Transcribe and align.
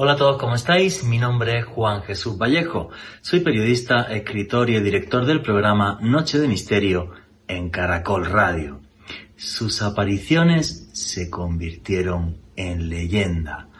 Hola 0.00 0.12
a 0.12 0.16
todos, 0.16 0.38
¿cómo 0.38 0.54
estáis? 0.54 1.02
Mi 1.02 1.18
nombre 1.18 1.58
es 1.58 1.64
Juan 1.64 2.02
Jesús 2.02 2.38
Vallejo. 2.38 2.90
Soy 3.20 3.40
periodista, 3.40 4.02
escritor 4.02 4.70
y 4.70 4.78
director 4.78 5.26
del 5.26 5.42
programa 5.42 5.98
Noche 6.00 6.38
de 6.38 6.46
Misterio 6.46 7.10
en 7.48 7.68
Caracol 7.68 8.26
Radio. 8.26 8.80
Sus 9.34 9.82
apariciones 9.82 10.88
se 10.92 11.28
convirtieron 11.28 12.36
en 12.54 12.88
leyenda. 12.88 13.70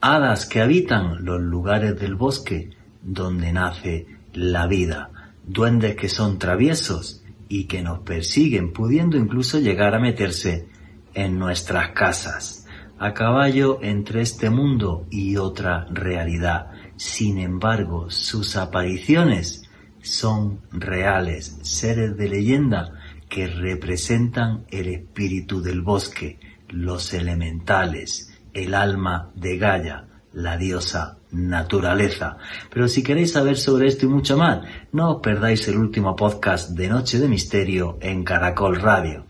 Hadas 0.00 0.46
que 0.46 0.62
habitan 0.62 1.24
los 1.24 1.40
lugares 1.40 1.96
del 1.96 2.16
bosque 2.16 2.70
donde 3.00 3.52
nace 3.52 4.08
la 4.32 4.66
vida. 4.66 5.10
Duendes 5.44 5.94
que 5.94 6.08
son 6.08 6.40
traviesos 6.40 7.22
y 7.48 7.68
que 7.68 7.82
nos 7.82 8.00
persiguen, 8.00 8.72
pudiendo 8.72 9.16
incluso 9.16 9.60
llegar 9.60 9.94
a 9.94 10.00
meterse 10.00 10.66
en 11.14 11.38
nuestras 11.38 11.90
casas 11.90 12.66
a 12.98 13.14
caballo 13.14 13.78
entre 13.82 14.22
este 14.22 14.50
mundo 14.50 15.06
y 15.10 15.36
otra 15.36 15.86
realidad. 15.90 16.70
Sin 16.96 17.38
embargo, 17.38 18.10
sus 18.10 18.56
apariciones 18.56 19.62
son 20.02 20.60
reales, 20.72 21.58
seres 21.62 22.16
de 22.16 22.28
leyenda 22.28 22.92
que 23.28 23.46
representan 23.46 24.64
el 24.70 24.88
espíritu 24.88 25.62
del 25.62 25.82
bosque, 25.82 26.38
los 26.68 27.14
elementales, 27.14 28.32
el 28.52 28.74
alma 28.74 29.30
de 29.34 29.58
Gaia, 29.58 30.06
la 30.32 30.56
diosa 30.56 31.18
naturaleza. 31.30 32.38
Pero 32.70 32.88
si 32.88 33.02
queréis 33.02 33.32
saber 33.32 33.56
sobre 33.56 33.86
esto 33.86 34.06
y 34.06 34.08
mucho 34.08 34.36
más, 34.36 34.66
no 34.92 35.16
os 35.16 35.20
perdáis 35.22 35.68
el 35.68 35.76
último 35.76 36.16
podcast 36.16 36.70
de 36.70 36.88
Noche 36.88 37.18
de 37.18 37.28
Misterio 37.28 37.98
en 38.00 38.24
Caracol 38.24 38.80
Radio. 38.80 39.26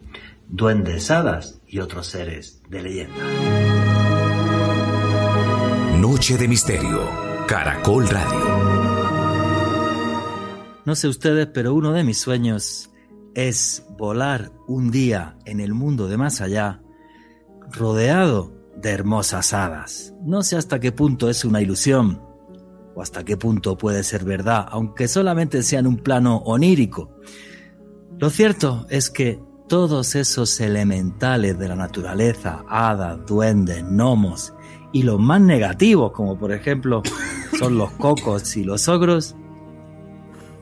Duendes, 0.49 1.11
hadas 1.11 1.61
y 1.67 1.81
otros 1.81 2.07
seres 2.07 2.58
de 2.69 2.83
leyenda. 2.83 3.15
Noche 5.99 6.37
de 6.37 6.49
Misterio, 6.49 7.01
Caracol 7.47 8.09
Radio. 8.09 8.69
No 10.85 10.95
sé 10.95 11.09
ustedes, 11.09 11.49
pero 11.53 11.75
uno 11.75 11.93
de 11.93 12.05
mis 12.05 12.19
sueños 12.19 12.91
es 13.35 13.85
volar 13.99 14.53
un 14.67 14.91
día 14.91 15.39
en 15.45 15.61
el 15.61 15.75
mundo 15.75 16.09
de 16.09 16.17
más 16.17 16.41
allá, 16.41 16.83
rodeado 17.73 18.53
de 18.77 18.91
hermosas 18.91 19.53
hadas. 19.53 20.15
No 20.25 20.43
sé 20.43 20.57
hasta 20.57 20.81
qué 20.81 20.93
punto 20.93 21.29
es 21.29 21.45
una 21.45 21.61
ilusión 21.61 22.23
o 22.95 23.03
hasta 23.03 23.25
qué 23.25 23.37
punto 23.37 23.77
puede 23.77 24.03
ser 24.03 24.25
verdad, 24.25 24.67
aunque 24.71 25.09
solamente 25.09 25.63
sea 25.63 25.81
en 25.81 25.87
un 25.87 25.99
plano 25.99 26.39
onírico. 26.39 27.17
Lo 28.19 28.31
cierto 28.31 28.87
es 28.91 29.11
que 29.11 29.41
todos 29.69 30.15
esos 30.15 30.59
elementales 30.61 31.59
de 31.59 31.69
la 31.69 31.77
naturaleza, 31.77 32.65
hadas, 32.69 33.19
duendes, 33.27 33.85
gnomos 33.85 34.55
y 34.93 35.03
los 35.03 35.21
más 35.21 35.43
negativos, 35.43 36.13
como 36.13 36.39
por 36.39 36.53
ejemplo 36.53 37.03
son 37.59 37.77
los 37.77 37.91
cocos 37.93 38.57
y 38.57 38.65
los 38.65 38.89
ogros, 38.89 39.37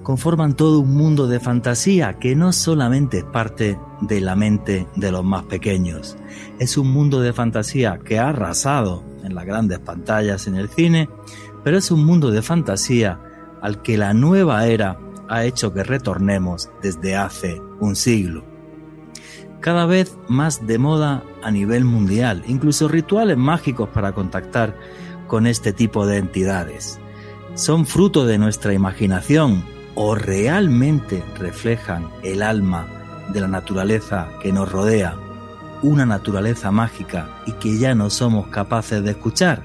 conforman 0.03 0.55
todo 0.55 0.81
un 0.81 0.97
mundo 0.97 1.29
de 1.29 1.39
fantasía 1.39 2.19
que 2.19 2.35
no 2.35 2.53
solamente 2.53 3.19
es 3.19 3.25
parte 3.25 3.79
de 4.01 4.21
la 4.21 4.35
mente 4.35 4.87
de 4.97 5.13
los 5.13 5.25
más 5.25 5.45
pequeños, 5.45 6.17
es 6.59 6.77
un 6.77 6.91
mundo 6.91 7.21
de 7.21 7.33
fantasía 7.33 8.01
que 8.05 8.19
ha 8.19 8.31
arrasado 8.31 9.05
en 9.23 9.37
las 9.37 9.47
grandes 9.47 9.79
pantallas 9.79 10.49
en 10.49 10.57
el 10.57 10.69
cine, 10.69 11.09
pero 11.63 11.79
es 11.79 11.93
un 11.93 12.05
mundo 12.05 12.33
de 12.33 12.43
fantasía 12.43 13.21
al 13.63 13.83
que 13.83 13.97
la 13.97 14.15
nueva 14.15 14.67
era 14.67 14.99
ha 15.29 15.45
hecho 15.45 15.73
que 15.73 15.85
retornemos 15.85 16.71
desde 16.83 17.17
hace 17.17 17.61
un 17.81 17.95
siglo 17.97 18.56
cada 19.61 19.87
vez 19.87 20.17
más 20.29 20.67
de 20.67 20.79
moda 20.79 21.23
a 21.43 21.51
nivel 21.51 21.85
mundial, 21.85 22.43
incluso 22.47 22.89
rituales 22.89 23.37
mágicos 23.37 23.89
para 23.89 24.13
contactar 24.13 24.77
con 25.27 25.47
este 25.47 25.73
tipo 25.73 26.07
de 26.07 26.19
entidades. 26.19 26.99
¿Son 27.55 27.87
fruto 27.87 28.27
de 28.27 28.39
nuestra 28.39 28.75
imaginación 28.75 29.65
o 29.95 30.15
realmente 30.15 31.25
reflejan 31.39 32.09
el 32.23 32.43
alma 32.43 32.87
de 33.33 33.41
la 33.41 33.49
naturaleza 33.49 34.29
que 34.43 34.53
nos 34.53 34.71
rodea, 34.71 35.17
una 35.83 36.07
naturaleza 36.07 36.71
mágica 36.71 37.29
y 37.47 37.53
que 37.53 37.79
ya 37.79 37.95
no 37.95 38.11
somos 38.11 38.49
capaces 38.49 39.03
de 39.03 39.13
escuchar? 39.13 39.63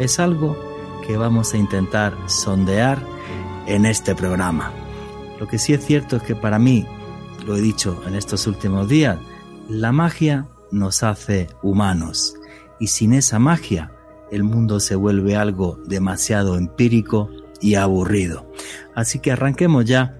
Es 0.00 0.18
algo 0.18 0.58
que 1.06 1.16
vamos 1.16 1.54
a 1.54 1.56
intentar 1.56 2.14
sondear 2.26 2.98
en 3.66 3.86
este 3.86 4.14
programa. 4.14 4.72
Lo 5.38 5.46
que 5.46 5.58
sí 5.58 5.72
es 5.72 5.84
cierto 5.84 6.16
es 6.16 6.22
que 6.22 6.34
para 6.34 6.58
mí 6.58 6.86
lo 7.46 7.56
he 7.56 7.60
dicho 7.60 8.02
en 8.06 8.14
estos 8.14 8.46
últimos 8.46 8.88
días, 8.88 9.18
la 9.68 9.92
magia 9.92 10.48
nos 10.70 11.02
hace 11.02 11.48
humanos 11.62 12.34
y 12.80 12.88
sin 12.88 13.12
esa 13.12 13.38
magia 13.38 13.92
el 14.30 14.42
mundo 14.42 14.80
se 14.80 14.96
vuelve 14.96 15.36
algo 15.36 15.78
demasiado 15.86 16.56
empírico 16.56 17.30
y 17.60 17.76
aburrido. 17.76 18.50
Así 18.94 19.18
que 19.18 19.32
arranquemos 19.32 19.84
ya 19.84 20.18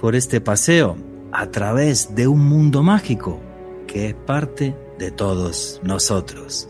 por 0.00 0.14
este 0.14 0.40
paseo 0.40 0.96
a 1.32 1.46
través 1.50 2.14
de 2.14 2.28
un 2.28 2.46
mundo 2.46 2.82
mágico 2.82 3.40
que 3.86 4.08
es 4.08 4.14
parte 4.14 4.76
de 4.98 5.10
todos 5.10 5.80
nosotros. 5.82 6.68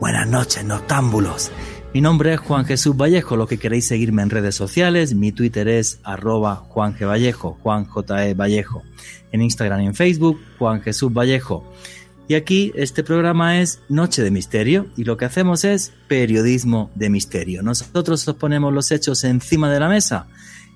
Buenas 0.00 0.26
noches, 0.26 0.64
noctámbulos. 0.64 1.52
Mi 1.94 2.00
nombre 2.00 2.32
es 2.32 2.40
Juan 2.40 2.64
Jesús 2.64 2.96
Vallejo, 2.96 3.36
lo 3.36 3.46
que 3.46 3.58
queréis 3.58 3.86
seguirme 3.86 4.22
en 4.22 4.30
redes 4.30 4.54
sociales, 4.54 5.14
mi 5.14 5.30
Twitter 5.30 5.68
es 5.68 6.00
arroba 6.04 6.56
Juan 6.56 6.94
G. 6.96 7.06
Vallejo, 7.06 7.58
Juan 7.62 7.84
J. 7.84 8.28
E. 8.28 8.34
Vallejo, 8.34 8.82
en 9.30 9.42
Instagram 9.42 9.82
y 9.82 9.86
en 9.88 9.94
Facebook, 9.94 10.40
Juan 10.58 10.80
Jesús 10.80 11.12
Vallejo. 11.12 11.70
Y 12.28 12.34
aquí 12.34 12.72
este 12.76 13.04
programa 13.04 13.60
es 13.60 13.82
Noche 13.90 14.22
de 14.22 14.30
Misterio 14.30 14.86
y 14.96 15.04
lo 15.04 15.18
que 15.18 15.26
hacemos 15.26 15.66
es 15.66 15.92
periodismo 16.08 16.90
de 16.94 17.10
misterio. 17.10 17.62
Nosotros 17.62 18.26
os 18.26 18.36
ponemos 18.36 18.72
los 18.72 18.90
hechos 18.90 19.22
encima 19.24 19.70
de 19.70 19.80
la 19.80 19.90
mesa 19.90 20.28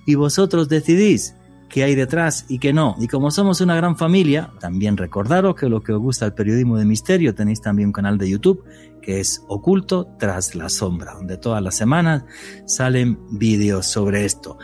y 0.04 0.16
vosotros 0.16 0.68
decidís 0.68 1.34
qué 1.70 1.82
hay 1.82 1.94
detrás 1.94 2.44
y 2.48 2.58
qué 2.58 2.74
no. 2.74 2.94
Y 3.00 3.08
como 3.08 3.30
somos 3.30 3.62
una 3.62 3.74
gran 3.74 3.96
familia, 3.96 4.50
también 4.60 4.98
recordaros 4.98 5.56
que 5.56 5.70
lo 5.70 5.82
que 5.82 5.92
os 5.92 6.00
gusta 6.00 6.26
el 6.26 6.34
periodismo 6.34 6.76
de 6.76 6.84
misterio 6.84 7.34
tenéis 7.34 7.62
también 7.62 7.88
un 7.88 7.92
canal 7.94 8.18
de 8.18 8.28
YouTube 8.28 8.62
que 9.06 9.20
es 9.20 9.44
Oculto 9.46 10.08
tras 10.18 10.56
la 10.56 10.68
sombra, 10.68 11.14
donde 11.14 11.36
todas 11.36 11.62
las 11.62 11.76
semanas 11.76 12.24
salen 12.66 13.16
vídeos 13.30 13.86
sobre 13.86 14.24
esto. 14.24 14.58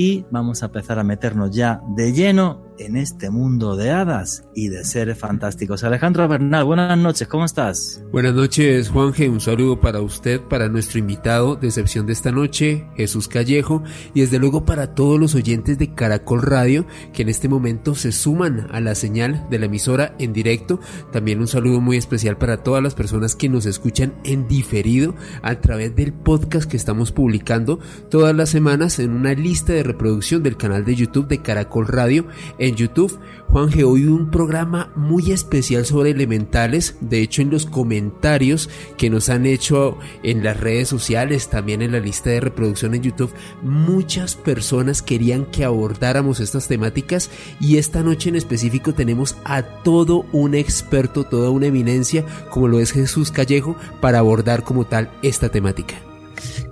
Y 0.00 0.24
vamos 0.30 0.62
a 0.62 0.66
empezar 0.66 1.00
a 1.00 1.02
meternos 1.02 1.50
ya 1.50 1.82
de 1.96 2.12
lleno 2.12 2.68
en 2.78 2.96
este 2.96 3.30
mundo 3.30 3.76
de 3.76 3.90
hadas 3.90 4.44
y 4.54 4.68
de 4.68 4.84
seres 4.84 5.18
fantásticos. 5.18 5.84
Alejandro 5.84 6.28
Bernal, 6.28 6.64
buenas 6.64 6.96
noches, 6.96 7.28
¿cómo 7.28 7.44
estás? 7.44 8.02
Buenas 8.12 8.34
noches, 8.34 8.88
Juanje, 8.88 9.28
un 9.28 9.40
saludo 9.40 9.80
para 9.80 10.00
usted, 10.00 10.40
para 10.40 10.68
nuestro 10.68 10.98
invitado 10.98 11.56
de 11.56 11.66
excepción 11.66 12.06
de 12.06 12.12
esta 12.12 12.30
noche, 12.30 12.86
Jesús 12.96 13.28
Callejo, 13.28 13.82
y 14.14 14.20
desde 14.20 14.38
luego 14.38 14.64
para 14.64 14.94
todos 14.94 15.18
los 15.18 15.34
oyentes 15.34 15.78
de 15.78 15.94
Caracol 15.94 16.42
Radio 16.42 16.86
que 17.12 17.22
en 17.22 17.28
este 17.28 17.48
momento 17.48 17.94
se 17.94 18.12
suman 18.12 18.68
a 18.70 18.80
la 18.80 18.94
señal 18.94 19.46
de 19.50 19.58
la 19.58 19.66
emisora 19.66 20.14
en 20.18 20.32
directo. 20.32 20.80
También 21.12 21.40
un 21.40 21.48
saludo 21.48 21.80
muy 21.80 21.96
especial 21.96 22.38
para 22.38 22.62
todas 22.62 22.82
las 22.82 22.94
personas 22.94 23.34
que 23.34 23.48
nos 23.48 23.66
escuchan 23.66 24.14
en 24.24 24.46
diferido 24.46 25.14
a 25.42 25.56
través 25.56 25.94
del 25.96 26.12
podcast 26.12 26.70
que 26.70 26.76
estamos 26.76 27.12
publicando 27.12 27.80
todas 28.10 28.34
las 28.34 28.50
semanas 28.50 28.98
en 28.98 29.10
una 29.10 29.34
lista 29.34 29.72
de 29.72 29.82
reproducción 29.88 30.42
del 30.42 30.56
canal 30.56 30.84
de 30.84 30.94
YouTube 30.94 31.26
de 31.26 31.42
Caracol 31.42 31.88
Radio 31.88 32.26
en 32.58 32.76
YouTube. 32.76 33.18
Juan 33.48 33.70
G, 33.70 33.82
hoy 33.82 34.04
un 34.06 34.30
programa 34.30 34.92
muy 34.94 35.32
especial 35.32 35.84
sobre 35.84 36.10
elementales. 36.10 36.96
De 37.00 37.20
hecho, 37.20 37.42
en 37.42 37.50
los 37.50 37.66
comentarios 37.66 38.70
que 38.96 39.10
nos 39.10 39.28
han 39.28 39.46
hecho 39.46 39.98
en 40.22 40.44
las 40.44 40.60
redes 40.60 40.88
sociales, 40.88 41.48
también 41.48 41.82
en 41.82 41.92
la 41.92 42.00
lista 42.00 42.30
de 42.30 42.40
reproducción 42.40 42.94
en 42.94 43.02
YouTube, 43.02 43.32
muchas 43.62 44.36
personas 44.36 45.02
querían 45.02 45.46
que 45.46 45.64
abordáramos 45.64 46.40
estas 46.40 46.68
temáticas 46.68 47.30
y 47.60 47.78
esta 47.78 48.02
noche 48.02 48.28
en 48.28 48.36
específico 48.36 48.94
tenemos 48.94 49.36
a 49.44 49.62
todo 49.62 50.26
un 50.32 50.54
experto, 50.54 51.24
toda 51.24 51.50
una 51.50 51.66
eminencia, 51.66 52.24
como 52.50 52.68
lo 52.68 52.80
es 52.80 52.92
Jesús 52.92 53.32
Callejo, 53.32 53.76
para 54.00 54.18
abordar 54.18 54.62
como 54.62 54.84
tal 54.84 55.10
esta 55.22 55.48
temática. 55.48 55.96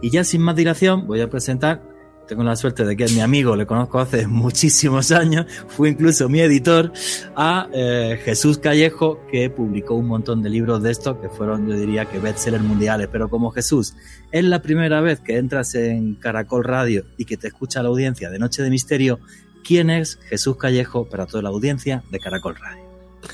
Y 0.00 0.10
ya 0.10 0.24
sin 0.24 0.42
más 0.42 0.56
dilación, 0.56 1.06
voy 1.06 1.20
a 1.20 1.30
presentar 1.30 1.95
tengo 2.26 2.42
la 2.42 2.56
suerte 2.56 2.84
de 2.84 2.96
que 2.96 3.04
es 3.04 3.12
mi 3.12 3.20
amigo, 3.20 3.56
le 3.56 3.66
conozco 3.66 3.98
hace 3.98 4.26
muchísimos 4.28 5.12
años, 5.12 5.46
fue 5.68 5.90
incluso 5.90 6.28
mi 6.28 6.40
editor, 6.40 6.92
a 7.34 7.68
eh, 7.72 8.20
Jesús 8.24 8.58
Callejo, 8.58 9.20
que 9.30 9.50
publicó 9.50 9.94
un 9.94 10.06
montón 10.06 10.42
de 10.42 10.50
libros 10.50 10.82
de 10.82 10.90
estos 10.90 11.18
que 11.18 11.28
fueron, 11.28 11.68
yo 11.68 11.76
diría 11.76 12.06
que 12.06 12.18
bestsellers 12.18 12.62
mundiales. 12.62 13.08
Pero 13.10 13.28
como 13.28 13.50
Jesús, 13.50 13.94
es 14.32 14.44
la 14.44 14.62
primera 14.62 15.00
vez 15.00 15.20
que 15.20 15.38
entras 15.38 15.74
en 15.74 16.14
Caracol 16.14 16.64
Radio 16.64 17.04
y 17.16 17.24
que 17.24 17.36
te 17.36 17.48
escucha 17.48 17.82
la 17.82 17.88
audiencia 17.88 18.30
de 18.30 18.38
Noche 18.38 18.62
de 18.62 18.70
Misterio, 18.70 19.20
¿quién 19.64 19.90
es 19.90 20.18
Jesús 20.28 20.56
Callejo 20.56 21.08
para 21.08 21.26
toda 21.26 21.42
la 21.42 21.48
audiencia 21.50 22.02
de 22.10 22.18
Caracol 22.18 22.56
Radio? 22.56 22.84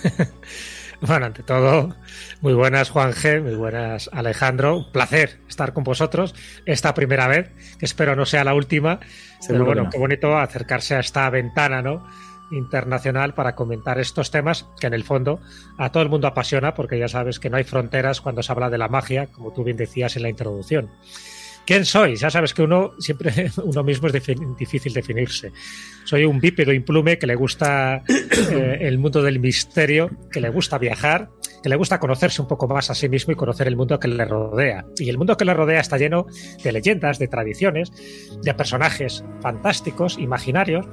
Bueno, 1.04 1.26
ante 1.26 1.42
todo, 1.42 1.96
muy 2.42 2.54
buenas 2.54 2.90
Juan 2.90 3.10
G, 3.10 3.42
muy 3.42 3.56
buenas 3.56 4.08
Alejandro. 4.12 4.76
Un 4.76 4.92
placer 4.92 5.40
estar 5.48 5.72
con 5.72 5.82
vosotros 5.82 6.32
esta 6.64 6.94
primera 6.94 7.26
vez, 7.26 7.50
que 7.80 7.86
espero 7.86 8.14
no 8.14 8.24
sea 8.24 8.44
la 8.44 8.54
última. 8.54 9.00
pero 9.48 9.64
bueno, 9.64 9.90
qué 9.90 9.98
bonito 9.98 10.38
acercarse 10.38 10.94
a 10.94 11.00
esta 11.00 11.28
ventana, 11.28 11.82
¿no? 11.82 12.06
internacional 12.52 13.34
para 13.34 13.54
comentar 13.54 13.98
estos 13.98 14.30
temas 14.30 14.66
que 14.78 14.86
en 14.86 14.94
el 14.94 15.04
fondo 15.04 15.40
a 15.78 15.90
todo 15.90 16.02
el 16.02 16.10
mundo 16.10 16.28
apasiona 16.28 16.74
porque 16.74 16.98
ya 16.98 17.08
sabes 17.08 17.40
que 17.40 17.48
no 17.50 17.56
hay 17.56 17.64
fronteras 17.64 18.20
cuando 18.20 18.42
se 18.42 18.52
habla 18.52 18.70
de 18.70 18.78
la 18.78 18.88
magia, 18.88 19.28
como 19.28 19.52
tú 19.52 19.64
bien 19.64 19.78
decías 19.78 20.16
en 20.16 20.22
la 20.22 20.28
introducción. 20.28 20.90
¿Quién 21.64 21.84
soy? 21.84 22.16
Ya 22.16 22.30
sabes 22.30 22.54
que 22.54 22.62
uno 22.62 22.92
siempre, 22.98 23.50
uno 23.64 23.84
mismo 23.84 24.08
es 24.08 24.14
difícil 24.58 24.92
definirse. 24.92 25.52
Soy 26.04 26.24
un 26.24 26.40
bípedo 26.40 26.72
implume 26.72 27.18
que 27.18 27.26
le 27.26 27.36
gusta 27.36 28.02
eh, 28.08 28.78
el 28.80 28.98
mundo 28.98 29.22
del 29.22 29.38
misterio, 29.38 30.10
que 30.30 30.40
le 30.40 30.48
gusta 30.50 30.78
viajar, 30.78 31.30
que 31.62 31.68
le 31.68 31.76
gusta 31.76 32.00
conocerse 32.00 32.42
un 32.42 32.48
poco 32.48 32.66
más 32.66 32.90
a 32.90 32.94
sí 32.94 33.08
mismo 33.08 33.32
y 33.32 33.36
conocer 33.36 33.68
el 33.68 33.76
mundo 33.76 34.00
que 34.00 34.08
le 34.08 34.24
rodea. 34.24 34.84
Y 34.96 35.08
el 35.08 35.18
mundo 35.18 35.36
que 35.36 35.44
le 35.44 35.54
rodea 35.54 35.80
está 35.80 35.96
lleno 35.96 36.26
de 36.62 36.72
leyendas, 36.72 37.18
de 37.18 37.28
tradiciones, 37.28 37.92
de 38.42 38.54
personajes 38.54 39.24
fantásticos, 39.40 40.18
imaginarios, 40.18 40.86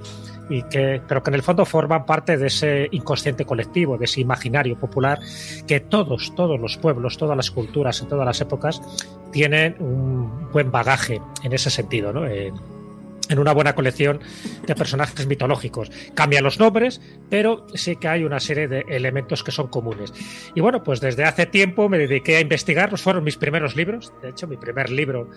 y 0.49 0.63
que, 0.63 1.01
pero 1.07 1.23
que 1.23 1.29
en 1.29 1.35
el 1.35 1.43
fondo 1.43 1.65
forman 1.65 2.05
parte 2.05 2.37
de 2.37 2.47
ese 2.47 2.87
inconsciente 2.91 3.45
colectivo, 3.45 3.97
de 3.97 4.05
ese 4.05 4.21
imaginario 4.21 4.77
popular 4.77 5.19
que 5.67 5.79
todos, 5.79 6.33
todos 6.35 6.59
los 6.59 6.77
pueblos, 6.77 7.17
todas 7.17 7.37
las 7.37 7.51
culturas 7.51 8.01
en 8.01 8.07
todas 8.07 8.25
las 8.25 8.41
épocas 8.41 8.81
tienen 9.31 9.75
un 9.79 10.49
buen 10.51 10.71
bagaje 10.71 11.21
en 11.43 11.53
ese 11.53 11.69
sentido, 11.69 12.11
¿no? 12.11 12.25
en 13.29 13.39
una 13.39 13.53
buena 13.53 13.75
colección 13.75 14.19
de 14.65 14.75
personajes 14.75 15.27
mitológicos. 15.27 15.91
Cambian 16.15 16.43
los 16.43 16.59
nombres, 16.59 16.99
pero 17.29 17.65
sí 17.75 17.95
que 17.95 18.07
hay 18.07 18.23
una 18.23 18.39
serie 18.39 18.67
de 18.67 18.85
elementos 18.89 19.43
que 19.43 19.51
son 19.51 19.67
comunes. 19.67 20.11
Y 20.55 20.61
bueno, 20.61 20.83
pues 20.83 20.99
desde 20.99 21.23
hace 21.23 21.45
tiempo 21.45 21.87
me 21.87 21.99
dediqué 21.99 22.37
a 22.37 22.41
investigar, 22.41 22.97
fueron 22.97 23.23
mis 23.23 23.37
primeros 23.37 23.75
libros, 23.75 24.11
de 24.21 24.29
hecho 24.29 24.47
mi 24.47 24.57
primer 24.57 24.89
libro 24.89 25.29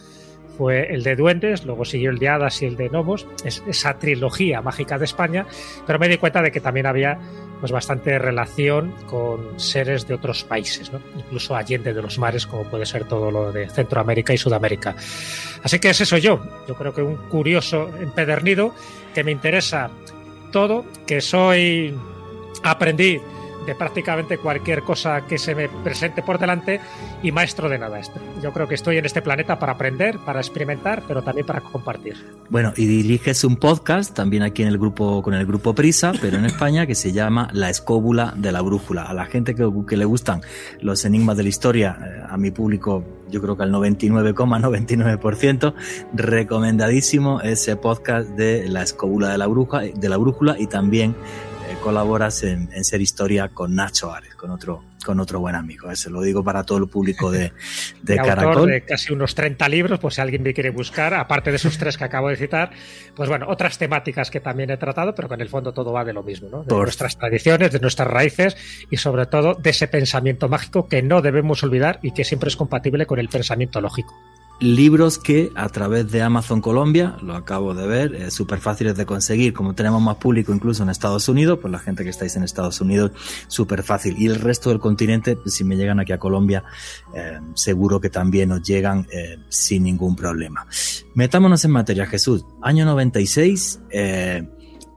fue 0.57 0.93
el 0.93 1.03
de 1.03 1.17
Duendes, 1.17 1.65
luego 1.65 1.85
siguió 1.85 2.11
el 2.11 2.19
de 2.19 2.29
Hadas 2.29 2.63
y 2.63 2.67
el 2.67 2.77
de 2.77 2.89
Nomos, 2.91 3.27
es 3.45 3.63
esa 3.67 3.99
trilogía 3.99 4.63
mágica 4.63 4.99
de 4.99 5.05
España, 5.05 5.47
pero 5.87 5.99
me 5.99 6.09
di 6.09 6.17
cuenta 6.19 6.43
de 6.43 6.51
que 6.51 6.61
también 6.61 6.87
había 6.87 7.19
pues 7.61 7.71
bastante 7.71 8.19
relación 8.19 8.93
con 9.07 9.59
seres 9.61 10.09
de 10.09 10.15
otros 10.15 10.43
países, 10.43 10.91
incluso 11.17 11.55
allende 11.55 11.95
de 11.95 12.03
los 12.03 12.19
mares, 12.19 12.47
como 12.47 12.65
puede 12.65 12.87
ser 12.87 13.05
todo 13.05 13.31
lo 13.31 13.53
de 13.53 13.69
Centroamérica 13.69 14.35
y 14.35 14.39
Sudamérica. 14.39 14.97
Así 15.63 15.79
que 15.79 15.91
ese 15.91 16.05
soy 16.05 16.21
yo, 16.21 16.43
yo 16.67 16.75
creo 16.75 16.93
que 16.93 17.03
un 17.03 17.17
curioso 17.29 17.89
empedernido 18.01 18.75
que 19.15 19.23
me 19.23 19.31
interesa 19.31 19.91
todo, 20.51 20.85
que 21.07 21.21
soy 21.21 21.95
aprendí 22.65 23.21
de 23.67 23.75
prácticamente 23.75 24.39
cualquier 24.39 24.83
cosa 24.83 25.27
que 25.27 25.39
se 25.39 25.55
me 25.55 25.69
presente 25.69 26.23
por 26.23 26.39
delante 26.39 26.81
y 27.23 27.33
maestro 27.33 27.69
de 27.69 27.79
nada. 27.79 28.01
Yo 28.43 28.53
creo 28.53 28.67
que 28.67 28.75
estoy 28.75 28.97
en 28.99 29.05
este 29.05 29.23
planeta 29.23 29.59
para 29.59 29.73
aprender, 29.73 30.19
para 30.19 30.41
experimentar, 30.41 31.03
pero 31.07 31.23
también 31.23 31.47
para 31.47 31.61
compartir. 31.61 32.17
Bueno, 32.49 32.73
y 32.77 32.87
diriges 32.87 33.45
un 33.45 33.57
podcast 33.57 34.15
también 34.15 34.43
aquí 34.43 34.63
en 34.63 34.69
el 34.69 34.79
grupo 34.79 35.23
con 35.23 35.35
el 35.35 35.47
grupo 35.47 35.75
Prisa, 35.75 36.13
pero 36.21 36.39
en 36.39 36.45
España 36.45 36.87
que 36.87 36.95
se 36.95 37.13
llama 37.13 37.49
La 37.53 37.71
escóbula 37.71 38.35
de 38.37 38.53
la 38.53 38.61
brújula. 38.63 39.05
A 39.05 39.15
la 39.15 39.27
gente 39.27 39.55
que, 39.55 39.97
le 39.97 40.05
gustan 40.05 40.43
los 40.81 41.05
enigmas 41.05 41.37
de 41.37 41.43
la 41.43 41.49
historia, 41.49 41.99
eh, 42.01 42.23
a 42.29 42.37
mi 42.37 42.51
público 42.51 43.05
yo 43.31 43.41
creo 43.41 43.57
que 43.57 43.63
al 43.63 43.71
99,99% 43.73 45.75
recomendadísimo 46.13 47.41
ese 47.41 47.77
podcast 47.77 48.29
de 48.31 48.69
La 48.69 48.83
escóbula 48.83 49.31
de 49.31 49.39
la 50.09 50.17
brújula 50.19 50.57
y 50.59 50.67
también 50.67 51.15
colaboras 51.83 52.43
en, 52.45 52.69
Ser 52.85 53.01
Historia 53.01 53.49
con 53.49 53.75
Nacho 53.75 54.13
Ares, 54.13 54.35
con 54.35 54.51
otro, 54.51 54.83
con 55.05 55.21
otro 55.21 55.41
buen 55.41 55.55
amigo. 55.55 55.91
Eso 55.91 56.09
lo 56.09 56.23
digo 56.23 56.43
para 56.43 56.65
todo 56.65 56.79
el 56.79 56.89
público 56.89 57.31
de, 57.31 57.53
de 58.03 58.17
Caracol. 58.17 58.71
de 58.71 58.85
casi 58.85 59.13
unos 59.13 59.35
30 59.35 59.69
libros, 59.69 59.99
pues 59.99 60.15
si 60.15 60.21
alguien 60.21 60.43
me 60.43 60.55
quiere 60.55 60.71
buscar, 60.71 61.13
aparte 61.13 61.51
de 61.51 61.57
esos 61.57 61.77
tres 61.77 61.99
que 61.99 62.05
acabo 62.05 62.29
de 62.29 62.37
citar, 62.37 62.71
pues 63.15 63.29
bueno, 63.29 63.47
otras 63.49 63.77
temáticas 63.77 64.31
que 64.31 64.41
también 64.41 64.71
he 64.71 64.77
tratado, 64.77 65.15
pero 65.15 65.29
que 65.29 65.35
en 65.35 65.41
el 65.43 65.49
fondo 65.49 65.73
todo 65.73 65.93
va 65.93 66.05
de 66.05 66.13
lo 66.13 66.23
mismo, 66.23 66.49
¿no? 66.49 66.63
De 66.63 66.75
nuestras 66.75 67.19
tradiciones, 67.19 67.73
de 67.73 67.81
nuestras 67.81 68.09
raíces 68.09 68.57
y 68.91 68.97
sobre 68.97 69.27
todo 69.27 69.55
de 69.55 69.71
ese 69.71 69.89
pensamiento 69.89 70.49
mágico 70.49 70.89
que 70.89 71.03
no 71.03 71.21
debemos 71.21 71.63
olvidar 71.63 71.99
y 72.03 72.13
que 72.13 72.25
siempre 72.25 72.49
es 72.49 72.57
compatible 72.57 73.07
con 73.07 73.19
el 73.19 73.29
pensamiento 73.29 73.81
lógico 73.81 74.15
libros 74.61 75.19
que 75.19 75.53
a 75.55 75.69
través 75.69 76.11
de 76.11 76.23
Amazon 76.23 76.61
Colombia, 76.61 77.17
lo 77.23 77.35
acabo 77.35 77.75
de 77.75 77.87
ver, 77.87 78.15
es 78.15 78.35
súper 78.35 78.61
fáciles 78.61 78.97
de 78.97 79.07
conseguir, 79.07 79.53
como 79.53 79.75
tenemos 79.75 80.01
más 80.01 80.17
público 80.17 80.55
incluso 80.55 80.83
en 80.83 80.89
Estados 80.89 81.29
Unidos, 81.29 81.59
pues 81.61 81.73
la 81.73 81.79
gente 81.79 82.05
que 82.05 82.11
estáis 82.11 82.37
en 82.37 82.45
Estados 82.45 82.81
Unidos, 82.81 83.13
súper 83.49 83.83
fácil. 83.83 84.15
Y 84.19 84.27
el 84.27 84.37
resto 84.37 84.71
del 84.71 84.79
continente, 84.79 85.37
pues 85.37 85.55
si 85.55 85.65
me 85.65 85.77
llegan 85.77 86.01
aquí 86.01 86.13
a 86.13 86.19
Colombia, 86.19 86.65
eh, 87.15 87.41
seguro 87.55 88.01
que 88.01 88.11
también 88.11 88.51
nos 88.51 88.63
llegan 88.63 89.07
eh, 89.11 89.39
sin 89.49 89.83
ningún 89.83 90.15
problema. 90.17 90.67
Metámonos 91.15 91.65
en 91.65 91.73
materia, 91.73 92.07
Jesús. 92.07 92.45
Año 92.63 92.85
96, 92.85 93.81
eh, 93.91 94.49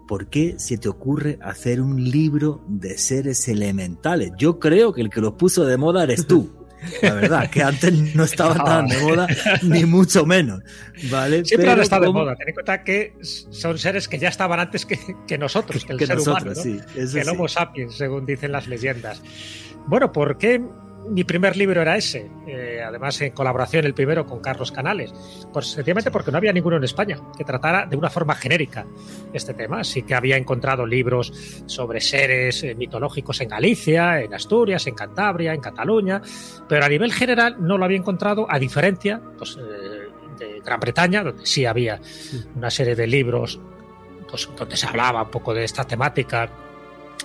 ¿por 0.08 0.28
qué 0.28 0.56
se 0.60 0.78
te 0.78 0.90
ocurre 0.90 1.40
hacer 1.42 1.82
un 1.82 2.04
libro 2.04 2.64
de 2.68 2.98
seres 2.98 3.48
elementales? 3.48 4.32
Yo 4.38 4.60
creo 4.60 4.94
que 4.94 5.02
el 5.02 5.10
que 5.10 5.22
lo 5.22 5.38
puso 5.38 5.66
de 5.66 5.78
moda 5.78 6.04
eres 6.04 6.28
tú. 6.28 6.52
La 7.02 7.14
verdad, 7.14 7.50
que 7.50 7.64
antes 7.64 8.16
no 8.16 8.24
estaba 8.24 8.56
tan 8.64 8.88
de 8.88 8.98
moda, 9.00 9.28
ni 9.64 9.86
mucho 9.86 10.26
menos. 10.26 10.62
¿vale? 11.10 11.46
Siempre 11.46 11.72
han 11.72 11.82
estado 11.82 12.06
de 12.06 12.12
moda. 12.12 12.36
Ten 12.36 12.50
en 12.50 12.54
cuenta 12.54 12.84
que 12.84 13.14
son 13.22 13.78
seres 13.78 14.08
que 14.08 14.20
ya 14.20 14.30
estaban 14.30 14.60
antes 14.60 14.86
que, 14.86 15.00
que 15.28 15.38
nosotros, 15.38 15.86
que 15.86 15.94
el 15.94 16.00
ser 16.00 16.20
humano. 16.20 16.52
que 16.54 17.20
el 17.20 17.30
Homo 17.30 17.48
sapiens, 17.48 17.96
según 17.96 18.26
dicen 18.26 18.52
las 18.52 18.68
leyendas. 18.68 19.22
Bueno, 19.88 20.12
¿por 20.12 20.38
qué 20.38 20.62
mi 21.08 21.24
primer 21.24 21.56
libro 21.56 21.82
era 21.82 21.96
ese, 21.98 22.30
eh, 22.48 22.82
además 22.86 23.20
en 23.22 23.32
colaboración 23.32 23.86
el 23.86 23.94
primero 23.94 24.26
con 24.26 24.40
Carlos 24.40 24.72
Canales, 24.72 25.14
pues 25.54 25.68
sencillamente 25.68 26.12
porque 26.12 26.32
no 26.32 26.38
había 26.38 26.54
ninguno 26.54 26.78
en 26.78 26.84
España 26.84 27.20
que 27.38 27.44
tratara 27.44 27.86
de 27.86 27.96
una 27.96 28.10
forma 28.10 28.36
genérica 28.36 28.86
este 29.34 29.54
tema. 29.54 29.84
Sí 29.84 30.04
que 30.04 30.16
había 30.16 30.38
encontrado 30.38 30.86
libros 30.86 31.32
sobre 31.66 32.02
seres 32.02 32.64
eh, 32.64 32.76
mitológicos 32.76 33.42
en 33.42 33.50
Galicia, 33.50 34.22
en 34.22 34.34
Asturias, 34.34 34.88
en 34.88 34.96
Cantabria, 34.96 35.54
en 35.54 35.62
Cataluña, 35.62 36.22
pero 36.68 36.86
a 36.86 36.90
nivel 36.90 37.14
general 37.14 37.58
no 37.60 37.78
lo 37.78 37.86
había 37.86 37.98
encontrado, 37.98 38.48
a 38.50 38.60
diferencia 38.60 39.22
pues, 39.38 39.58
eh, 39.58 40.10
de 40.40 40.62
Gran 40.64 40.80
Bretaña, 40.80 41.24
donde 41.24 41.46
sí 41.46 41.66
había 41.66 42.00
una 42.56 42.70
serie 42.70 42.96
de 42.96 43.08
libros 43.08 43.60
pues, 44.30 44.50
donde 44.58 44.76
se 44.76 44.88
hablaba 44.88 45.24
un 45.24 45.30
poco 45.30 45.54
de 45.54 45.64
esta 45.64 45.86
temática 45.86 46.50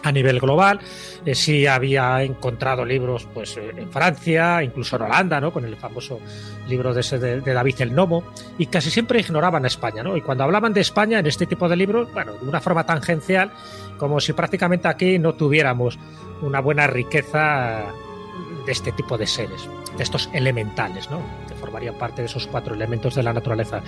a 0.03 0.13
nivel 0.13 0.41
global. 0.41 0.81
Eh, 1.25 1.35
sí 1.35 1.67
había 1.67 2.23
encontrado 2.23 2.85
libros 2.85 3.27
pues, 3.33 3.57
eh, 3.57 3.73
en 3.77 3.91
Francia, 3.91 4.63
incluso 4.63 4.97
en 4.97 5.03
Holanda, 5.03 5.41
¿no? 5.41 5.53
con 5.53 5.65
el 5.65 5.77
famoso 5.77 6.21
libro 6.69 6.95
de, 6.95 7.01
ese 7.01 7.19
de, 7.19 7.41
David 7.41 7.81
el 7.81 7.95
Nomo, 7.95 8.25
y 8.59 8.67
casi 8.67 8.91
siempre 8.91 9.21
ignoraban 9.21 9.65
a 9.65 9.69
España. 9.69 10.03
¿no? 10.03 10.17
Y 10.17 10.23
cuando 10.23 10.45
hablaban 10.45 10.73
de 10.73 10.81
España 10.81 11.19
en 11.19 11.27
este 11.27 11.47
tipo 11.47 11.69
de 11.69 11.77
libros, 11.77 12.13
bueno, 12.13 12.33
de 12.35 12.49
una 12.49 12.61
forma 12.61 12.85
tangencial, 12.85 13.51
como 13.99 14.21
si 14.21 14.33
prácticamente 14.33 14.89
aquí 14.89 15.19
no 15.19 15.35
tuviéramos 15.35 15.99
una 16.43 16.61
buena 16.61 16.87
riqueza 16.87 17.85
de 18.65 18.73
este 18.73 18.93
tipo 18.93 19.19
de 19.19 19.27
seres, 19.27 19.69
de 19.97 20.03
estos 20.03 20.31
elementales, 20.33 21.11
¿no? 21.11 21.21
que 21.49 21.55
formarían 21.55 21.95
parte 21.97 22.23
de 22.23 22.27
esos 22.27 22.47
cuatro 22.47 22.75
elementos 22.75 23.15
de 23.15 23.23
la 23.23 23.33
naturaleza. 23.33 23.83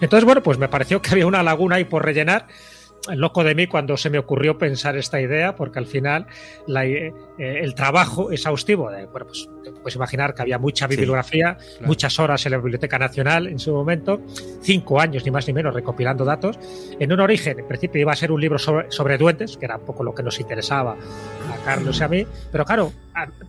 Entonces, 0.00 0.24
bueno, 0.24 0.42
pues 0.42 0.58
me 0.58 0.68
pareció 0.68 1.02
que 1.02 1.10
había 1.10 1.26
una 1.26 1.42
laguna 1.42 1.76
ahí 1.76 1.84
por 1.84 2.04
rellenar 2.04 2.46
loco 3.14 3.44
de 3.44 3.54
mí 3.54 3.66
cuando 3.66 3.96
se 3.96 4.10
me 4.10 4.18
ocurrió 4.18 4.58
pensar 4.58 4.96
esta 4.96 5.20
idea, 5.20 5.54
porque 5.56 5.78
al 5.78 5.86
final 5.86 6.26
eh, 6.76 7.12
el 7.38 7.74
trabajo 7.74 8.30
exhaustivo, 8.30 8.84
bueno, 8.84 9.26
pues 9.26 9.48
puedes 9.82 9.96
imaginar 9.96 10.34
que 10.34 10.42
había 10.42 10.58
mucha 10.58 10.86
bibliografía, 10.86 11.56
muchas 11.80 12.18
horas 12.18 12.44
en 12.46 12.52
la 12.52 12.58
Biblioteca 12.58 12.98
Nacional 12.98 13.46
en 13.46 13.58
su 13.58 13.72
momento, 13.72 14.20
cinco 14.62 15.00
años 15.00 15.24
ni 15.24 15.30
más 15.30 15.46
ni 15.46 15.52
menos 15.52 15.74
recopilando 15.74 16.24
datos. 16.24 16.58
En 16.98 17.12
un 17.12 17.20
origen, 17.20 17.58
en 17.58 17.66
principio 17.66 18.00
iba 18.00 18.12
a 18.12 18.16
ser 18.16 18.32
un 18.32 18.40
libro 18.40 18.58
sobre, 18.58 18.90
sobre 18.90 19.16
duendes, 19.18 19.56
que 19.56 19.64
era 19.64 19.76
un 19.76 19.84
poco 19.84 20.02
lo 20.02 20.14
que 20.14 20.22
nos 20.22 20.38
interesaba 20.40 20.92
a 20.92 21.64
Carlos 21.64 22.00
y 22.00 22.02
a 22.02 22.08
mí, 22.08 22.26
pero 22.50 22.64
claro, 22.64 22.92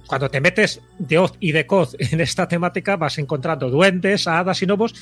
cuando 0.07 0.29
te 0.29 0.41
metes 0.41 0.81
de 0.97 1.17
Oz 1.17 1.33
y 1.39 1.51
de 1.51 1.65
Coz 1.65 1.95
en 1.99 2.21
esta 2.21 2.47
temática 2.47 2.95
vas 2.95 3.17
encontrando 3.17 3.69
duendes, 3.69 4.27
hadas 4.27 4.61
y 4.61 4.65
gnomos 4.65 4.93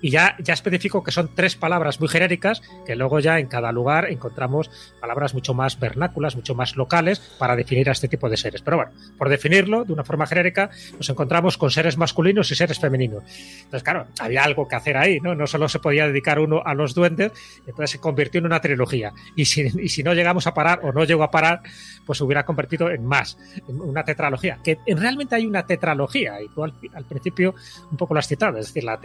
y 0.00 0.10
ya, 0.10 0.36
ya 0.38 0.54
especifico 0.54 1.02
que 1.02 1.10
son 1.10 1.30
tres 1.34 1.56
palabras 1.56 2.00
muy 2.00 2.08
genéricas, 2.08 2.62
que 2.86 2.96
luego 2.96 3.20
ya 3.20 3.38
en 3.38 3.46
cada 3.46 3.72
lugar 3.72 4.10
encontramos 4.10 4.70
palabras 5.00 5.34
mucho 5.34 5.54
más 5.54 5.78
vernáculas, 5.78 6.36
mucho 6.36 6.54
más 6.54 6.76
locales 6.76 7.20
para 7.38 7.56
definir 7.56 7.88
a 7.88 7.92
este 7.92 8.08
tipo 8.08 8.28
de 8.28 8.36
seres. 8.36 8.62
Pero 8.62 8.76
bueno, 8.78 8.92
por 9.16 9.28
definirlo 9.28 9.84
de 9.84 9.92
una 9.92 10.04
forma 10.04 10.26
genérica, 10.26 10.70
nos 10.96 11.08
encontramos 11.08 11.58
con 11.58 11.70
seres 11.70 11.96
masculinos 11.96 12.50
y 12.50 12.54
seres 12.54 12.78
femeninos. 12.78 13.24
Entonces, 13.58 13.82
claro, 13.82 14.06
había 14.20 14.44
algo 14.44 14.68
que 14.68 14.76
hacer 14.76 14.96
ahí, 14.96 15.20
¿no? 15.20 15.34
No 15.34 15.46
solo 15.46 15.68
se 15.68 15.78
podía 15.78 16.06
dedicar 16.06 16.38
uno 16.38 16.62
a 16.64 16.74
los 16.74 16.94
duendes, 16.94 17.32
entonces 17.66 17.90
se 17.90 18.00
convirtió 18.00 18.38
en 18.38 18.46
una 18.46 18.60
trilogía. 18.60 19.12
Y 19.36 19.44
si, 19.46 19.62
y 19.82 19.88
si 19.88 20.02
no 20.02 20.14
llegamos 20.14 20.46
a 20.46 20.54
parar 20.54 20.80
o 20.82 20.92
no 20.92 21.04
llego 21.04 21.22
a 21.22 21.30
parar, 21.30 21.62
pues 22.06 22.18
se 22.18 22.24
hubiera 22.24 22.44
convertido 22.44 22.90
en 22.90 23.04
más, 23.04 23.36
en 23.68 23.80
una 23.80 24.04
tetralogía. 24.04 24.58
Que 24.62 24.78
realmente 24.86 25.34
hay 25.34 25.46
una 25.46 25.66
tetralogía, 25.66 26.40
y 26.40 26.48
tú 26.48 26.64
al, 26.64 26.72
principio 27.08 27.54
un 27.90 27.96
poco 27.96 28.14
lo 28.14 28.20
has 28.20 28.28
citado, 28.28 28.58
es 28.58 28.66
decir, 28.66 28.84
la, 28.84 28.98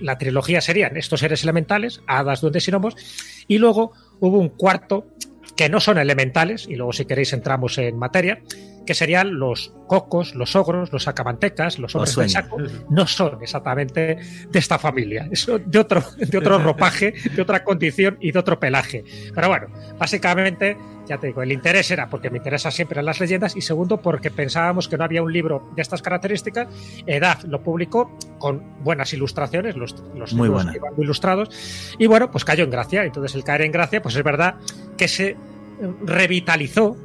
la 0.00 0.15
trilogía 0.18 0.60
serían 0.60 0.96
estos 0.96 1.20
seres 1.20 1.42
elementales, 1.42 2.02
hadas, 2.06 2.40
duendes 2.40 2.66
y 2.68 2.70
gnomos, 2.70 2.96
y 3.48 3.58
luego 3.58 3.92
hubo 4.20 4.38
un 4.38 4.50
cuarto 4.50 5.06
que 5.56 5.68
no 5.68 5.80
son 5.80 5.98
elementales, 5.98 6.66
y 6.68 6.76
luego 6.76 6.92
si 6.92 7.06
queréis 7.06 7.32
entramos 7.32 7.78
en 7.78 7.96
materia, 7.96 8.40
que 8.86 8.94
serían 8.94 9.38
los 9.38 9.74
cocos, 9.86 10.34
los 10.34 10.56
ogros, 10.56 10.92
los 10.92 11.08
acamantecas, 11.08 11.78
los 11.78 11.94
hombres 11.94 12.16
del 12.16 12.30
saco, 12.30 12.56
no 12.88 13.06
son 13.06 13.42
exactamente 13.42 14.18
de 14.48 14.58
esta 14.58 14.78
familia, 14.78 15.28
son 15.34 15.70
de 15.70 15.78
otro, 15.78 16.02
de 16.16 16.38
otro 16.38 16.58
ropaje, 16.58 17.12
de 17.34 17.42
otra 17.42 17.62
condición 17.64 18.16
y 18.20 18.32
de 18.32 18.38
otro 18.38 18.58
pelaje. 18.58 19.04
Pero 19.34 19.48
bueno, 19.48 19.66
básicamente, 19.98 20.76
ya 21.06 21.18
te 21.18 21.28
digo, 21.28 21.42
el 21.42 21.52
interés 21.52 21.90
era 21.90 22.08
porque 22.08 22.30
me 22.30 22.38
interesa 22.38 22.70
siempre 22.70 23.02
las 23.02 23.20
leyendas 23.20 23.56
y 23.56 23.60
segundo 23.60 24.00
porque 24.00 24.30
pensábamos 24.30 24.88
que 24.88 24.96
no 24.96 25.04
había 25.04 25.22
un 25.22 25.32
libro 25.32 25.70
de 25.74 25.82
estas 25.82 26.00
características. 26.02 26.68
Edad 27.06 27.42
lo 27.42 27.62
publicó 27.62 28.16
con 28.38 28.62
buenas 28.82 29.12
ilustraciones, 29.12 29.76
los, 29.76 29.94
los 30.14 30.32
muy, 30.32 30.48
libros 30.48 30.66
muy 30.96 31.04
ilustrados, 31.04 31.50
y 31.98 32.06
bueno, 32.06 32.30
pues 32.30 32.44
cayó 32.44 32.64
en 32.64 32.70
gracia. 32.70 33.04
Entonces 33.04 33.34
el 33.34 33.44
caer 33.44 33.62
en 33.62 33.72
gracia, 33.72 34.00
pues 34.00 34.16
es 34.16 34.22
verdad 34.22 34.56
que 34.96 35.08
se 35.08 35.36
revitalizó 36.04 36.96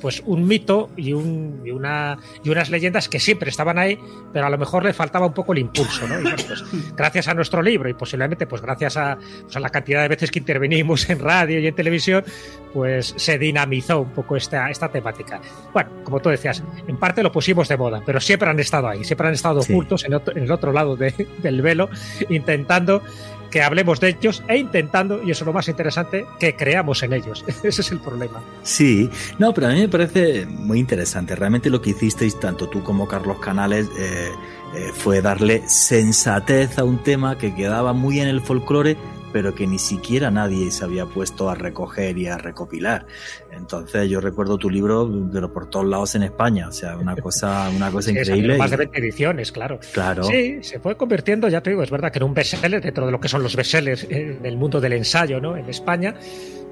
pues 0.00 0.22
un 0.26 0.46
mito 0.46 0.90
y, 0.96 1.12
un, 1.12 1.62
y, 1.64 1.70
una, 1.70 2.18
y 2.44 2.50
unas 2.50 2.70
leyendas 2.70 3.08
que 3.08 3.20
siempre 3.20 3.50
estaban 3.50 3.78
ahí, 3.78 3.98
pero 4.32 4.46
a 4.46 4.50
lo 4.50 4.58
mejor 4.58 4.84
le 4.84 4.92
faltaba 4.92 5.26
un 5.26 5.32
poco 5.32 5.52
el 5.52 5.60
impulso, 5.60 6.06
¿no? 6.06 6.20
Y 6.20 6.24
pues, 6.24 6.64
gracias 6.96 7.28
a 7.28 7.34
nuestro 7.34 7.62
libro 7.62 7.88
y 7.88 7.94
posiblemente 7.94 8.46
pues 8.46 8.62
gracias 8.62 8.96
a, 8.96 9.18
pues, 9.42 9.56
a, 9.56 9.60
la 9.60 9.70
cantidad 9.70 10.02
de 10.02 10.08
veces 10.08 10.30
que 10.30 10.38
intervenimos 10.38 11.08
en 11.10 11.20
radio 11.20 11.60
y 11.60 11.66
en 11.66 11.74
televisión, 11.74 12.24
pues 12.72 13.14
se 13.16 13.38
dinamizó 13.38 14.00
un 14.00 14.10
poco 14.10 14.36
esta, 14.36 14.70
esta 14.70 14.88
temática. 14.88 15.40
Bueno, 15.72 15.90
como 16.04 16.20
tú 16.20 16.28
decías, 16.28 16.62
en 16.86 16.96
parte 16.98 17.22
lo 17.22 17.32
pusimos 17.32 17.68
de 17.68 17.76
moda, 17.76 18.02
pero 18.04 18.20
siempre 18.20 18.48
han 18.48 18.60
estado 18.60 18.88
ahí, 18.88 19.04
siempre 19.04 19.28
han 19.28 19.34
estado 19.34 19.60
ocultos 19.60 20.04
en, 20.04 20.14
en, 20.14 20.42
el 20.42 20.52
otro 20.52 20.72
lado 20.72 20.96
de, 20.96 21.14
del 21.42 21.62
velo, 21.62 21.88
intentando 22.28 23.02
que 23.50 23.62
hablemos 23.62 24.00
de 24.00 24.10
ellos 24.10 24.42
e 24.48 24.56
intentando, 24.56 25.22
y 25.22 25.30
eso 25.30 25.44
es 25.44 25.46
lo 25.46 25.52
más 25.52 25.68
interesante, 25.68 26.26
que 26.38 26.56
creamos 26.56 27.02
en 27.02 27.12
ellos. 27.12 27.44
Ese 27.62 27.82
es 27.82 27.90
el 27.90 28.00
problema. 28.00 28.42
Sí, 28.62 29.10
no, 29.38 29.52
pero 29.54 29.68
a 29.68 29.70
mí 29.70 29.80
me 29.80 29.88
parece 29.88 30.46
muy 30.46 30.78
interesante. 30.78 31.34
Realmente 31.36 31.70
lo 31.70 31.80
que 31.80 31.90
hicisteis, 31.90 32.38
tanto 32.38 32.68
tú 32.68 32.82
como 32.82 33.06
Carlos 33.08 33.38
Canales, 33.38 33.88
eh, 33.98 34.30
eh, 34.74 34.90
fue 34.94 35.22
darle 35.22 35.62
sensatez 35.68 36.78
a 36.78 36.84
un 36.84 37.02
tema 37.02 37.38
que 37.38 37.54
quedaba 37.54 37.92
muy 37.92 38.20
en 38.20 38.28
el 38.28 38.40
folclore, 38.40 38.96
pero 39.32 39.54
que 39.54 39.66
ni 39.66 39.78
siquiera 39.78 40.30
nadie 40.30 40.70
se 40.70 40.84
había 40.84 41.06
puesto 41.06 41.50
a 41.50 41.54
recoger 41.54 42.16
y 42.18 42.26
a 42.26 42.38
recopilar. 42.38 43.06
Entonces 43.56 44.08
yo 44.08 44.20
recuerdo 44.20 44.58
tu 44.58 44.70
libro, 44.70 45.10
pero 45.32 45.52
por 45.52 45.68
todos 45.70 45.86
lados 45.86 46.14
en 46.14 46.24
España, 46.24 46.68
o 46.68 46.72
sea, 46.72 46.96
una 46.96 47.16
cosa, 47.16 47.70
una 47.74 47.90
cosa 47.90 48.10
sí, 48.12 48.18
increíble. 48.18 48.58
Más 48.58 48.70
de 48.70 48.76
20 48.76 48.98
ediciones, 48.98 49.52
claro. 49.52 49.80
Claro. 49.92 50.24
Sí, 50.24 50.58
se 50.62 50.78
fue 50.78 50.96
convirtiendo, 50.96 51.48
ya 51.48 51.60
te 51.60 51.70
digo, 51.70 51.82
es 51.82 51.90
verdad 51.90 52.12
que 52.12 52.18
era 52.18 52.26
un 52.26 52.34
bestseller 52.34 52.82
dentro 52.82 53.06
de 53.06 53.12
lo 53.12 53.20
que 53.20 53.28
son 53.28 53.42
los 53.42 53.56
bestsellers 53.56 54.04
en 54.04 54.44
el 54.44 54.56
mundo 54.56 54.80
del 54.80 54.92
ensayo, 54.92 55.40
¿no? 55.40 55.56
En 55.56 55.68
España, 55.68 56.14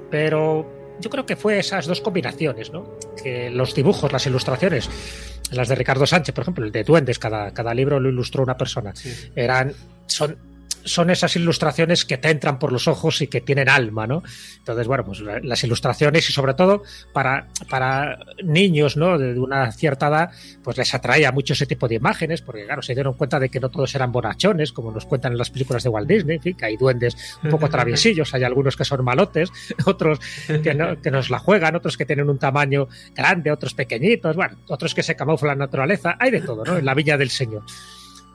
pero 0.09 0.65
yo 0.99 1.09
creo 1.09 1.25
que 1.25 1.35
fue 1.35 1.59
esas 1.59 1.85
dos 1.87 2.01
combinaciones, 2.01 2.71
¿no? 2.71 2.97
Que 3.21 3.49
los 3.49 3.75
dibujos, 3.75 4.11
las 4.11 4.25
ilustraciones, 4.27 4.89
las 5.51 5.67
de 5.67 5.75
Ricardo 5.75 6.05
Sánchez, 6.05 6.33
por 6.33 6.43
ejemplo, 6.43 6.65
el 6.65 6.71
de 6.71 6.83
Duendes, 6.83 7.19
cada, 7.19 7.51
cada 7.53 7.73
libro 7.73 7.99
lo 7.99 8.09
ilustró 8.09 8.43
una 8.43 8.57
persona, 8.57 8.95
sí. 8.95 9.11
eran, 9.35 9.73
son 10.07 10.54
son 10.85 11.09
esas 11.09 11.35
ilustraciones 11.35 12.05
que 12.05 12.17
te 12.17 12.29
entran 12.29 12.59
por 12.59 12.71
los 12.71 12.87
ojos 12.87 13.21
y 13.21 13.27
que 13.27 13.41
tienen 13.41 13.69
alma, 13.69 14.07
¿no? 14.07 14.23
Entonces, 14.57 14.87
bueno, 14.87 15.03
pues 15.03 15.19
las 15.19 15.63
ilustraciones 15.63 16.29
y 16.29 16.33
sobre 16.33 16.53
todo 16.53 16.83
para, 17.11 17.47
para 17.69 18.19
niños, 18.43 18.95
¿no? 18.95 19.17
De, 19.17 19.39
una 19.39 19.71
cierta 19.71 20.07
edad, 20.07 20.29
pues 20.63 20.77
les 20.77 20.93
atraía 20.93 21.31
mucho 21.31 21.53
ese 21.53 21.65
tipo 21.65 21.87
de 21.87 21.95
imágenes, 21.95 22.41
porque 22.41 22.65
claro, 22.65 22.81
se 22.81 22.93
dieron 22.93 23.13
cuenta 23.13 23.39
de 23.39 23.49
que 23.49 23.59
no 23.59 23.69
todos 23.69 23.93
eran 23.95 24.11
bonachones, 24.11 24.71
como 24.71 24.91
nos 24.91 25.05
cuentan 25.05 25.33
en 25.33 25.37
las 25.37 25.49
películas 25.49 25.83
de 25.83 25.89
Walt 25.89 26.07
Disney, 26.07 26.37
en 26.37 26.41
fin, 26.41 26.57
que 26.57 26.65
hay 26.65 26.77
duendes 26.77 27.15
un 27.43 27.49
poco 27.49 27.69
traviesillos, 27.75 28.33
hay 28.33 28.43
algunos 28.43 28.75
que 28.75 28.85
son 28.85 29.03
malotes, 29.03 29.51
otros 29.85 30.19
que, 30.47 30.73
no, 30.73 31.01
que 31.01 31.11
nos 31.11 31.29
la 31.29 31.39
juegan, 31.39 31.75
otros 31.75 31.97
que 31.97 32.05
tienen 32.05 32.29
un 32.29 32.37
tamaño 32.37 32.87
grande, 33.15 33.51
otros 33.51 33.73
pequeñitos, 33.73 34.35
bueno, 34.35 34.57
otros 34.67 34.93
que 34.93 35.03
se 35.03 35.15
camuflan 35.15 35.57
la 35.57 35.65
naturaleza, 35.65 36.15
hay 36.19 36.31
de 36.31 36.41
todo, 36.41 36.63
¿no? 36.63 36.77
En 36.77 36.85
la 36.85 36.93
Villa 36.93 37.17
del 37.17 37.29
Señor. 37.29 37.63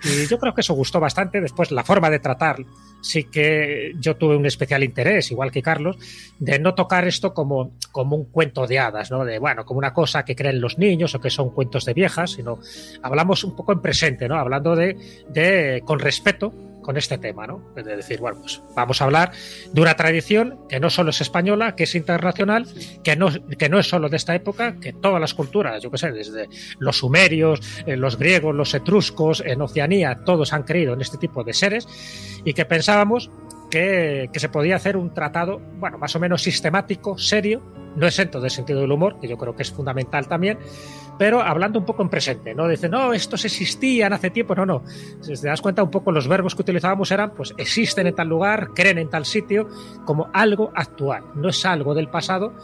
Y 0.04 0.26
yo 0.26 0.38
creo 0.38 0.54
que 0.54 0.62
eso 0.62 0.74
gustó 0.74 1.00
bastante. 1.00 1.40
Después, 1.40 1.70
la 1.70 1.84
forma 1.84 2.10
de 2.10 2.18
tratar, 2.18 2.56
sí 3.00 3.24
que 3.24 3.92
yo 3.98 4.16
tuve 4.16 4.36
un 4.36 4.46
especial 4.46 4.82
interés, 4.82 5.30
igual 5.30 5.50
que 5.50 5.62
Carlos, 5.62 5.96
de 6.38 6.58
no 6.58 6.74
tocar 6.74 7.06
esto 7.06 7.34
como, 7.34 7.72
como 7.92 8.16
un 8.16 8.24
cuento 8.26 8.66
de 8.66 8.78
hadas, 8.78 9.10
¿no? 9.10 9.24
De, 9.24 9.38
bueno, 9.38 9.64
como 9.64 9.78
una 9.78 9.92
cosa 9.92 10.24
que 10.24 10.36
creen 10.36 10.60
los 10.60 10.78
niños 10.78 11.14
o 11.14 11.20
que 11.20 11.30
son 11.30 11.50
cuentos 11.50 11.84
de 11.84 11.94
viejas, 11.94 12.32
sino 12.32 12.58
hablamos 13.02 13.44
un 13.44 13.54
poco 13.54 13.72
en 13.72 13.80
presente, 13.80 14.28
¿no? 14.28 14.36
Hablando 14.36 14.74
de, 14.74 14.96
de 15.28 15.82
con 15.84 15.98
respeto 15.98 16.52
con 16.90 16.96
este 16.96 17.18
tema, 17.18 17.46
¿no? 17.46 17.62
De 17.76 17.94
decir, 17.94 18.18
bueno, 18.18 18.40
pues 18.40 18.60
vamos 18.74 19.00
a 19.00 19.04
hablar 19.04 19.30
de 19.72 19.80
una 19.80 19.94
tradición 19.94 20.58
que 20.68 20.80
no 20.80 20.90
solo 20.90 21.10
es 21.10 21.20
española, 21.20 21.76
que 21.76 21.84
es 21.84 21.94
internacional, 21.94 22.66
que 23.04 23.14
no, 23.14 23.28
que 23.56 23.68
no 23.68 23.78
es 23.78 23.88
solo 23.88 24.08
de 24.08 24.16
esta 24.16 24.34
época, 24.34 24.74
que 24.80 24.92
todas 24.92 25.20
las 25.20 25.32
culturas, 25.32 25.80
yo 25.80 25.88
qué 25.92 25.98
sé, 25.98 26.10
desde 26.10 26.48
los 26.80 26.98
sumerios, 26.98 27.60
eh, 27.86 27.96
los 27.96 28.18
griegos, 28.18 28.56
los 28.56 28.74
etruscos, 28.74 29.40
en 29.46 29.62
Oceanía, 29.62 30.24
todos 30.26 30.52
han 30.52 30.64
creído 30.64 30.94
en 30.94 31.00
este 31.00 31.16
tipo 31.16 31.44
de 31.44 31.54
seres 31.54 31.86
y 32.44 32.54
que 32.54 32.64
pensábamos 32.64 33.30
que, 33.70 34.28
que, 34.32 34.40
se 34.40 34.48
podía 34.48 34.76
hacer 34.76 34.96
un 34.96 35.14
tratado, 35.14 35.60
bueno, 35.78 35.98
más 35.98 36.14
o 36.16 36.20
menos 36.20 36.42
sistemático, 36.42 37.16
serio, 37.16 37.62
no 37.96 38.06
exento 38.06 38.40
del 38.40 38.50
sentido 38.50 38.80
del 38.80 38.92
humor, 38.92 39.18
que 39.20 39.28
yo 39.28 39.36
creo 39.36 39.54
que 39.54 39.62
es 39.62 39.72
fundamental 39.72 40.28
también, 40.28 40.58
pero 41.18 41.42
hablando 41.42 41.78
un 41.78 41.84
poco 41.84 42.02
en 42.02 42.08
presente, 42.08 42.54
¿no? 42.54 42.68
Dice, 42.68 42.88
no, 42.88 43.12
estos 43.12 43.44
existían 43.44 44.12
hace 44.12 44.30
tiempo, 44.30 44.54
no, 44.54 44.64
no. 44.64 44.84
Si 45.20 45.34
te 45.34 45.48
das 45.48 45.60
cuenta, 45.60 45.82
un 45.82 45.90
poco 45.90 46.12
los 46.12 46.28
verbos 46.28 46.54
que 46.54 46.62
utilizábamos 46.62 47.10
eran, 47.10 47.34
pues 47.34 47.54
existen 47.58 48.06
en 48.06 48.14
tal 48.14 48.28
lugar, 48.28 48.70
creen 48.74 48.98
en 48.98 49.10
tal 49.10 49.26
sitio, 49.26 49.68
como 50.04 50.30
algo 50.32 50.72
actual, 50.74 51.24
no 51.34 51.48
es 51.48 51.64
algo 51.66 51.94
del 51.94 52.08
pasado, 52.08 52.54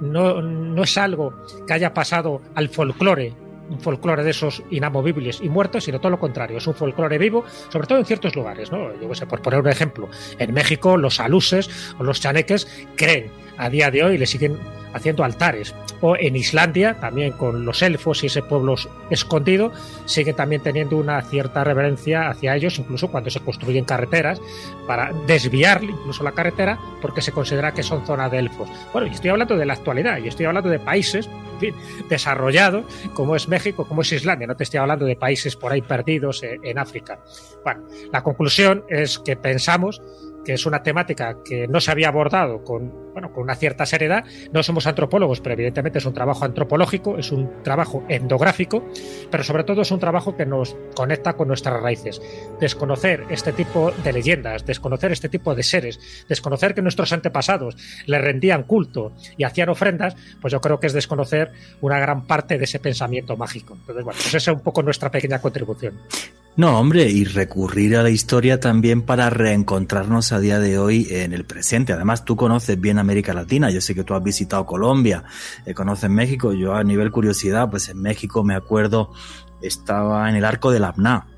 no, 0.00 0.40
no 0.40 0.82
es 0.82 0.96
algo 0.96 1.34
que 1.66 1.72
haya 1.72 1.92
pasado 1.92 2.40
al 2.54 2.68
folclore 2.68 3.47
un 3.68 3.80
folclore 3.80 4.24
de 4.24 4.30
esos 4.30 4.62
inamovibles 4.70 5.40
y 5.42 5.48
muertos, 5.48 5.84
sino 5.84 6.00
todo 6.00 6.10
lo 6.10 6.18
contrario, 6.18 6.58
es 6.58 6.66
un 6.66 6.74
folclore 6.74 7.18
vivo, 7.18 7.44
sobre 7.68 7.86
todo 7.86 7.98
en 7.98 8.04
ciertos 8.04 8.34
lugares, 8.34 8.70
¿no? 8.72 8.98
Yo 9.00 9.14
sé, 9.14 9.26
por 9.26 9.42
poner 9.42 9.60
un 9.60 9.68
ejemplo, 9.68 10.08
en 10.38 10.54
México 10.54 10.96
los 10.96 11.20
aluses 11.20 11.94
o 11.98 12.04
los 12.04 12.20
chaneques 12.20 12.66
creen 12.96 13.30
a 13.58 13.68
día 13.68 13.90
de 13.90 14.04
hoy 14.04 14.18
le 14.18 14.26
siguen 14.26 14.58
haciendo 14.94 15.24
altares. 15.24 15.74
O 16.00 16.16
en 16.16 16.36
Islandia, 16.36 16.94
también 17.00 17.32
con 17.32 17.64
los 17.64 17.82
elfos 17.82 18.22
y 18.22 18.26
ese 18.26 18.42
pueblo 18.42 18.76
escondido, 19.10 19.72
sigue 20.06 20.32
también 20.32 20.62
teniendo 20.62 20.96
una 20.96 21.20
cierta 21.22 21.64
reverencia 21.64 22.28
hacia 22.28 22.54
ellos, 22.54 22.78
incluso 22.78 23.08
cuando 23.08 23.30
se 23.30 23.40
construyen 23.40 23.84
carreteras, 23.84 24.40
para 24.86 25.12
desviar 25.26 25.82
incluso 25.82 26.22
la 26.22 26.32
carretera, 26.32 26.78
porque 27.02 27.20
se 27.20 27.32
considera 27.32 27.74
que 27.74 27.82
son 27.82 28.06
zona 28.06 28.28
de 28.28 28.38
elfos. 28.38 28.68
Bueno, 28.92 29.08
y 29.08 29.10
estoy 29.10 29.30
hablando 29.30 29.56
de 29.56 29.66
la 29.66 29.74
actualidad, 29.74 30.18
y 30.18 30.28
estoy 30.28 30.46
hablando 30.46 30.70
de 30.70 30.78
países 30.78 31.28
desarrollados, 32.08 32.84
como 33.14 33.36
es 33.36 33.48
México, 33.48 33.86
como 33.86 34.02
es 34.02 34.12
Islandia, 34.12 34.46
no 34.46 34.56
te 34.56 34.64
estoy 34.64 34.78
hablando 34.78 35.04
de 35.04 35.16
países 35.16 35.56
por 35.56 35.72
ahí 35.72 35.82
perdidos 35.82 36.42
en, 36.42 36.64
en 36.64 36.78
África. 36.78 37.20
Bueno, 37.64 37.86
la 38.12 38.22
conclusión 38.22 38.84
es 38.88 39.18
que 39.18 39.36
pensamos 39.36 40.00
que 40.48 40.54
es 40.54 40.64
una 40.64 40.82
temática 40.82 41.36
que 41.44 41.68
no 41.68 41.78
se 41.78 41.90
había 41.90 42.08
abordado 42.08 42.64
con, 42.64 43.12
bueno, 43.12 43.30
con 43.34 43.42
una 43.42 43.54
cierta 43.54 43.84
seriedad. 43.84 44.24
No 44.50 44.62
somos 44.62 44.86
antropólogos, 44.86 45.42
pero 45.42 45.52
evidentemente 45.52 45.98
es 45.98 46.06
un 46.06 46.14
trabajo 46.14 46.46
antropológico, 46.46 47.18
es 47.18 47.30
un 47.32 47.62
trabajo 47.62 48.02
endográfico, 48.08 48.82
pero 49.30 49.44
sobre 49.44 49.64
todo 49.64 49.82
es 49.82 49.90
un 49.90 50.00
trabajo 50.00 50.38
que 50.38 50.46
nos 50.46 50.74
conecta 50.96 51.34
con 51.34 51.48
nuestras 51.48 51.82
raíces. 51.82 52.22
Desconocer 52.58 53.26
este 53.28 53.52
tipo 53.52 53.90
de 53.90 54.10
leyendas, 54.10 54.64
desconocer 54.64 55.12
este 55.12 55.28
tipo 55.28 55.54
de 55.54 55.62
seres, 55.62 56.24
desconocer 56.30 56.74
que 56.74 56.80
nuestros 56.80 57.12
antepasados 57.12 57.76
le 58.06 58.18
rendían 58.18 58.62
culto 58.62 59.12
y 59.36 59.44
hacían 59.44 59.68
ofrendas, 59.68 60.16
pues 60.40 60.50
yo 60.50 60.62
creo 60.62 60.80
que 60.80 60.86
es 60.86 60.94
desconocer 60.94 61.52
una 61.82 62.00
gran 62.00 62.26
parte 62.26 62.56
de 62.56 62.64
ese 62.64 62.80
pensamiento 62.80 63.36
mágico. 63.36 63.74
Entonces, 63.74 64.02
bueno, 64.02 64.16
pues 64.16 64.34
esa 64.34 64.38
es 64.38 64.48
un 64.48 64.62
poco 64.62 64.82
nuestra 64.82 65.10
pequeña 65.10 65.42
contribución. 65.42 66.00
No, 66.58 66.76
hombre, 66.80 67.08
y 67.08 67.24
recurrir 67.24 67.96
a 67.96 68.02
la 68.02 68.10
historia 68.10 68.58
también 68.58 69.02
para 69.02 69.30
reencontrarnos 69.30 70.32
a 70.32 70.40
día 70.40 70.58
de 70.58 70.76
hoy 70.76 71.06
en 71.08 71.32
el 71.32 71.44
presente. 71.44 71.92
Además, 71.92 72.24
tú 72.24 72.34
conoces 72.34 72.80
bien 72.80 72.98
América 72.98 73.32
Latina, 73.32 73.70
yo 73.70 73.80
sé 73.80 73.94
que 73.94 74.02
tú 74.02 74.12
has 74.12 74.24
visitado 74.24 74.66
Colombia, 74.66 75.22
eh, 75.66 75.72
conoces 75.72 76.10
México, 76.10 76.52
yo 76.52 76.74
a 76.74 76.82
nivel 76.82 77.12
curiosidad, 77.12 77.70
pues 77.70 77.88
en 77.90 78.02
México 78.02 78.42
me 78.42 78.56
acuerdo, 78.56 79.12
estaba 79.62 80.28
en 80.28 80.34
el 80.34 80.44
arco 80.44 80.72
del 80.72 80.82
Abná 80.82 81.28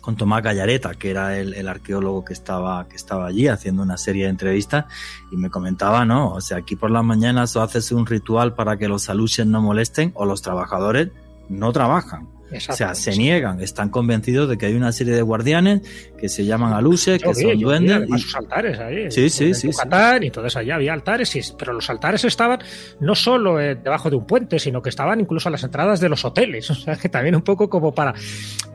con 0.00 0.14
Tomás 0.14 0.44
Gallareta, 0.44 0.94
que 0.94 1.10
era 1.10 1.36
el, 1.36 1.52
el, 1.54 1.66
arqueólogo 1.66 2.24
que 2.24 2.32
estaba, 2.32 2.86
que 2.86 2.94
estaba 2.94 3.26
allí 3.26 3.48
haciendo 3.48 3.82
una 3.82 3.96
serie 3.96 4.26
de 4.26 4.30
entrevistas, 4.30 4.84
y 5.32 5.36
me 5.36 5.50
comentaba, 5.50 6.04
no, 6.04 6.30
o 6.32 6.40
sea, 6.40 6.58
aquí 6.58 6.76
por 6.76 6.92
las 6.92 7.02
mañanas 7.02 7.56
o 7.56 7.62
haces 7.62 7.90
un 7.90 8.06
ritual 8.06 8.54
para 8.54 8.76
que 8.76 8.86
los 8.86 9.10
aluches 9.10 9.48
no 9.48 9.60
molesten, 9.60 10.12
o 10.14 10.24
los 10.24 10.42
trabajadores 10.42 11.10
no 11.48 11.72
trabajan. 11.72 12.33
O 12.52 12.72
sea, 12.72 12.94
se 12.94 13.16
niegan, 13.16 13.60
están 13.60 13.88
convencidos 13.88 14.48
de 14.48 14.58
que 14.58 14.66
hay 14.66 14.74
una 14.74 14.92
serie 14.92 15.14
de 15.14 15.22
guardianes 15.22 15.82
que 16.18 16.28
se 16.28 16.44
llaman 16.44 16.72
aluces, 16.72 17.22
que 17.22 17.34
son 17.34 17.58
duendes. 17.58 18.08
Y... 18.08 18.18
sus 18.18 18.36
altares 18.36 18.78
ahí. 18.78 19.10
Sí, 19.10 19.28
sí, 19.30 19.54
sí. 19.54 19.68
Yucatán, 19.68 20.18
sí. 20.18 20.24
Y 20.24 20.26
entonces 20.28 20.56
allá 20.56 20.76
había 20.76 20.92
altares, 20.92 21.34
y, 21.36 21.40
pero 21.58 21.72
los 21.72 21.88
altares 21.90 22.24
estaban 22.24 22.60
no 23.00 23.14
solo 23.14 23.60
eh, 23.60 23.74
debajo 23.74 24.10
de 24.10 24.16
un 24.16 24.26
puente, 24.26 24.58
sino 24.58 24.82
que 24.82 24.90
estaban 24.90 25.20
incluso 25.20 25.48
a 25.48 25.52
las 25.52 25.64
entradas 25.64 26.00
de 26.00 26.08
los 26.08 26.24
hoteles. 26.24 26.70
O 26.84 26.86
sea, 26.86 26.96
que 26.96 27.08
también 27.08 27.34
un 27.34 27.42
poco 27.42 27.70
como 27.70 27.94
para 27.94 28.12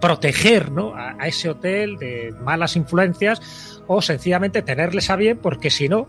proteger 0.02 0.72
¿no? 0.72 0.96
a, 0.96 1.16
a 1.20 1.28
ese 1.28 1.50
hotel 1.50 1.98
de 1.98 2.34
malas 2.42 2.76
influencias 2.76 3.40
o 3.86 4.02
sencillamente 4.02 4.64
tenerles 4.64 5.12
a 5.12 5.16
bien, 5.16 5.38
porque 5.38 5.70
si 5.70 5.90
no, 5.90 6.08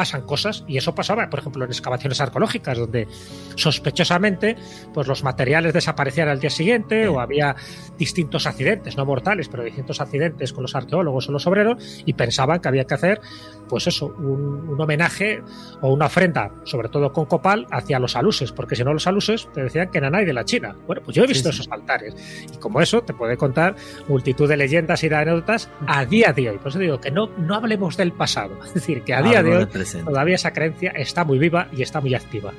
pasan 0.00 0.22
cosas 0.22 0.64
y 0.66 0.78
eso 0.78 0.94
pasaba, 0.94 1.28
por 1.28 1.40
ejemplo, 1.40 1.62
en 1.62 1.70
excavaciones 1.70 2.18
arqueológicas, 2.22 2.78
donde 2.78 3.06
sospechosamente 3.54 4.56
pues 4.94 5.06
los 5.06 5.22
materiales 5.22 5.74
desaparecían 5.74 6.26
al 6.28 6.40
día 6.40 6.48
siguiente 6.48 7.06
o 7.06 7.20
había 7.20 7.54
distintos 7.98 8.46
accidentes, 8.46 8.96
no 8.96 9.04
mortales, 9.04 9.50
pero 9.50 9.62
distintos 9.62 10.00
accidentes 10.00 10.54
con 10.54 10.62
los 10.62 10.74
arqueólogos 10.74 11.28
o 11.28 11.32
los 11.32 11.46
obreros 11.46 12.02
y 12.06 12.14
pensaban 12.14 12.60
que 12.60 12.68
había 12.68 12.86
que 12.86 12.94
hacer, 12.94 13.20
pues 13.68 13.88
eso, 13.88 14.06
un, 14.06 14.80
homenaje 14.80 15.42
o 15.82 15.92
una 15.92 16.06
ofrenda, 16.06 16.50
sobre 16.64 16.88
todo 16.88 17.12
con 17.12 17.26
copal, 17.26 17.66
hacia 17.70 17.98
los 17.98 18.16
aluses, 18.16 18.52
porque 18.52 18.76
si 18.76 18.84
no 18.84 18.94
los 18.94 19.06
aluses 19.06 19.50
te 19.52 19.62
decían 19.62 19.90
que 19.90 19.98
eran 19.98 20.12
de 20.12 20.32
la 20.32 20.46
China. 20.46 20.74
Bueno, 20.86 21.02
pues 21.04 21.14
yo 21.14 21.24
he 21.24 21.26
visto 21.26 21.50
esos 21.50 21.68
altares 21.70 22.14
y 22.50 22.56
como 22.56 22.80
eso 22.80 23.02
te 23.02 23.12
puede 23.12 23.36
contar 23.36 23.76
multitud 24.08 24.48
de 24.48 24.56
leyendas 24.56 25.04
y 25.04 25.10
de 25.10 25.16
anécdotas 25.16 25.68
a 25.86 26.06
día 26.06 26.32
de 26.32 26.48
hoy. 26.48 26.56
Por 26.56 26.68
eso 26.68 26.78
digo 26.78 26.98
que 26.98 27.10
no, 27.10 27.26
no 27.36 27.54
hablemos 27.54 27.98
del 27.98 28.12
pasado, 28.12 28.58
es 28.64 28.72
decir, 28.72 29.02
que 29.02 29.12
a 29.12 29.20
día 29.20 29.42
de 29.42 29.58
hoy 29.58 29.66
todavía 29.98 30.34
esa 30.34 30.52
creencia 30.52 30.90
está 30.90 31.24
muy 31.24 31.38
viva 31.38 31.68
y 31.76 31.82
está 31.82 32.00
muy 32.00 32.14
activa. 32.14 32.52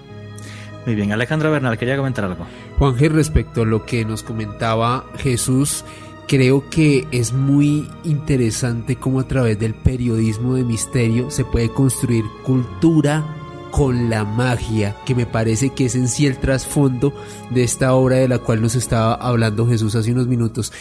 Muy 0.85 0.95
bien, 0.95 1.11
Alejandro 1.11 1.51
Bernal, 1.51 1.77
quería 1.77 1.97
comentar 1.97 2.25
algo. 2.25 2.45
Juanje, 2.79 3.09
respecto 3.09 3.61
a 3.61 3.65
lo 3.65 3.85
que 3.85 4.03
nos 4.03 4.23
comentaba 4.23 5.05
Jesús, 5.17 5.85
creo 6.27 6.69
que 6.69 7.07
es 7.11 7.33
muy 7.33 7.87
interesante 8.03 8.95
cómo 8.95 9.19
a 9.19 9.27
través 9.27 9.59
del 9.59 9.75
periodismo 9.75 10.55
de 10.55 10.63
misterio 10.63 11.29
se 11.29 11.45
puede 11.45 11.69
construir 11.69 12.25
cultura 12.43 13.23
con 13.71 14.09
la 14.09 14.25
magia, 14.25 14.95
que 15.05 15.15
me 15.15 15.25
parece 15.25 15.69
que 15.69 15.85
es 15.85 15.95
en 15.95 16.07
sí 16.07 16.27
el 16.27 16.37
trasfondo 16.37 17.13
de 17.49 17.63
esta 17.63 17.93
obra 17.93 18.17
de 18.17 18.27
la 18.27 18.39
cual 18.39 18.61
nos 18.61 18.75
estaba 18.75 19.13
hablando 19.15 19.67
Jesús 19.67 19.95
hace 19.95 20.11
unos 20.11 20.27
minutos. 20.27 20.73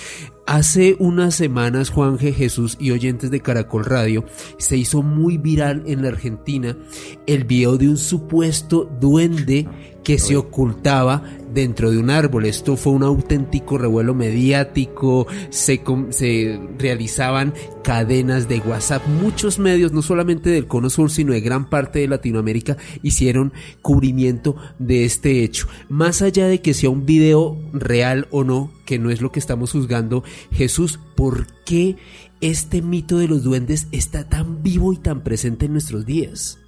Hace 0.46 0.96
unas 0.98 1.36
semanas 1.36 1.90
Juan 1.90 2.18
G. 2.18 2.34
Jesús 2.34 2.76
y 2.80 2.90
oyentes 2.90 3.30
de 3.30 3.40
Caracol 3.40 3.84
Radio 3.84 4.24
se 4.58 4.76
hizo 4.76 5.02
muy 5.02 5.38
viral 5.38 5.82
en 5.86 6.02
la 6.02 6.08
Argentina 6.08 6.76
el 7.26 7.44
video 7.44 7.76
de 7.76 7.88
un 7.88 7.96
supuesto 7.96 8.90
duende 9.00 9.68
que 10.04 10.18
se 10.18 10.36
ocultaba 10.36 11.22
dentro 11.52 11.90
de 11.90 11.98
un 11.98 12.10
árbol. 12.10 12.46
Esto 12.46 12.76
fue 12.76 12.92
un 12.92 13.02
auténtico 13.02 13.78
revuelo 13.78 14.14
mediático, 14.14 15.26
se, 15.50 15.82
se, 16.10 16.60
realizaban 16.78 17.54
cadenas 17.82 18.48
de 18.48 18.60
WhatsApp, 18.60 19.06
muchos 19.20 19.58
medios, 19.58 19.92
no 19.92 20.02
solamente 20.02 20.50
del 20.50 20.66
Cono 20.66 20.90
Sur, 20.90 21.10
sino 21.10 21.32
de 21.32 21.40
gran 21.40 21.68
parte 21.68 22.00
de 22.00 22.08
Latinoamérica, 22.08 22.76
hicieron 23.02 23.52
cubrimiento 23.82 24.56
de 24.78 25.04
este 25.04 25.42
hecho. 25.42 25.66
Más 25.88 26.22
allá 26.22 26.46
de 26.46 26.60
que 26.60 26.74
sea 26.74 26.90
un 26.90 27.06
video 27.06 27.58
real 27.72 28.28
o 28.30 28.44
no, 28.44 28.70
que 28.84 28.98
no 28.98 29.10
es 29.10 29.20
lo 29.20 29.32
que 29.32 29.40
estamos 29.40 29.72
juzgando, 29.72 30.24
Jesús, 30.52 31.00
¿por 31.16 31.46
qué 31.64 31.96
este 32.40 32.80
mito 32.80 33.18
de 33.18 33.28
los 33.28 33.42
duendes 33.42 33.88
está 33.92 34.28
tan 34.28 34.62
vivo 34.62 34.92
y 34.92 34.96
tan 34.96 35.22
presente 35.22 35.66
en 35.66 35.72
nuestros 35.72 36.06
días? 36.06 36.59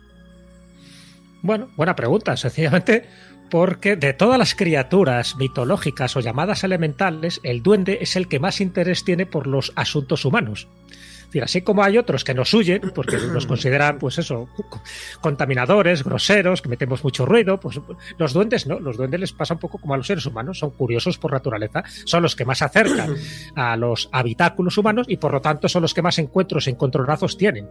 Bueno, 1.43 1.69
buena 1.77 1.97
pregunta. 1.97 2.37
Sencillamente 2.37 3.05
porque 3.51 3.97
de 3.97 4.15
todas 4.15 4.39
las 4.39 4.55
criaturas 4.55 5.37
mitológicas 5.37 6.17
o 6.17 6.21
llamadas 6.21 6.65
elementales, 6.65 7.39
el 7.43 7.63
duende 7.63 7.99
es 8.01 8.17
el 8.17 8.27
que 8.27 8.41
más 8.41 8.63
interés 8.63 9.05
tiene 9.05 9.27
por 9.27 9.47
los 9.47 9.73
asuntos 9.77 10.25
humanos. 10.25 10.69
Es 10.89 11.27
decir, 11.27 11.45
así 11.45 11.63
como 11.63 11.83
hay 11.83 11.99
otros 11.99 12.25
que 12.25 12.33
nos 12.33 12.55
huyen, 12.55 12.93
porque 12.95 13.19
nos 13.33 13.47
consideran, 13.47 13.99
pues 13.99 14.19
eso, 14.19 14.49
contaminadores, 15.21 16.03
groseros, 16.03 16.63
que 16.63 16.71
metemos 16.71 17.05
mucho 17.05 17.27
ruido, 17.27 17.61
pues 17.61 17.79
los 18.17 18.33
duendes 18.33 18.67
no, 18.67 18.79
los 18.79 18.97
duendes 18.97 19.21
les 19.21 19.33
pasa 19.33 19.55
un 19.55 19.61
poco 19.61 19.79
como 19.79 19.95
a 19.95 19.97
los 19.99 20.07
seres 20.07 20.25
humanos, 20.25 20.59
son 20.59 20.71
curiosos 20.71 21.19
por 21.19 21.33
naturaleza, 21.33 21.85
son 22.07 22.23
los 22.23 22.37
que 22.37 22.47
más 22.47 22.63
acercan 22.63 23.15
a 23.57 23.77
los 23.77 24.09
habitáculos 24.13 24.79
humanos 24.79 25.07
y 25.11 25.19
por 25.19 25.33
lo 25.33 25.41
tanto 25.43 25.69
son 25.69 25.83
los 25.83 25.93
que 25.93 26.01
más 26.01 26.19
encuentros, 26.19 26.69
encontronazos 26.69 27.37
tienen 27.37 27.69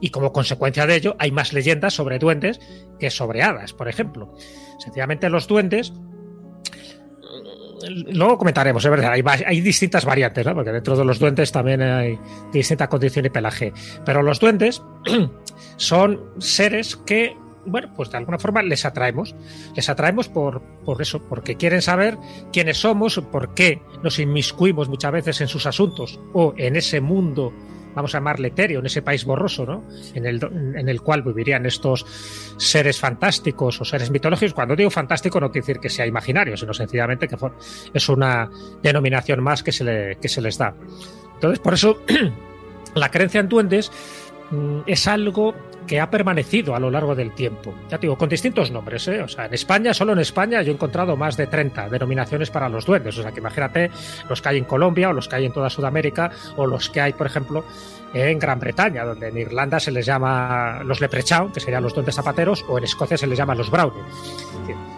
y 0.00 0.10
como 0.10 0.32
consecuencia 0.32 0.86
de 0.86 0.96
ello 0.96 1.16
hay 1.18 1.30
más 1.30 1.52
leyendas 1.52 1.94
sobre 1.94 2.18
duendes 2.18 2.60
que 2.98 3.10
sobre 3.10 3.42
hadas, 3.42 3.72
por 3.72 3.88
ejemplo. 3.88 4.34
Sencillamente 4.78 5.28
los 5.30 5.46
duendes 5.46 5.92
luego 7.90 8.38
comentaremos, 8.38 8.84
es 8.84 8.90
verdad, 8.90 9.12
hay, 9.46 9.60
distintas 9.60 10.04
variantes, 10.04 10.44
¿no? 10.46 10.54
porque 10.54 10.72
dentro 10.72 10.96
de 10.96 11.04
los 11.04 11.18
duendes 11.18 11.52
también 11.52 11.82
hay 11.82 12.18
distinta 12.52 12.88
condición 12.88 13.26
y 13.26 13.30
pelaje. 13.30 13.72
Pero 14.04 14.22
los 14.22 14.40
duendes 14.40 14.82
son 15.76 16.20
seres 16.38 16.96
que, 16.96 17.36
bueno, 17.66 17.92
pues 17.94 18.10
de 18.10 18.18
alguna 18.18 18.38
forma 18.38 18.62
les 18.62 18.84
atraemos. 18.84 19.34
Les 19.74 19.88
atraemos 19.88 20.28
por, 20.28 20.62
por 20.84 21.00
eso, 21.02 21.22
porque 21.28 21.56
quieren 21.56 21.82
saber 21.82 22.16
quiénes 22.52 22.78
somos, 22.78 23.20
por 23.30 23.54
qué 23.54 23.82
nos 24.02 24.18
inmiscuimos 24.18 24.88
muchas 24.88 25.12
veces 25.12 25.40
en 25.40 25.48
sus 25.48 25.66
asuntos 25.66 26.20
o 26.32 26.54
en 26.56 26.76
ese 26.76 27.00
mundo 27.00 27.52
vamos 27.96 28.14
a 28.14 28.18
llamarle 28.18 28.48
etéreo, 28.48 28.80
en 28.80 28.86
ese 28.86 29.00
país 29.00 29.24
borroso, 29.24 29.64
¿no? 29.64 29.82
En 30.14 30.26
el, 30.26 30.40
en 30.76 30.88
el 30.88 31.00
cual 31.00 31.22
vivirían 31.22 31.64
estos 31.64 32.04
seres 32.58 33.00
fantásticos 33.00 33.80
o 33.80 33.84
seres 33.84 34.10
mitológicos. 34.10 34.52
Cuando 34.52 34.76
digo 34.76 34.90
fantástico 34.90 35.40
no 35.40 35.50
quiere 35.50 35.66
decir 35.66 35.80
que 35.80 35.88
sea 35.88 36.06
imaginario, 36.06 36.56
sino 36.58 36.74
sencillamente 36.74 37.26
que 37.26 37.36
es 37.94 38.08
una 38.10 38.50
denominación 38.82 39.42
más 39.42 39.62
que 39.62 39.72
se, 39.72 39.82
le, 39.82 40.16
que 40.16 40.28
se 40.28 40.42
les 40.42 40.58
da. 40.58 40.74
Entonces, 41.34 41.58
por 41.58 41.72
eso 41.72 42.02
la 42.94 43.10
creencia 43.10 43.40
en 43.40 43.48
duendes 43.48 43.90
mm, 44.50 44.80
es 44.86 45.08
algo 45.08 45.54
que 45.86 46.00
ha 46.00 46.10
permanecido 46.10 46.74
a 46.74 46.80
lo 46.80 46.90
largo 46.90 47.14
del 47.14 47.32
tiempo. 47.32 47.74
Ya 47.88 47.98
digo, 47.98 48.16
con 48.16 48.28
distintos 48.28 48.70
nombres. 48.70 49.06
¿eh? 49.08 49.22
O 49.22 49.28
sea, 49.28 49.46
en 49.46 49.54
España, 49.54 49.94
solo 49.94 50.12
en 50.12 50.18
España, 50.18 50.62
yo 50.62 50.72
he 50.72 50.74
encontrado 50.74 51.16
más 51.16 51.36
de 51.36 51.46
30 51.46 51.88
denominaciones 51.88 52.50
para 52.50 52.68
los 52.68 52.84
duendes. 52.84 53.16
O 53.18 53.22
sea, 53.22 53.32
que 53.32 53.40
imagínate 53.40 53.90
los 54.28 54.42
que 54.42 54.48
hay 54.48 54.58
en 54.58 54.64
Colombia, 54.64 55.10
o 55.10 55.12
los 55.12 55.28
que 55.28 55.36
hay 55.36 55.46
en 55.46 55.52
toda 55.52 55.70
Sudamérica, 55.70 56.30
o 56.56 56.66
los 56.66 56.90
que 56.90 57.00
hay, 57.00 57.12
por 57.12 57.26
ejemplo, 57.26 57.64
en 58.14 58.38
Gran 58.38 58.58
Bretaña, 58.58 59.04
donde 59.04 59.28
en 59.28 59.38
Irlanda 59.38 59.78
se 59.80 59.90
les 59.90 60.06
llama 60.06 60.82
los 60.84 61.00
leprechaun, 61.00 61.52
que 61.52 61.60
serían 61.60 61.82
los 61.82 61.94
duendes 61.94 62.14
zapateros, 62.14 62.64
o 62.68 62.78
en 62.78 62.84
Escocia 62.84 63.16
se 63.16 63.26
les 63.26 63.38
llama 63.38 63.54
los 63.54 63.70
brownies. 63.70 64.04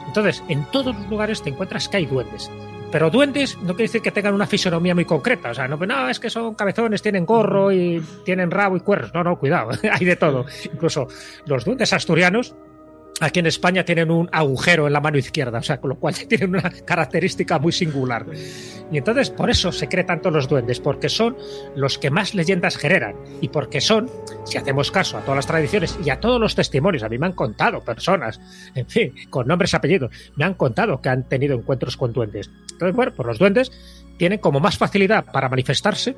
Entonces, 0.07 0.43
en 0.49 0.65
todos 0.71 0.97
los 0.97 1.09
lugares 1.09 1.43
te 1.43 1.51
encuentras 1.51 1.89
que 1.89 1.99
hay 1.99 2.07
duendes. 2.07 2.51
Pero 2.91 3.11
duendes 3.11 3.57
no 3.59 3.75
quiere 3.75 3.85
decir 3.85 4.01
que 4.01 4.13
tengan 4.13 4.35
una 4.35 4.47
fisonomía 4.47 4.95
muy 4.95 5.05
concreta. 5.05 5.51
O 5.51 5.55
sea, 5.55 5.69
no, 5.69 6.09
es 6.09 6.19
que 6.19 6.31
son 6.31 6.55
cabezones, 6.55 7.03
tienen 7.03 7.27
gorro 7.27 7.71
y 7.71 8.03
tienen 8.25 8.51
rabo 8.51 8.77
y 8.77 8.81
cuernos. 8.81 9.13
No, 9.13 9.23
no, 9.23 9.39
cuidado, 9.39 9.71
hay 9.93 10.07
de 10.07 10.17
todo. 10.17 10.47
Incluso 10.73 11.07
los 11.47 11.65
duendes 11.65 11.93
asturianos 11.93 12.55
aquí 13.21 13.41
en 13.41 13.47
España 13.47 13.85
tienen 13.85 14.11
un 14.11 14.29
agujero 14.33 14.87
en 14.87 14.93
la 14.93 15.01
mano 15.01 15.19
izquierda, 15.19 15.59
o 15.59 15.63
sea, 15.63 15.81
con 15.81 15.91
lo 15.91 15.99
cual 15.99 16.15
tienen 16.29 16.51
una 16.51 16.71
característica 16.71 17.59
muy 17.59 17.73
singular. 17.73 18.27
Y 18.91 18.99
entonces 18.99 19.31
por 19.31 19.51
eso 19.51 19.73
se 19.73 19.89
cree 19.89 20.05
tanto 20.05 20.31
los 20.31 20.49
duendes, 20.49 20.81
porque 20.81 21.09
son 21.09 21.37
los 21.75 21.99
que 21.99 22.11
más 22.11 22.35
leyendas 22.35 22.77
generan 22.77 23.17
y 23.41 23.49
porque 23.49 23.81
son, 23.81 24.11
si 24.45 24.59
hacemos 24.59 24.91
caso 24.91 25.19
a 25.19 25.21
todas 25.23 25.37
las 25.37 25.47
tradiciones 25.47 25.99
y 26.05 26.11
a 26.11 26.21
todos 26.21 26.41
los 26.41 26.55
testimonios, 26.55 27.03
a 27.03 27.09
mí 27.09 27.19
me 27.19 27.27
han 27.27 27.33
contado 27.33 27.83
personas, 27.83 28.41
en 28.75 28.87
fin, 28.87 29.15
con 29.31 29.47
nombres 29.47 29.73
y 29.73 29.77
apellidos, 29.77 30.11
me 30.37 30.45
han 30.45 30.55
contado 30.55 31.01
que 31.01 31.09
han 31.09 31.29
tenido 31.29 31.57
encuentros 31.57 31.97
con 31.97 32.13
duendes. 32.13 32.51
Entonces, 32.79 32.95
bueno, 32.95 33.13
pues 33.13 33.27
los 33.27 33.39
duendes 33.41 33.73
tienen 34.19 34.39
como 34.39 34.61
más 34.61 34.79
facilidad 34.79 35.25
para 35.33 35.49
manifestarse, 35.49 36.17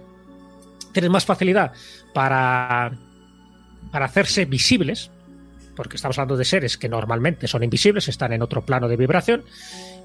tienen 0.92 1.10
más 1.10 1.24
facilidad 1.24 1.72
para, 2.12 2.92
para 3.90 4.04
hacerse 4.04 4.44
visibles, 4.44 5.10
porque 5.74 5.96
estamos 5.96 6.18
hablando 6.18 6.36
de 6.36 6.44
seres 6.44 6.76
que 6.76 6.90
normalmente 6.90 7.48
son 7.48 7.62
invisibles, 7.62 8.08
están 8.08 8.34
en 8.34 8.42
otro 8.42 8.62
plano 8.66 8.88
de 8.88 8.98
vibración 8.98 9.42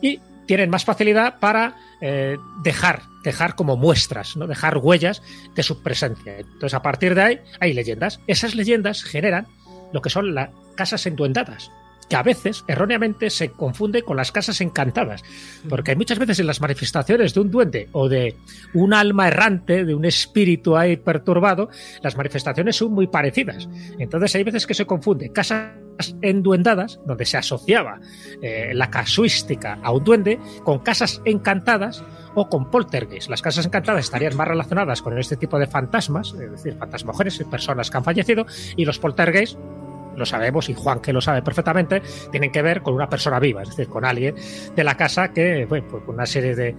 y 0.01 0.21
tienen 0.47 0.69
más 0.69 0.85
facilidad 0.85 1.39
para 1.39 1.75
eh, 1.99 2.37
dejar, 2.63 3.01
dejar 3.25 3.55
como 3.55 3.75
muestras, 3.75 4.37
¿no? 4.37 4.47
dejar 4.47 4.77
huellas 4.77 5.21
de 5.55 5.63
su 5.63 5.83
presencia. 5.83 6.37
Entonces, 6.37 6.73
a 6.73 6.81
partir 6.81 7.15
de 7.15 7.21
ahí 7.21 7.39
hay 7.59 7.73
leyendas. 7.73 8.21
Esas 8.27 8.55
leyendas 8.55 9.03
generan 9.03 9.45
lo 9.91 10.01
que 10.01 10.09
son 10.09 10.33
las 10.33 10.51
casas 10.75 11.05
enduendadas 11.05 11.69
que 12.09 12.15
a 12.15 12.23
veces 12.23 12.63
erróneamente 12.67 13.29
se 13.29 13.51
confunde 13.51 14.03
con 14.03 14.17
las 14.17 14.31
casas 14.31 14.61
encantadas, 14.61 15.23
porque 15.69 15.91
hay 15.91 15.97
muchas 15.97 16.19
veces 16.19 16.39
en 16.39 16.47
las 16.47 16.61
manifestaciones 16.61 17.33
de 17.33 17.39
un 17.39 17.51
duende 17.51 17.89
o 17.91 18.09
de 18.09 18.35
un 18.73 18.93
alma 18.93 19.27
errante, 19.27 19.85
de 19.85 19.95
un 19.95 20.05
espíritu 20.05 20.77
ahí 20.77 20.97
perturbado, 20.97 21.69
las 22.01 22.15
manifestaciones 22.15 22.75
son 22.75 22.93
muy 22.93 23.07
parecidas. 23.07 23.67
Entonces 23.99 24.35
hay 24.35 24.43
veces 24.43 24.67
que 24.67 24.73
se 24.73 24.85
confunde 24.85 25.31
casas 25.31 25.71
enduendadas, 26.21 26.99
donde 27.05 27.25
se 27.25 27.37
asociaba 27.37 27.99
eh, 28.41 28.71
la 28.73 28.89
casuística 28.89 29.79
a 29.81 29.91
un 29.91 30.03
duende, 30.03 30.39
con 30.63 30.79
casas 30.79 31.21
encantadas 31.25 32.03
o 32.35 32.49
con 32.49 32.69
poltergeist. 32.69 33.29
Las 33.29 33.41
casas 33.41 33.65
encantadas 33.65 34.05
estarían 34.05 34.35
más 34.35 34.47
relacionadas 34.47 35.01
con 35.01 35.17
este 35.17 35.37
tipo 35.37 35.57
de 35.57 35.67
fantasmas, 35.67 36.33
es 36.33 36.51
decir, 36.51 36.75
fantasmas 36.77 37.39
y 37.39 37.43
personas 37.45 37.89
que 37.89 37.97
han 37.97 38.03
fallecido, 38.03 38.45
y 38.75 38.85
los 38.85 38.99
poltergeist 38.99 39.57
lo 40.15 40.25
sabemos 40.25 40.69
y 40.69 40.73
Juan 40.73 40.99
que 40.99 41.13
lo 41.13 41.21
sabe 41.21 41.41
perfectamente, 41.41 42.01
tienen 42.31 42.51
que 42.51 42.61
ver 42.61 42.81
con 42.81 42.93
una 42.93 43.09
persona 43.09 43.39
viva, 43.39 43.63
es 43.63 43.69
decir, 43.69 43.87
con 43.87 44.05
alguien 44.05 44.35
de 44.75 44.83
la 44.83 44.95
casa 44.95 45.31
que, 45.33 45.65
bueno, 45.65 45.87
pues 45.89 46.03
una 46.07 46.25
serie 46.25 46.55
de, 46.55 46.75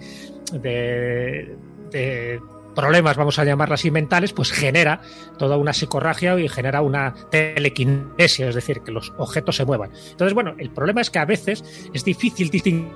de, 0.53 2.41
problemas, 2.75 3.17
vamos 3.17 3.39
a 3.39 3.45
llamarlas 3.45 3.81
así, 3.81 3.91
mentales, 3.91 4.33
pues 4.35 4.53
genera 4.53 5.01
toda 5.39 5.57
una 5.57 5.73
psicorragia 5.73 6.39
y 6.39 6.49
genera 6.49 6.83
una 6.83 7.15
telequinesia, 7.31 8.49
es 8.49 8.55
decir, 8.55 8.83
que 8.83 8.93
los 8.93 9.15
objetos 9.17 9.57
se 9.57 9.65
muevan. 9.65 9.91
Entonces, 10.11 10.35
bueno, 10.35 10.55
el 10.59 10.71
problema 10.71 11.01
es 11.01 11.11
que 11.11 11.19
a 11.19 11.25
veces 11.25 11.89
es 11.95 12.05
difícil 12.05 12.51
distinguir 12.51 12.93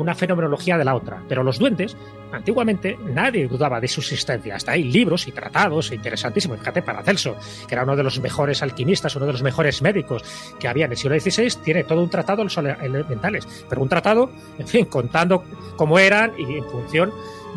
una 0.00 0.14
fenomenología 0.14 0.78
de 0.78 0.84
la 0.84 0.94
otra. 0.94 1.22
Pero 1.28 1.42
los 1.42 1.58
duendes, 1.58 1.96
antiguamente, 2.32 2.98
nadie 3.04 3.48
dudaba 3.48 3.80
de 3.80 3.88
su 3.88 4.00
existencia. 4.00 4.56
Hasta 4.56 4.72
hay 4.72 4.84
libros 4.84 5.26
y 5.26 5.32
tratados 5.32 5.92
interesantísimos. 5.92 6.58
Fíjate, 6.58 6.82
Paracelso, 6.82 7.36
que 7.66 7.74
era 7.74 7.84
uno 7.84 7.96
de 7.96 8.02
los 8.02 8.20
mejores 8.20 8.62
alquimistas, 8.62 9.16
uno 9.16 9.26
de 9.26 9.32
los 9.32 9.42
mejores 9.42 9.82
médicos 9.82 10.22
que 10.58 10.68
había 10.68 10.86
en 10.86 10.92
el 10.92 10.96
siglo 10.96 11.18
XVI, 11.18 11.48
tiene 11.62 11.84
todo 11.84 12.02
un 12.02 12.10
tratado 12.10 12.38
de 12.38 12.44
los 12.44 12.56
elementales. 12.56 13.46
Pero 13.68 13.82
un 13.82 13.88
tratado, 13.88 14.30
en 14.58 14.66
fin, 14.66 14.84
contando 14.86 15.44
cómo 15.76 15.98
eran 15.98 16.32
y 16.38 16.58
en 16.58 16.64
función 16.64 17.12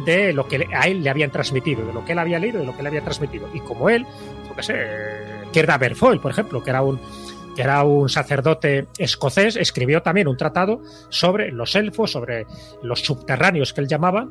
de 0.05 0.33
lo 0.33 0.47
que 0.47 0.67
a 0.73 0.87
él 0.87 1.03
le 1.03 1.09
habían 1.09 1.31
transmitido, 1.31 1.85
de 1.85 1.93
lo 1.93 2.05
que 2.05 2.13
él 2.13 2.19
había 2.19 2.39
leído, 2.39 2.59
de 2.59 2.65
lo 2.65 2.73
que 2.73 2.81
él 2.81 2.87
había 2.87 3.01
transmitido. 3.01 3.49
Y 3.53 3.59
como 3.59 3.89
él, 3.89 4.05
yo 4.47 4.55
qué 4.55 4.63
sé, 4.63 4.75
Kerda 5.51 5.77
Berfoil, 5.77 6.19
por 6.19 6.31
ejemplo, 6.31 6.63
que 6.63 6.69
era 6.69 6.81
un 6.81 6.99
que 7.59 7.63
era 7.63 7.83
un 7.83 8.07
sacerdote 8.07 8.87
escocés, 8.97 9.57
escribió 9.57 10.01
también 10.01 10.29
un 10.29 10.37
tratado 10.37 10.81
sobre 11.09 11.51
los 11.51 11.75
elfos, 11.75 12.09
sobre 12.09 12.45
los 12.81 13.01
subterráneos 13.01 13.73
que 13.73 13.81
él 13.81 13.87
llamaba, 13.89 14.29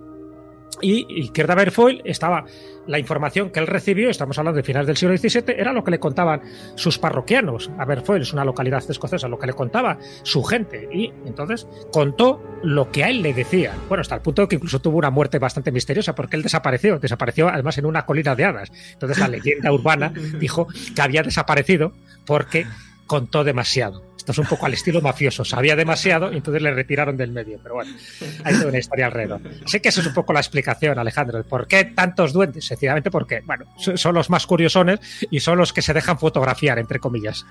y, 0.81 1.07
y 1.11 1.31
Berfoil 1.31 2.01
estaba, 2.07 2.47
la 2.87 2.99
información 2.99 3.51
que 3.51 3.61
él 3.61 3.67
recibió, 3.67 4.09
estamos 4.09 4.39
hablando 4.39 4.57
de 4.57 4.63
finales 4.63 4.87
del 4.87 4.97
siglo 4.97 5.15
XVII, 5.15 5.57
era 5.59 5.75
lo 5.75 5.85
que 5.85 5.91
le 5.91 6.01
contaban 6.01 6.41
sus 6.75 6.99
parroquianos. 6.99 7.71
Aberfoil 7.79 8.23
es 8.23 8.33
una 8.33 8.47
localidad 8.47 8.83
escocesa, 8.89 9.29
lo 9.29 9.39
que 9.39 9.49
le 9.49 9.53
contaba 9.53 9.99
su 10.23 10.43
gente. 10.43 10.89
Y 10.91 11.13
entonces 11.27 11.67
contó 11.93 12.43
lo 12.63 12.91
que 12.91 13.05
a 13.05 13.11
él 13.11 13.21
le 13.21 13.35
decía. 13.35 13.75
Bueno, 13.89 14.01
hasta 14.01 14.15
el 14.15 14.23
punto 14.23 14.43
de 14.43 14.49
que 14.49 14.57
incluso 14.57 14.81
tuvo 14.81 14.97
una 14.97 15.11
muerte 15.11 15.39
bastante 15.39 15.71
misteriosa, 15.71 16.15
porque 16.15 16.37
él 16.37 16.43
desapareció. 16.43 16.99
Desapareció 16.99 17.49
además 17.49 17.77
en 17.77 17.85
una 17.85 18.07
colina 18.07 18.35
de 18.35 18.45
hadas. 18.45 18.73
Entonces 18.93 19.19
la 19.19 19.29
leyenda 19.29 19.71
urbana 19.71 20.13
dijo 20.41 20.67
que 20.95 21.03
había 21.03 21.23
desaparecido 21.23 21.93
porque 22.25 22.67
contó 23.09 23.43
demasiado. 23.43 24.05
Esto 24.17 24.33
es 24.33 24.39
un 24.39 24.47
poco 24.47 24.67
al 24.67 24.75
estilo 24.75 25.01
mafioso. 25.01 25.43
Sabía 25.43 25.75
demasiado 25.75 26.31
y 26.31 26.37
entonces 26.37 26.63
le 26.63 26.71
retiraron 26.71 27.17
del 27.17 27.33
medio. 27.33 27.59
Pero 27.63 27.77
bueno, 27.77 27.91
hay 28.45 28.55
toda 28.55 28.69
una 28.69 28.79
historia 28.79 29.07
alrededor. 29.07 29.41
Sé 29.65 29.81
que 29.81 29.89
eso 29.89 30.03
es 30.03 30.07
un 30.07 30.13
poco 30.13 30.35
la 30.35 30.41
explicación, 30.41 30.99
Alejandro. 30.99 31.43
¿Por 31.45 31.67
qué 31.67 31.87
tantos 31.87 32.35
duendes? 32.35 32.67
Sencillamente 32.67 33.11
porque, 33.11 33.41
bueno, 33.47 33.65
son 33.77 34.15
los 34.15 34.29
más 34.29 34.47
curiosones 34.47 35.01
y 35.31 35.41
son 35.41 35.57
los 35.57 35.73
que 35.73 35.81
se 35.81 35.95
dejan 35.95 36.19
fotografiar, 36.19 36.79
entre 36.79 37.01
comillas. 37.01 37.47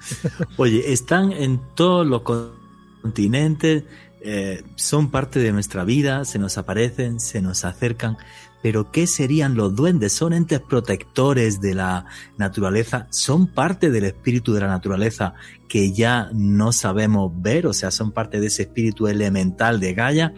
Oye, 0.57 0.93
están 0.93 1.31
en 1.31 1.59
todos 1.73 2.05
los 2.05 2.21
continentes, 2.21 3.83
eh, 4.21 4.61
son 4.75 5.09
parte 5.09 5.39
de 5.39 5.51
nuestra 5.51 5.83
vida, 5.83 6.25
se 6.25 6.37
nos 6.37 6.59
aparecen, 6.59 7.19
se 7.19 7.41
nos 7.41 7.65
acercan. 7.65 8.17
Pero 8.61 8.91
¿qué 8.91 9.07
serían 9.07 9.55
los 9.55 9.75
duendes? 9.75 10.13
¿Son 10.13 10.33
entes 10.33 10.59
protectores 10.59 11.61
de 11.61 11.75
la 11.75 12.05
naturaleza? 12.37 13.07
¿Son 13.11 13.47
parte 13.47 13.91
del 13.91 14.05
espíritu 14.05 14.53
de 14.53 14.61
la 14.61 14.67
naturaleza 14.67 15.35
que 15.69 15.91
ya 15.91 16.29
no 16.33 16.71
sabemos 16.71 17.31
ver? 17.35 17.67
O 17.67 17.73
sea, 17.73 17.91
¿son 17.91 18.11
parte 18.11 18.39
de 18.39 18.47
ese 18.47 18.63
espíritu 18.63 19.07
elemental 19.07 19.79
de 19.79 19.93
Gaia? 19.93 20.33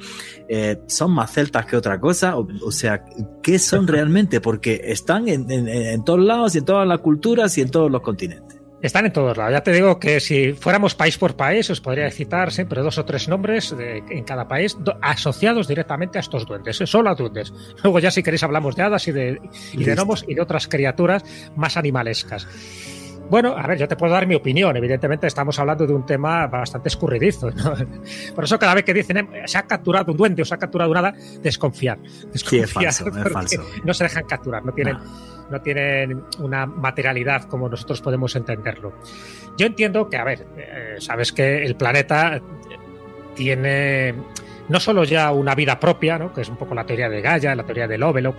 Eh, 0.47 0.81
¿Son 0.87 1.11
más 1.11 1.31
celtas 1.31 1.65
que 1.65 1.77
otra 1.77 1.99
cosa? 1.99 2.35
O, 2.37 2.71
sea, 2.71 3.05
¿qué 3.41 3.57
son 3.57 3.87
realmente? 3.87 4.41
Porque 4.41 4.81
están 4.85 5.27
en 5.27 6.03
todos 6.03 6.19
lados 6.19 6.55
y 6.55 6.59
en 6.59 6.65
todas 6.65 6.87
las 6.87 6.99
culturas 6.99 7.57
y 7.57 7.61
en 7.61 7.71
todos 7.71 7.89
los 7.89 8.01
continentes. 8.01 8.58
Están 8.81 9.05
en 9.05 9.13
todos 9.13 9.35
lados. 9.35 9.51
Ya 9.51 9.61
te 9.61 9.73
digo 9.73 9.99
que 9.99 10.19
si 10.19 10.53
fuéramos 10.53 10.95
país 10.95 11.17
por 11.17 11.35
país, 11.35 11.69
os 11.69 11.81
podría 11.81 12.09
citar 12.11 12.51
siempre 12.51 12.81
dos 12.81 12.97
o 12.97 13.05
tres 13.05 13.27
nombres 13.27 13.75
en 13.77 14.23
cada 14.23 14.47
país 14.47 14.77
asociados 15.01 15.67
directamente 15.67 16.17
a 16.17 16.21
estos 16.21 16.45
duendes, 16.45 16.79
¿eh? 16.79 16.87
solo 16.87 17.09
a 17.09 17.15
duendes. 17.15 17.53
Luego 17.83 17.99
ya 17.99 18.11
si 18.11 18.23
queréis 18.23 18.43
hablamos 18.43 18.75
de 18.75 18.83
hadas 18.83 19.07
y 19.07 19.11
de, 19.11 19.41
y 19.73 19.83
de 19.83 19.95
gnomos 19.95 20.23
y 20.27 20.33
de 20.33 20.41
otras 20.41 20.67
criaturas 20.67 21.23
más 21.55 21.75
animalescas. 21.75 22.47
Bueno, 23.29 23.55
a 23.55 23.67
ver, 23.67 23.77
yo 23.77 23.87
te 23.87 23.95
puedo 23.95 24.13
dar 24.13 24.25
mi 24.25 24.35
opinión. 24.35 24.75
Evidentemente 24.75 25.27
estamos 25.27 25.57
hablando 25.59 25.85
de 25.85 25.93
un 25.93 26.05
tema 26.05 26.47
bastante 26.47 26.89
escurridizo. 26.89 27.51
Por 28.35 28.43
eso 28.43 28.57
cada 28.57 28.73
vez 28.73 28.83
que 28.83 28.93
dicen 28.93 29.17
eh, 29.17 29.43
se 29.45 29.57
ha 29.57 29.63
capturado 29.63 30.11
un 30.11 30.17
duende 30.17 30.41
o 30.41 30.45
se 30.45 30.55
ha 30.55 30.57
capturado 30.57 30.91
una 30.91 30.99
hada, 30.99 31.13
desconfiar. 31.41 31.99
desconfiar 32.31 32.93
sí, 32.93 33.03
es 33.07 33.31
falso, 33.31 33.63
No 33.83 33.93
se 33.93 34.05
dejan 34.05 34.25
capturar, 34.25 34.65
no 34.65 34.71
tienen 34.73 34.97
no 35.49 35.61
tienen 35.61 36.23
una 36.39 36.65
materialidad 36.67 37.43
como 37.43 37.69
nosotros 37.69 38.01
podemos 38.01 38.35
entenderlo. 38.35 38.93
Yo 39.57 39.65
entiendo 39.65 40.07
que, 40.07 40.17
a 40.17 40.23
ver, 40.23 40.45
eh, 40.57 40.95
sabes 40.99 41.31
que 41.31 41.65
el 41.65 41.75
planeta 41.75 42.39
tiene 43.35 44.13
no 44.67 44.79
solo 44.79 45.03
ya 45.03 45.31
una 45.31 45.55
vida 45.55 45.79
propia, 45.79 46.19
¿no? 46.19 46.33
que 46.33 46.41
es 46.41 46.49
un 46.49 46.57
poco 46.57 46.75
la 46.75 46.85
teoría 46.85 47.09
de 47.09 47.21
Gaia, 47.21 47.55
la 47.55 47.63
teoría 47.63 47.87
de 47.87 47.97
Lovelock, 47.97 48.35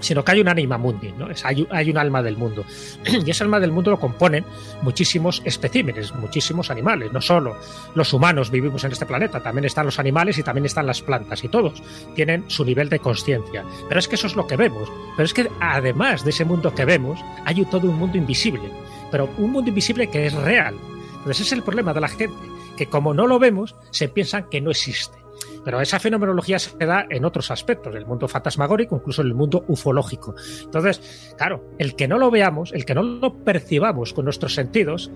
sino 0.00 0.24
que 0.24 0.32
hay 0.32 0.40
un 0.40 0.48
anima 0.48 0.78
mundi, 0.78 1.12
¿no? 1.12 1.30
Es, 1.30 1.44
hay, 1.44 1.66
hay, 1.70 1.90
un 1.90 1.98
alma 1.98 2.22
del 2.22 2.36
mundo. 2.36 2.64
Y 3.26 3.30
ese 3.30 3.44
alma 3.44 3.60
del 3.60 3.72
mundo 3.72 3.90
lo 3.90 3.98
componen 3.98 4.44
muchísimos 4.82 5.42
especímenes, 5.44 6.14
muchísimos 6.14 6.70
animales. 6.70 7.12
No 7.12 7.20
solo 7.20 7.56
los 7.94 8.12
humanos 8.12 8.50
vivimos 8.50 8.84
en 8.84 8.92
este 8.92 9.06
planeta, 9.06 9.42
también 9.42 9.64
están 9.64 9.86
los 9.86 9.98
animales 9.98 10.38
y 10.38 10.42
también 10.42 10.66
están 10.66 10.86
las 10.86 11.02
plantas, 11.02 11.42
y 11.44 11.48
todos 11.48 11.82
tienen 12.14 12.44
su 12.48 12.64
nivel 12.64 12.88
de 12.88 12.98
conciencia. 12.98 13.64
Pero 13.88 13.98
es 13.98 14.08
que 14.08 14.14
eso 14.16 14.26
es 14.26 14.36
lo 14.36 14.46
que 14.46 14.56
vemos. 14.56 14.90
Pero 15.16 15.24
es 15.24 15.34
que 15.34 15.50
además 15.60 16.24
de 16.24 16.30
ese 16.30 16.44
mundo 16.44 16.74
que 16.74 16.84
vemos, 16.84 17.18
hay 17.44 17.64
todo 17.64 17.88
un 17.88 17.96
mundo 17.96 18.18
invisible. 18.18 18.70
Pero 19.10 19.28
un 19.38 19.52
mundo 19.52 19.68
invisible 19.70 20.08
que 20.08 20.26
es 20.26 20.34
real. 20.34 20.74
Entonces 21.18 21.40
ese 21.40 21.42
es 21.42 21.52
el 21.52 21.62
problema 21.62 21.92
de 21.92 22.00
la 22.00 22.08
gente, 22.08 22.36
que 22.76 22.86
como 22.86 23.14
no 23.14 23.26
lo 23.26 23.38
vemos, 23.38 23.74
se 23.90 24.08
piensan 24.08 24.48
que 24.48 24.60
no 24.60 24.70
existe. 24.70 25.25
Pero 25.66 25.80
esa 25.80 25.98
fenomenología 25.98 26.60
se 26.60 26.76
da 26.78 27.08
en 27.10 27.24
otros 27.24 27.50
aspectos, 27.50 27.92
el 27.96 28.06
mundo 28.06 28.28
fantasmagórico, 28.28 28.94
incluso 28.94 29.22
en 29.22 29.26
el 29.26 29.34
mundo 29.34 29.64
ufológico. 29.66 30.36
Entonces, 30.62 31.34
claro, 31.36 31.72
el 31.80 31.96
que 31.96 32.06
no 32.06 32.18
lo 32.18 32.30
veamos, 32.30 32.72
el 32.72 32.84
que 32.84 32.94
no 32.94 33.02
lo 33.02 33.42
percibamos 33.42 34.14
con 34.14 34.26
nuestros 34.26 34.54
sentidos, 34.54 35.10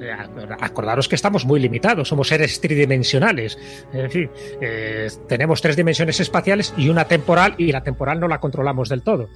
eh, 0.00 0.10
acordaros 0.58 1.06
que 1.06 1.14
estamos 1.14 1.46
muy 1.46 1.60
limitados, 1.60 2.08
somos 2.08 2.26
seres 2.26 2.60
tridimensionales. 2.60 3.56
En 3.92 4.10
fin, 4.10 4.28
eh, 4.60 5.08
tenemos 5.28 5.62
tres 5.62 5.76
dimensiones 5.76 6.18
espaciales 6.18 6.74
y 6.76 6.88
una 6.88 7.04
temporal, 7.04 7.54
y 7.56 7.70
la 7.70 7.84
temporal 7.84 8.18
no 8.18 8.26
la 8.26 8.40
controlamos 8.40 8.88
del 8.88 9.04
todo. 9.04 9.28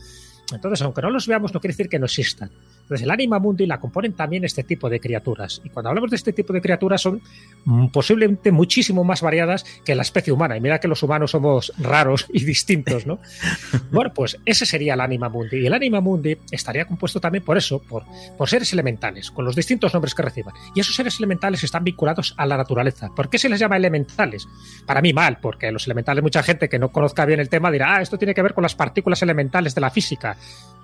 Entonces, 0.52 0.82
aunque 0.82 1.00
no 1.00 1.10
los 1.10 1.28
veamos, 1.28 1.54
no 1.54 1.60
quiere 1.60 1.74
decir 1.74 1.88
que 1.88 2.00
no 2.00 2.06
existan. 2.06 2.50
Entonces, 2.86 3.02
el 3.04 3.10
anima 3.10 3.40
mundi 3.40 3.66
la 3.66 3.80
componen 3.80 4.12
también 4.12 4.44
este 4.44 4.62
tipo 4.62 4.88
de 4.88 5.00
criaturas. 5.00 5.60
Y 5.64 5.70
cuando 5.70 5.88
hablamos 5.88 6.08
de 6.08 6.14
este 6.14 6.32
tipo 6.32 6.52
de 6.52 6.60
criaturas, 6.60 7.02
son 7.02 7.20
mm, 7.64 7.88
posiblemente 7.88 8.52
muchísimo 8.52 9.02
más 9.02 9.22
variadas 9.22 9.64
que 9.84 9.96
la 9.96 10.02
especie 10.02 10.32
humana. 10.32 10.56
Y 10.56 10.60
mira 10.60 10.78
que 10.78 10.86
los 10.86 11.02
humanos 11.02 11.32
somos 11.32 11.72
raros 11.78 12.26
y 12.32 12.44
distintos, 12.44 13.04
¿no? 13.04 13.18
bueno, 13.90 14.14
pues 14.14 14.38
ese 14.46 14.64
sería 14.64 14.94
el 14.94 15.00
anima 15.00 15.28
mundi. 15.28 15.56
Y 15.58 15.66
el 15.66 15.74
anima 15.74 16.00
mundi 16.00 16.38
estaría 16.52 16.84
compuesto 16.84 17.18
también 17.18 17.44
por 17.44 17.58
eso, 17.58 17.80
por, 17.80 18.04
por 18.38 18.48
seres 18.48 18.72
elementales, 18.72 19.32
con 19.32 19.44
los 19.44 19.56
distintos 19.56 19.92
nombres 19.92 20.14
que 20.14 20.22
reciban. 20.22 20.54
Y 20.72 20.78
esos 20.78 20.94
seres 20.94 21.18
elementales 21.18 21.64
están 21.64 21.82
vinculados 21.82 22.34
a 22.36 22.46
la 22.46 22.56
naturaleza. 22.56 23.10
¿Por 23.16 23.28
qué 23.28 23.38
se 23.38 23.48
les 23.48 23.58
llama 23.58 23.78
elementales? 23.78 24.46
Para 24.86 25.02
mí 25.02 25.12
mal, 25.12 25.38
porque 25.40 25.72
los 25.72 25.86
elementales, 25.86 26.22
mucha 26.22 26.44
gente 26.44 26.68
que 26.68 26.78
no 26.78 26.92
conozca 26.92 27.26
bien 27.26 27.40
el 27.40 27.48
tema 27.48 27.72
dirá, 27.72 27.96
ah, 27.96 28.00
esto 28.00 28.16
tiene 28.16 28.32
que 28.32 28.42
ver 28.42 28.54
con 28.54 28.62
las 28.62 28.76
partículas 28.76 29.20
elementales 29.22 29.74
de 29.74 29.80
la 29.80 29.90
física. 29.90 30.36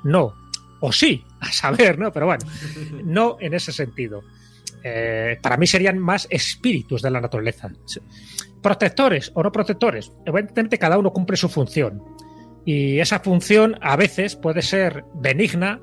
No, 0.02 0.34
o 0.82 0.90
sí, 0.90 1.24
a 1.40 1.50
saber, 1.52 1.96
¿no? 1.98 2.12
Pero 2.12 2.26
bueno, 2.26 2.44
no 3.04 3.36
en 3.40 3.54
ese 3.54 3.72
sentido. 3.72 4.22
Eh, 4.82 5.38
para 5.40 5.56
mí 5.56 5.66
serían 5.66 5.96
más 5.96 6.26
espíritus 6.28 7.02
de 7.02 7.10
la 7.10 7.20
naturaleza. 7.20 7.70
Protectores 8.60 9.30
o 9.34 9.44
no 9.44 9.52
protectores. 9.52 10.12
Evidentemente 10.26 10.78
cada 10.78 10.98
uno 10.98 11.12
cumple 11.12 11.36
su 11.36 11.48
función. 11.48 12.02
Y 12.64 12.98
esa 12.98 13.20
función 13.20 13.78
a 13.80 13.96
veces 13.96 14.34
puede 14.34 14.60
ser 14.60 15.04
benigna 15.14 15.80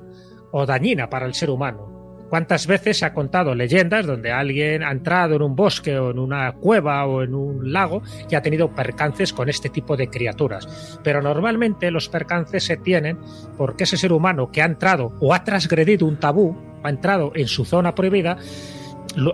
o 0.52 0.66
dañina 0.66 1.08
para 1.08 1.24
el 1.24 1.32
ser 1.32 1.48
humano. 1.48 1.89
¿Cuántas 2.30 2.68
veces 2.68 2.98
se 2.98 3.04
ha 3.04 3.12
contado 3.12 3.56
leyendas 3.56 4.06
donde 4.06 4.30
alguien 4.30 4.84
ha 4.84 4.92
entrado 4.92 5.34
en 5.34 5.42
un 5.42 5.56
bosque 5.56 5.98
o 5.98 6.12
en 6.12 6.20
una 6.20 6.52
cueva 6.52 7.04
o 7.04 7.24
en 7.24 7.34
un 7.34 7.72
lago 7.72 8.02
y 8.30 8.36
ha 8.36 8.40
tenido 8.40 8.72
percances 8.72 9.32
con 9.32 9.48
este 9.48 9.68
tipo 9.68 9.96
de 9.96 10.08
criaturas? 10.08 11.00
Pero 11.02 11.20
normalmente 11.22 11.90
los 11.90 12.08
percances 12.08 12.62
se 12.62 12.76
tienen 12.76 13.18
porque 13.58 13.82
ese 13.82 13.96
ser 13.96 14.12
humano 14.12 14.52
que 14.52 14.62
ha 14.62 14.66
entrado 14.66 15.12
o 15.20 15.34
ha 15.34 15.42
transgredido 15.42 16.06
un 16.06 16.20
tabú, 16.20 16.56
ha 16.84 16.90
entrado 16.90 17.32
en 17.34 17.48
su 17.48 17.64
zona 17.64 17.96
prohibida, 17.96 18.38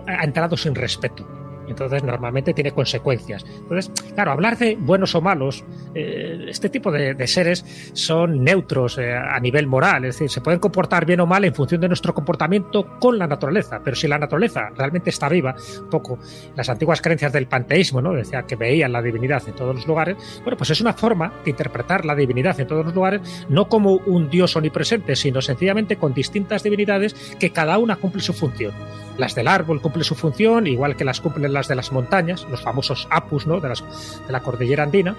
ha 0.07 0.23
entrado 0.23 0.57
sin 0.57 0.73
respeto 0.73 1.36
entonces 1.67 2.03
normalmente 2.03 2.53
tiene 2.53 2.71
consecuencias. 2.71 3.45
Entonces, 3.45 3.91
claro, 4.13 4.31
hablar 4.31 4.57
de 4.57 4.75
buenos 4.75 5.15
o 5.15 5.21
malos, 5.21 5.63
eh, 5.93 6.45
este 6.47 6.69
tipo 6.69 6.91
de, 6.91 7.27
seres 7.27 7.91
son 7.93 8.43
neutros 8.43 8.97
eh, 8.97 9.13
a 9.13 9.39
nivel 9.39 9.67
moral, 9.67 10.05
es 10.05 10.15
decir, 10.15 10.29
se 10.29 10.41
pueden 10.41 10.59
comportar 10.59 11.05
bien 11.05 11.19
o 11.19 11.25
mal 11.25 11.43
en 11.43 11.53
función 11.53 11.81
de 11.81 11.87
nuestro 11.87 12.13
comportamiento 12.13 12.97
con 12.99 13.17
la 13.17 13.27
naturaleza, 13.27 13.81
pero 13.83 13.95
si 13.95 14.07
la 14.07 14.17
naturaleza 14.17 14.69
realmente 14.75 15.09
está 15.09 15.27
viva, 15.27 15.55
un 15.81 15.89
poco 15.89 16.19
las 16.55 16.69
antiguas 16.69 17.01
creencias 17.01 17.33
del 17.33 17.47
panteísmo, 17.47 18.01
¿no? 18.01 18.13
decía 18.13 18.43
que 18.43 18.55
veían 18.55 18.91
la 18.91 19.01
divinidad 19.01 19.43
en 19.47 19.55
todos 19.55 19.75
los 19.75 19.87
lugares, 19.87 20.17
bueno, 20.43 20.57
pues 20.57 20.69
es 20.69 20.81
una 20.81 20.93
forma 20.93 21.33
de 21.43 21.51
interpretar 21.51 22.05
la 22.05 22.15
divinidad 22.15 22.59
en 22.59 22.67
todos 22.67 22.85
los 22.85 22.95
lugares, 22.95 23.45
no 23.49 23.67
como 23.67 23.93
un 24.05 24.29
dios 24.29 24.55
omnipresente, 24.55 25.15
sino 25.15 25.41
sencillamente 25.41 25.97
con 25.97 26.13
distintas 26.13 26.63
divinidades 26.63 27.13
que 27.39 27.51
cada 27.51 27.77
una 27.77 27.97
cumple 27.97 28.21
su 28.21 28.33
función. 28.33 28.73
Las 29.17 29.33
del 29.33 29.47
árbol 29.47 29.81
cumplen 29.81 30.03
su 30.03 30.13
función, 30.13 30.67
igual 30.67 30.95
que 30.95 31.03
las 31.03 31.21
cumplen 31.21 31.51
las 31.57 31.67
de 31.67 31.75
las 31.75 31.91
montañas, 31.91 32.45
los 32.49 32.61
famosos 32.61 33.07
apus 33.09 33.47
¿no? 33.47 33.59
de, 33.59 33.69
de 33.69 34.31
la 34.31 34.41
cordillera 34.41 34.83
andina. 34.83 35.15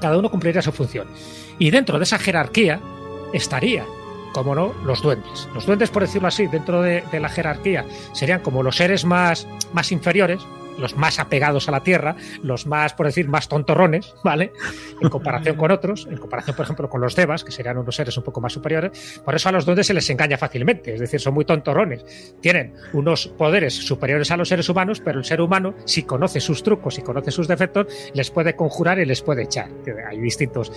Cada 0.00 0.18
uno 0.18 0.30
cumpliría 0.30 0.62
su 0.62 0.72
función. 0.72 1.06
Y 1.58 1.70
dentro 1.70 1.98
de 1.98 2.04
esa 2.04 2.18
jerarquía 2.18 2.80
estaría, 3.32 3.84
como 4.32 4.54
no, 4.54 4.74
los 4.84 5.02
duendes. 5.02 5.48
Los 5.54 5.66
duendes, 5.66 5.90
por 5.90 6.02
decirlo 6.02 6.28
así, 6.28 6.46
dentro 6.46 6.82
de, 6.82 7.04
la 7.12 7.28
jerarquía 7.28 7.84
serían 8.12 8.40
como 8.40 8.62
los 8.62 8.76
seres 8.76 9.04
más, 9.04 9.46
más 9.72 9.92
inferiores, 9.92 10.40
los 10.80 10.96
más 10.96 11.18
apegados 11.18 11.68
a 11.68 11.72
la 11.72 11.82
Tierra, 11.82 12.16
los 12.42 12.66
más, 12.66 12.94
por 12.94 13.06
decir, 13.06 13.28
más 13.28 13.48
tontorrones, 13.48 14.14
¿vale? 14.24 14.52
En 15.00 15.08
comparación 15.08 15.56
con 15.56 15.70
otros, 15.70 16.06
en 16.10 16.16
comparación, 16.16 16.56
por 16.56 16.64
ejemplo, 16.64 16.88
con 16.88 17.00
los 17.00 17.14
devas, 17.14 17.44
que 17.44 17.52
serían 17.52 17.78
unos 17.78 17.96
seres 17.96 18.16
un 18.16 18.24
poco 18.24 18.40
más 18.40 18.52
superiores. 18.52 19.20
Por 19.24 19.34
eso 19.34 19.48
a 19.48 19.52
los 19.52 19.64
duendes 19.64 19.86
se 19.86 19.94
les 19.94 20.08
engaña 20.10 20.38
fácilmente, 20.38 20.94
es 20.94 21.00
decir, 21.00 21.20
son 21.20 21.34
muy 21.34 21.44
tontorrones. 21.44 22.04
Tienen 22.40 22.74
unos 22.92 23.28
poderes 23.28 23.74
superiores 23.74 24.30
a 24.30 24.36
los 24.36 24.48
seres 24.48 24.68
humanos, 24.68 25.00
pero 25.04 25.18
el 25.18 25.24
ser 25.24 25.40
humano, 25.40 25.74
si 25.84 26.02
conoce 26.02 26.40
sus 26.40 26.62
trucos 26.62 26.98
y 26.98 27.02
conoce 27.02 27.30
sus 27.30 27.48
defectos, 27.48 27.86
les 28.14 28.30
puede 28.30 28.56
conjurar 28.56 28.98
y 28.98 29.06
les 29.06 29.22
puede 29.22 29.44
echar. 29.44 29.68
Hay 30.08 30.18
distintos, 30.18 30.72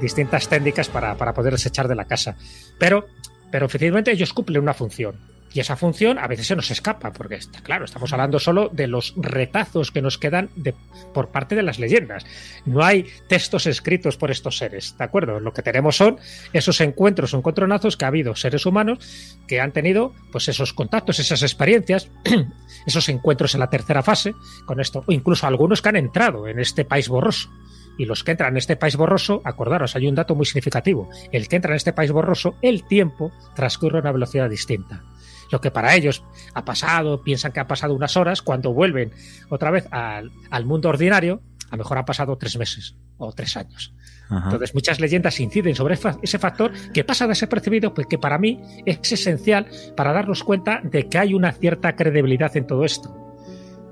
distintas 0.00 0.48
técnicas 0.48 0.88
para, 0.88 1.16
para 1.16 1.34
poderles 1.34 1.64
echar 1.66 1.88
de 1.88 1.94
la 1.94 2.06
casa. 2.06 2.36
Pero, 2.78 3.06
pero 3.50 3.66
efectivamente 3.66 4.12
ellos 4.12 4.32
cumplen 4.32 4.62
una 4.62 4.74
función 4.74 5.31
y 5.54 5.60
esa 5.60 5.76
función 5.76 6.18
a 6.18 6.26
veces 6.26 6.46
se 6.46 6.56
nos 6.56 6.70
escapa, 6.70 7.12
porque 7.12 7.36
está 7.36 7.60
claro, 7.60 7.84
estamos 7.84 8.12
hablando 8.12 8.38
solo 8.38 8.70
de 8.72 8.86
los 8.86 9.14
retazos 9.16 9.90
que 9.90 10.02
nos 10.02 10.18
quedan 10.18 10.50
de, 10.56 10.74
por 11.12 11.28
parte 11.28 11.54
de 11.54 11.62
las 11.62 11.78
leyendas. 11.78 12.24
No 12.64 12.82
hay 12.82 13.06
textos 13.28 13.66
escritos 13.66 14.16
por 14.16 14.30
estos 14.30 14.56
seres, 14.56 14.96
¿de 14.96 15.04
acuerdo? 15.04 15.40
Lo 15.40 15.52
que 15.52 15.62
tenemos 15.62 15.96
son 15.96 16.18
esos 16.52 16.80
encuentros 16.80 17.34
o 17.34 17.38
encontronazos 17.38 17.96
que 17.96 18.04
ha 18.04 18.08
habido 18.08 18.34
seres 18.34 18.66
humanos 18.66 18.98
que 19.46 19.60
han 19.60 19.72
tenido 19.72 20.14
pues 20.30 20.48
esos 20.48 20.72
contactos, 20.72 21.18
esas 21.18 21.42
experiencias, 21.42 22.10
esos 22.86 23.08
encuentros 23.08 23.54
en 23.54 23.60
la 23.60 23.70
tercera 23.70 24.02
fase 24.02 24.34
con 24.64 24.80
esto, 24.80 25.04
o 25.06 25.12
incluso 25.12 25.46
algunos 25.46 25.82
que 25.82 25.88
han 25.90 25.96
entrado 25.96 26.48
en 26.48 26.58
este 26.58 26.84
país 26.84 27.08
borroso. 27.08 27.50
Y 27.98 28.06
los 28.06 28.24
que 28.24 28.30
entran 28.30 28.54
en 28.54 28.56
este 28.56 28.76
país 28.76 28.96
borroso, 28.96 29.42
acordaros, 29.44 29.94
hay 29.96 30.06
un 30.06 30.14
dato 30.14 30.34
muy 30.34 30.46
significativo. 30.46 31.10
El 31.30 31.46
que 31.46 31.56
entra 31.56 31.72
en 31.72 31.76
este 31.76 31.92
país 31.92 32.10
borroso, 32.10 32.54
el 32.62 32.84
tiempo 32.84 33.30
transcurre 33.54 33.98
a 33.98 34.00
una 34.00 34.12
velocidad 34.12 34.48
distinta 34.48 35.04
lo 35.52 35.60
que 35.60 35.70
para 35.70 35.94
ellos 35.94 36.24
ha 36.54 36.64
pasado, 36.64 37.22
piensan 37.22 37.52
que 37.52 37.60
ha 37.60 37.68
pasado 37.68 37.94
unas 37.94 38.16
horas, 38.16 38.42
cuando 38.42 38.72
vuelven 38.72 39.12
otra 39.50 39.70
vez 39.70 39.86
al, 39.90 40.30
mundo 40.64 40.88
ordinario, 40.88 41.42
a 41.68 41.76
lo 41.76 41.84
mejor 41.84 41.98
han 41.98 42.04
pasado 42.04 42.36
tres 42.36 42.56
meses 42.58 42.96
o 43.18 43.32
tres 43.32 43.56
años. 43.56 43.94
Entonces, 44.30 44.74
muchas 44.74 44.98
leyendas 44.98 45.38
inciden 45.40 45.74
sobre 45.74 45.98
ese 46.22 46.38
factor 46.38 46.72
que 46.94 47.04
pasa 47.04 47.26
desapercibido, 47.26 47.92
pues 47.92 48.06
que 48.06 48.16
para 48.16 48.38
mí 48.38 48.62
es 48.86 49.12
esencial 49.12 49.66
para 49.94 50.14
darnos 50.14 50.42
cuenta 50.42 50.80
de 50.82 51.06
que 51.06 51.18
hay 51.18 51.34
una 51.34 51.52
cierta 51.52 51.94
credibilidad 51.94 52.56
en 52.56 52.66
todo 52.66 52.86
esto. 52.86 53.21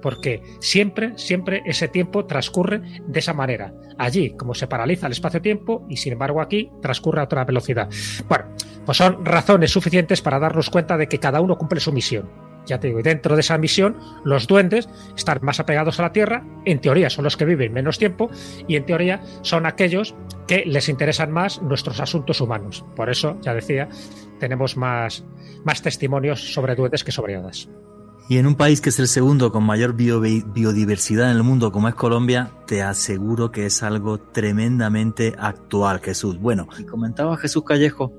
Porque 0.00 0.42
siempre, 0.60 1.12
siempre 1.16 1.62
ese 1.66 1.88
tiempo 1.88 2.26
transcurre 2.26 2.80
de 3.06 3.18
esa 3.18 3.34
manera. 3.34 3.72
Allí, 3.98 4.30
como 4.30 4.54
se 4.54 4.66
paraliza 4.66 5.06
el 5.06 5.12
espacio-tiempo, 5.12 5.86
y 5.88 5.96
sin 5.96 6.14
embargo 6.14 6.40
aquí 6.40 6.70
transcurre 6.80 7.20
a 7.20 7.24
otra 7.24 7.44
velocidad. 7.44 7.88
Bueno, 8.28 8.46
pues 8.84 8.98
son 8.98 9.24
razones 9.24 9.70
suficientes 9.70 10.22
para 10.22 10.38
darnos 10.38 10.70
cuenta 10.70 10.96
de 10.96 11.08
que 11.08 11.18
cada 11.18 11.40
uno 11.40 11.58
cumple 11.58 11.80
su 11.80 11.92
misión. 11.92 12.28
Ya 12.66 12.78
te 12.78 12.88
digo, 12.88 13.00
y 13.00 13.02
dentro 13.02 13.34
de 13.34 13.40
esa 13.40 13.58
misión, 13.58 13.96
los 14.24 14.46
duendes 14.46 14.88
están 15.16 15.38
más 15.42 15.60
apegados 15.60 15.98
a 15.98 16.02
la 16.02 16.12
Tierra, 16.12 16.44
en 16.64 16.80
teoría 16.80 17.10
son 17.10 17.24
los 17.24 17.36
que 17.36 17.44
viven 17.44 17.72
menos 17.72 17.98
tiempo, 17.98 18.30
y 18.68 18.76
en 18.76 18.84
teoría 18.84 19.22
son 19.42 19.66
aquellos 19.66 20.14
que 20.46 20.64
les 20.66 20.88
interesan 20.88 21.30
más 21.30 21.62
nuestros 21.62 22.00
asuntos 22.00 22.40
humanos. 22.40 22.84
Por 22.96 23.10
eso, 23.10 23.38
ya 23.40 23.54
decía, 23.54 23.88
tenemos 24.38 24.76
más, 24.76 25.24
más 25.64 25.82
testimonios 25.82 26.52
sobre 26.52 26.74
duendes 26.74 27.02
que 27.02 27.12
sobre 27.12 27.36
hadas. 27.36 27.68
Y 28.30 28.38
en 28.38 28.46
un 28.46 28.54
país 28.54 28.80
que 28.80 28.90
es 28.90 28.98
el 29.00 29.08
segundo 29.08 29.50
con 29.50 29.64
mayor 29.64 29.96
biodiversidad 29.96 31.32
en 31.32 31.36
el 31.36 31.42
mundo 31.42 31.72
como 31.72 31.88
es 31.88 31.96
Colombia, 31.96 32.52
te 32.64 32.80
aseguro 32.80 33.50
que 33.50 33.66
es 33.66 33.82
algo 33.82 34.18
tremendamente 34.18 35.34
actual, 35.36 35.98
Jesús. 35.98 36.38
Bueno, 36.38 36.68
comentaba 36.88 37.36
Jesús 37.36 37.64
Callejo 37.64 38.12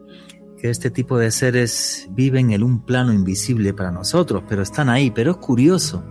que 0.60 0.69
este 0.69 0.91
tipo 0.91 1.17
de 1.17 1.32
seres 1.32 2.10
viven 2.12 2.52
en 2.52 2.62
un 2.62 2.84
plano 2.84 3.13
invisible 3.13 3.74
para 3.74 3.89
nosotros, 3.89 4.43
pero 4.50 4.63
están 4.63 4.89
ahí. 4.89 5.12
Pero 5.12 5.32
es 5.32 5.38
curioso 5.38 6.04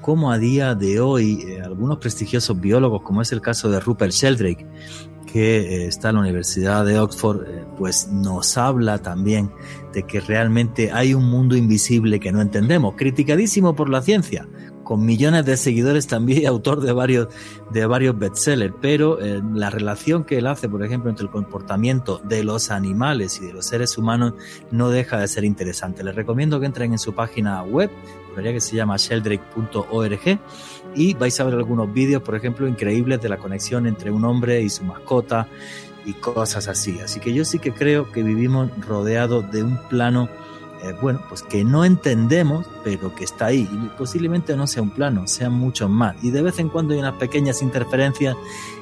cómo 0.00 0.32
a 0.32 0.38
día 0.38 0.74
de 0.74 1.00
hoy 1.00 1.42
eh, 1.46 1.60
algunos 1.60 1.98
prestigiosos 1.98 2.58
biólogos, 2.58 3.02
como 3.02 3.20
es 3.20 3.32
el 3.32 3.42
caso 3.42 3.68
de 3.68 3.80
Rupert 3.80 4.12
Sheldrake, 4.12 4.66
que 5.36 5.58
eh, 5.58 5.86
está 5.86 6.08
en 6.08 6.14
la 6.14 6.22
Universidad 6.22 6.86
de 6.86 6.98
Oxford, 6.98 7.42
eh, 7.46 7.64
pues 7.76 8.08
nos 8.08 8.56
habla 8.56 9.02
también 9.02 9.52
de 9.92 10.04
que 10.04 10.18
realmente 10.18 10.92
hay 10.92 11.12
un 11.12 11.26
mundo 11.28 11.54
invisible 11.54 12.18
que 12.18 12.32
no 12.32 12.40
entendemos, 12.40 12.94
criticadísimo 12.96 13.76
por 13.76 13.90
la 13.90 14.00
ciencia, 14.00 14.48
con 14.82 15.04
millones 15.04 15.44
de 15.44 15.58
seguidores 15.58 16.06
también 16.06 16.46
autor 16.46 16.80
de 16.80 16.90
varios, 16.94 17.28
de 17.70 17.84
varios 17.84 18.18
bestsellers, 18.18 18.72
pero 18.80 19.20
eh, 19.20 19.42
la 19.52 19.68
relación 19.68 20.24
que 20.24 20.38
él 20.38 20.46
hace, 20.46 20.70
por 20.70 20.82
ejemplo, 20.82 21.10
entre 21.10 21.26
el 21.26 21.30
comportamiento 21.30 22.18
de 22.24 22.42
los 22.42 22.70
animales 22.70 23.38
y 23.38 23.44
de 23.44 23.52
los 23.52 23.66
seres 23.66 23.98
humanos 23.98 24.32
no 24.70 24.88
deja 24.88 25.18
de 25.18 25.28
ser 25.28 25.44
interesante. 25.44 26.02
Les 26.02 26.14
recomiendo 26.14 26.58
que 26.60 26.64
entren 26.64 26.92
en 26.92 26.98
su 26.98 27.14
página 27.14 27.62
web, 27.62 27.90
que 28.42 28.60
se 28.60 28.76
llama 28.76 28.96
sheldrake.org, 28.96 30.40
y 30.96 31.14
vais 31.14 31.38
a 31.38 31.44
ver 31.44 31.54
algunos 31.54 31.92
vídeos, 31.92 32.22
por 32.22 32.34
ejemplo, 32.34 32.66
increíbles 32.66 33.20
de 33.20 33.28
la 33.28 33.36
conexión 33.36 33.86
entre 33.86 34.10
un 34.10 34.24
hombre 34.24 34.62
y 34.62 34.70
su 34.70 34.84
mascota 34.84 35.46
y 36.04 36.14
cosas 36.14 36.66
así. 36.68 36.98
Así 37.00 37.20
que 37.20 37.32
yo 37.32 37.44
sí 37.44 37.58
que 37.58 37.72
creo 37.72 38.10
que 38.10 38.22
vivimos 38.22 38.70
rodeados 38.80 39.50
de 39.52 39.62
un 39.62 39.76
plano 39.88 40.28
eh, 40.82 40.94
bueno, 41.00 41.20
pues 41.28 41.42
que 41.42 41.64
no 41.64 41.84
entendemos, 41.84 42.66
pero 42.84 43.14
que 43.14 43.24
está 43.24 43.46
ahí. 43.46 43.68
Y 43.72 43.88
posiblemente 43.98 44.56
no 44.56 44.66
sea 44.66 44.82
un 44.82 44.90
plano, 44.90 45.26
sean 45.26 45.52
muchos 45.52 45.88
más. 45.88 46.16
Y 46.22 46.30
de 46.30 46.42
vez 46.42 46.58
en 46.58 46.68
cuando 46.68 46.94
hay 46.94 47.00
unas 47.00 47.14
pequeñas 47.14 47.62
interferencias 47.62 48.36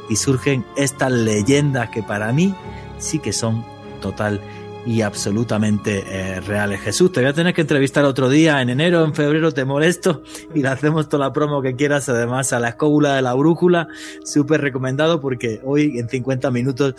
y 0.08 0.16
surgen 0.16 0.64
estas 0.76 1.12
leyendas 1.12 1.90
que 1.90 2.02
para 2.02 2.32
mí 2.32 2.54
sí 2.98 3.18
que 3.20 3.32
son 3.32 3.64
total 4.00 4.40
y 4.86 5.02
absolutamente 5.02 6.04
eh, 6.06 6.40
reales. 6.40 6.80
Jesús, 6.80 7.12
te 7.12 7.20
voy 7.20 7.30
a 7.30 7.32
tener 7.32 7.54
que 7.54 7.62
entrevistar 7.62 8.04
otro 8.04 8.28
día, 8.28 8.60
en 8.60 8.70
enero, 8.70 9.04
en 9.04 9.14
febrero, 9.14 9.52
te 9.52 9.64
molesto 9.64 10.22
y 10.54 10.62
le 10.62 10.68
hacemos 10.68 11.08
toda 11.08 11.26
la 11.26 11.32
promo 11.32 11.62
que 11.62 11.74
quieras, 11.74 12.08
además 12.08 12.52
a 12.52 12.60
la 12.60 12.70
escóbula 12.70 13.14
de 13.14 13.22
la 13.22 13.34
brújula, 13.34 13.88
súper 14.24 14.60
recomendado 14.60 15.20
porque 15.20 15.60
hoy 15.64 15.98
en 15.98 16.08
50 16.08 16.50
minutos 16.50 16.94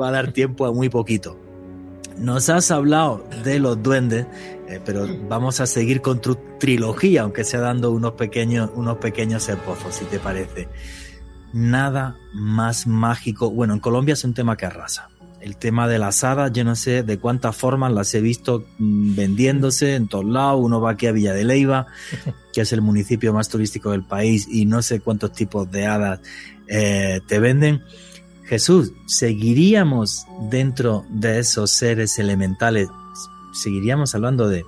va 0.00 0.08
a 0.08 0.12
dar 0.12 0.32
tiempo 0.32 0.66
a 0.66 0.72
muy 0.72 0.88
poquito. 0.88 1.38
Nos 2.18 2.50
has 2.50 2.70
hablado 2.70 3.24
de 3.44 3.58
los 3.58 3.82
duendes, 3.82 4.26
eh, 4.68 4.78
pero 4.84 5.06
vamos 5.28 5.60
a 5.60 5.66
seguir 5.66 6.02
con 6.02 6.20
tu 6.20 6.36
trilogía, 6.58 7.22
aunque 7.22 7.44
sea 7.44 7.60
dando 7.60 7.90
unos 7.90 8.12
pequeños, 8.12 8.70
unos 8.74 8.98
pequeños 8.98 9.48
esbozos, 9.48 9.94
si 9.94 10.04
te 10.04 10.18
parece. 10.18 10.68
Nada 11.54 12.18
más 12.34 12.86
mágico. 12.86 13.50
Bueno, 13.50 13.72
en 13.72 13.80
Colombia 13.80 14.12
es 14.12 14.24
un 14.24 14.34
tema 14.34 14.56
que 14.56 14.66
arrasa. 14.66 15.08
El 15.40 15.56
tema 15.56 15.88
de 15.88 15.98
las 15.98 16.22
hadas, 16.22 16.52
yo 16.52 16.64
no 16.64 16.76
sé 16.76 17.02
de 17.02 17.18
cuántas 17.18 17.56
formas 17.56 17.92
las 17.92 18.14
he 18.14 18.20
visto 18.20 18.66
mm, 18.78 19.14
vendiéndose 19.14 19.94
en 19.94 20.08
todos 20.08 20.26
lados. 20.26 20.60
Uno 20.62 20.80
va 20.80 20.92
aquí 20.92 21.06
a 21.06 21.12
Villa 21.12 21.32
de 21.32 21.44
Leiva, 21.44 21.86
que 22.52 22.60
es 22.60 22.72
el 22.72 22.82
municipio 22.82 23.32
más 23.32 23.48
turístico 23.48 23.90
del 23.92 24.04
país, 24.04 24.46
y 24.50 24.66
no 24.66 24.82
sé 24.82 25.00
cuántos 25.00 25.32
tipos 25.32 25.70
de 25.70 25.86
hadas 25.86 26.20
eh, 26.68 27.20
te 27.26 27.38
venden. 27.38 27.82
Jesús, 28.44 28.92
¿seguiríamos 29.06 30.26
dentro 30.50 31.04
de 31.08 31.38
esos 31.38 31.70
seres 31.70 32.18
elementales? 32.18 32.88
¿Seguiríamos 33.52 34.14
hablando 34.14 34.48
de, 34.48 34.64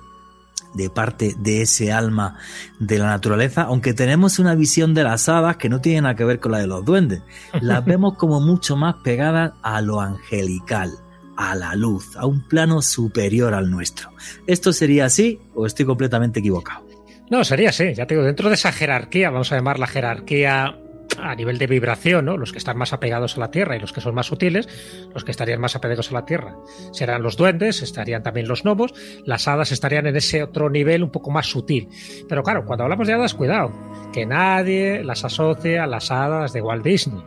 de 0.73 0.89
parte 0.89 1.35
de 1.37 1.61
ese 1.61 1.91
alma 1.91 2.37
de 2.79 2.99
la 2.99 3.07
naturaleza? 3.07 3.63
Aunque 3.63 3.93
tenemos 3.93 4.39
una 4.39 4.55
visión 4.55 4.93
de 4.93 5.03
las 5.03 5.29
hadas 5.29 5.57
que 5.57 5.69
no 5.69 5.81
tiene 5.81 6.01
nada 6.01 6.15
que 6.15 6.25
ver 6.25 6.39
con 6.39 6.51
la 6.51 6.59
de 6.59 6.67
los 6.67 6.83
duendes. 6.85 7.21
Las 7.61 7.83
vemos 7.85 8.15
como 8.15 8.39
mucho 8.39 8.75
más 8.75 8.95
pegadas 9.03 9.53
a 9.61 9.81
lo 9.81 10.01
angelical, 10.01 10.91
a 11.37 11.55
la 11.55 11.75
luz, 11.75 12.15
a 12.15 12.25
un 12.25 12.47
plano 12.47 12.81
superior 12.81 13.53
al 13.53 13.69
nuestro. 13.69 14.09
¿Esto 14.47 14.73
sería 14.73 15.05
así 15.05 15.39
o 15.55 15.65
estoy 15.65 15.85
completamente 15.85 16.39
equivocado? 16.39 16.85
No, 17.29 17.43
sería 17.43 17.69
así. 17.69 17.93
Ya 17.93 18.05
te 18.05 18.15
digo, 18.15 18.25
dentro 18.25 18.49
de 18.49 18.55
esa 18.55 18.71
jerarquía, 18.71 19.29
vamos 19.29 19.51
a 19.51 19.55
llamar 19.55 19.79
la 19.79 19.87
jerarquía 19.87 20.77
a 21.19 21.35
nivel 21.35 21.57
de 21.57 21.67
vibración, 21.67 22.25
¿no? 22.25 22.37
los 22.37 22.51
que 22.51 22.57
están 22.57 22.77
más 22.77 22.93
apegados 22.93 23.37
a 23.37 23.39
la 23.39 23.51
Tierra 23.51 23.75
y 23.75 23.79
los 23.79 23.93
que 23.93 24.01
son 24.01 24.15
más 24.15 24.27
sutiles, 24.27 24.67
los 25.13 25.23
que 25.23 25.31
estarían 25.31 25.59
más 25.59 25.75
apegados 25.75 26.11
a 26.11 26.13
la 26.13 26.25
Tierra 26.25 26.55
serán 26.91 27.21
los 27.21 27.37
duendes, 27.37 27.81
estarían 27.81 28.23
también 28.23 28.47
los 28.47 28.63
gnomos, 28.63 28.93
las 29.25 29.47
hadas 29.47 29.71
estarían 29.71 30.07
en 30.07 30.15
ese 30.15 30.43
otro 30.43 30.69
nivel 30.69 31.03
un 31.03 31.11
poco 31.11 31.31
más 31.31 31.47
sutil. 31.47 31.89
Pero 32.27 32.43
claro, 32.43 32.65
cuando 32.65 32.83
hablamos 32.83 33.07
de 33.07 33.13
hadas, 33.13 33.33
cuidado, 33.33 33.71
que 34.11 34.25
nadie 34.25 35.03
las 35.03 35.23
asocie 35.23 35.79
a 35.79 35.87
las 35.87 36.11
hadas 36.11 36.53
de 36.53 36.61
Walt 36.61 36.83
Disney. 36.83 37.23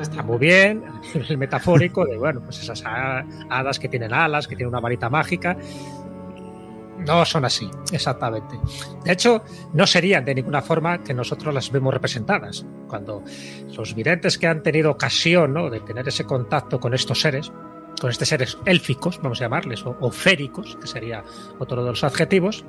Está 0.00 0.22
muy 0.22 0.38
bien, 0.38 0.84
el 1.28 1.38
metafórico 1.38 2.04
de, 2.06 2.16
bueno, 2.16 2.40
pues 2.42 2.60
esas 2.60 2.82
hadas 2.84 3.78
que 3.78 3.88
tienen 3.88 4.12
alas, 4.12 4.46
que 4.46 4.54
tienen 4.54 4.68
una 4.68 4.80
varita 4.80 5.10
mágica, 5.10 5.56
no 6.98 7.24
son 7.24 7.44
así, 7.44 7.68
exactamente. 7.90 8.58
De 9.04 9.12
hecho, 9.12 9.42
no 9.72 9.86
serían 9.86 10.24
de 10.24 10.34
ninguna 10.34 10.62
forma 10.62 11.02
que 11.02 11.14
nosotros 11.14 11.52
las 11.54 11.70
vemos 11.70 11.92
representadas. 11.92 12.64
Cuando 12.88 13.22
los 13.76 13.94
videntes 13.94 14.38
que 14.38 14.46
han 14.46 14.62
tenido 14.62 14.90
ocasión 14.90 15.54
de 15.70 15.80
tener 15.80 16.06
ese 16.08 16.24
contacto 16.24 16.78
con 16.78 16.94
estos 16.94 17.20
seres, 17.20 17.52
con 18.00 18.10
estos 18.10 18.28
seres 18.28 18.58
élficos, 18.66 19.20
vamos 19.22 19.40
a 19.40 19.44
llamarles, 19.44 19.84
o, 19.84 20.10
féricos, 20.10 20.76
que 20.80 20.86
sería 20.86 21.24
otro 21.58 21.82
de 21.82 21.90
los 21.90 22.04
adjetivos, 22.04 22.64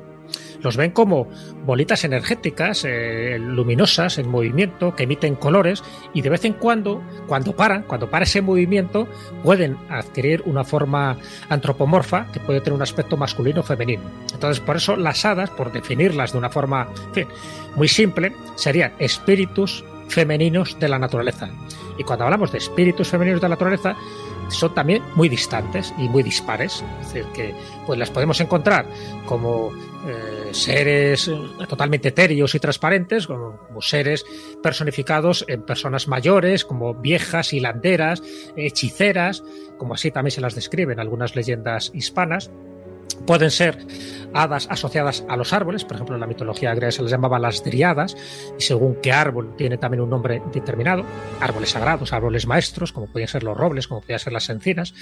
Los 0.61 0.77
ven 0.77 0.91
como 0.91 1.27
bolitas 1.65 2.03
energéticas, 2.03 2.85
eh, 2.85 3.37
luminosas, 3.39 4.17
en 4.17 4.29
movimiento, 4.29 4.95
que 4.95 5.03
emiten 5.03 5.35
colores 5.35 5.83
y 6.13 6.21
de 6.21 6.29
vez 6.29 6.45
en 6.45 6.53
cuando, 6.53 7.01
cuando 7.27 7.55
paran, 7.55 7.83
cuando 7.83 8.09
para 8.09 8.23
ese 8.23 8.41
movimiento, 8.41 9.07
pueden 9.43 9.77
adquirir 9.89 10.41
una 10.45 10.63
forma 10.63 11.17
antropomorfa 11.49 12.27
que 12.31 12.39
puede 12.39 12.61
tener 12.61 12.75
un 12.75 12.81
aspecto 12.81 13.17
masculino 13.17 13.61
o 13.61 13.63
femenino. 13.63 14.03
Entonces, 14.33 14.63
por 14.63 14.77
eso 14.77 14.95
las 14.95 15.25
hadas, 15.25 15.49
por 15.49 15.71
definirlas 15.71 16.31
de 16.31 16.37
una 16.37 16.49
forma 16.49 16.87
muy 17.75 17.87
simple, 17.87 18.33
serían 18.55 18.93
espíritus 18.99 19.83
femeninos 20.13 20.77
de 20.79 20.89
la 20.89 20.99
naturaleza. 20.99 21.49
Y 21.97 22.03
cuando 22.03 22.25
hablamos 22.25 22.51
de 22.51 22.57
espíritus 22.57 23.09
femeninos 23.09 23.41
de 23.41 23.49
la 23.49 23.55
naturaleza, 23.55 23.95
son 24.49 24.73
también 24.73 25.03
muy 25.15 25.29
distantes 25.29 25.93
y 25.97 26.09
muy 26.09 26.23
dispares. 26.23 26.83
Es 27.01 27.13
decir, 27.13 27.25
que 27.33 27.53
pues 27.85 27.99
las 27.99 28.11
podemos 28.11 28.39
encontrar 28.39 28.85
como 29.25 29.71
eh, 30.05 30.49
seres 30.53 31.27
eh, 31.27 31.39
totalmente 31.67 32.09
etéreos 32.09 32.53
y 32.55 32.59
transparentes, 32.59 33.27
como, 33.27 33.59
seres 33.81 34.25
personificados 34.61 35.45
en 35.47 35.63
personas 35.63 36.07
mayores, 36.07 36.65
como 36.65 36.93
viejas, 36.93 37.53
hilanderas, 37.53 38.21
hechiceras, 38.55 39.43
como 39.77 39.95
así 39.95 40.11
también 40.11 40.31
se 40.31 40.41
las 40.41 40.55
describen 40.55 40.99
algunas 40.99 41.35
leyendas 41.35 41.91
hispanas. 41.93 42.51
Pueden 43.25 43.51
ser 43.51 43.77
hadas 44.33 44.67
asociadas 44.69 45.23
a 45.29 45.37
los 45.37 45.53
árboles, 45.53 45.85
por 45.85 45.95
ejemplo 45.95 46.15
en 46.15 46.21
la 46.21 46.27
mitología 46.27 46.73
griega 46.73 46.91
se 46.91 47.03
les 47.03 47.11
llamaba 47.11 47.39
las 47.39 47.63
driadas, 47.63 48.17
y 48.57 48.61
según 48.61 48.95
qué 48.95 49.11
árbol 49.11 49.55
tiene 49.55 49.77
también 49.77 50.01
un 50.01 50.09
nombre 50.09 50.41
determinado, 50.51 51.05
árboles 51.39 51.69
sagrados, 51.69 52.13
árboles 52.13 52.47
maestros, 52.47 52.91
como 52.91 53.07
pueden 53.07 53.27
ser 53.27 53.43
los 53.43 53.55
robles, 53.55 53.87
como 53.87 54.01
pueden 54.01 54.19
ser 54.19 54.33
las 54.33 54.49
encinas 54.49 54.93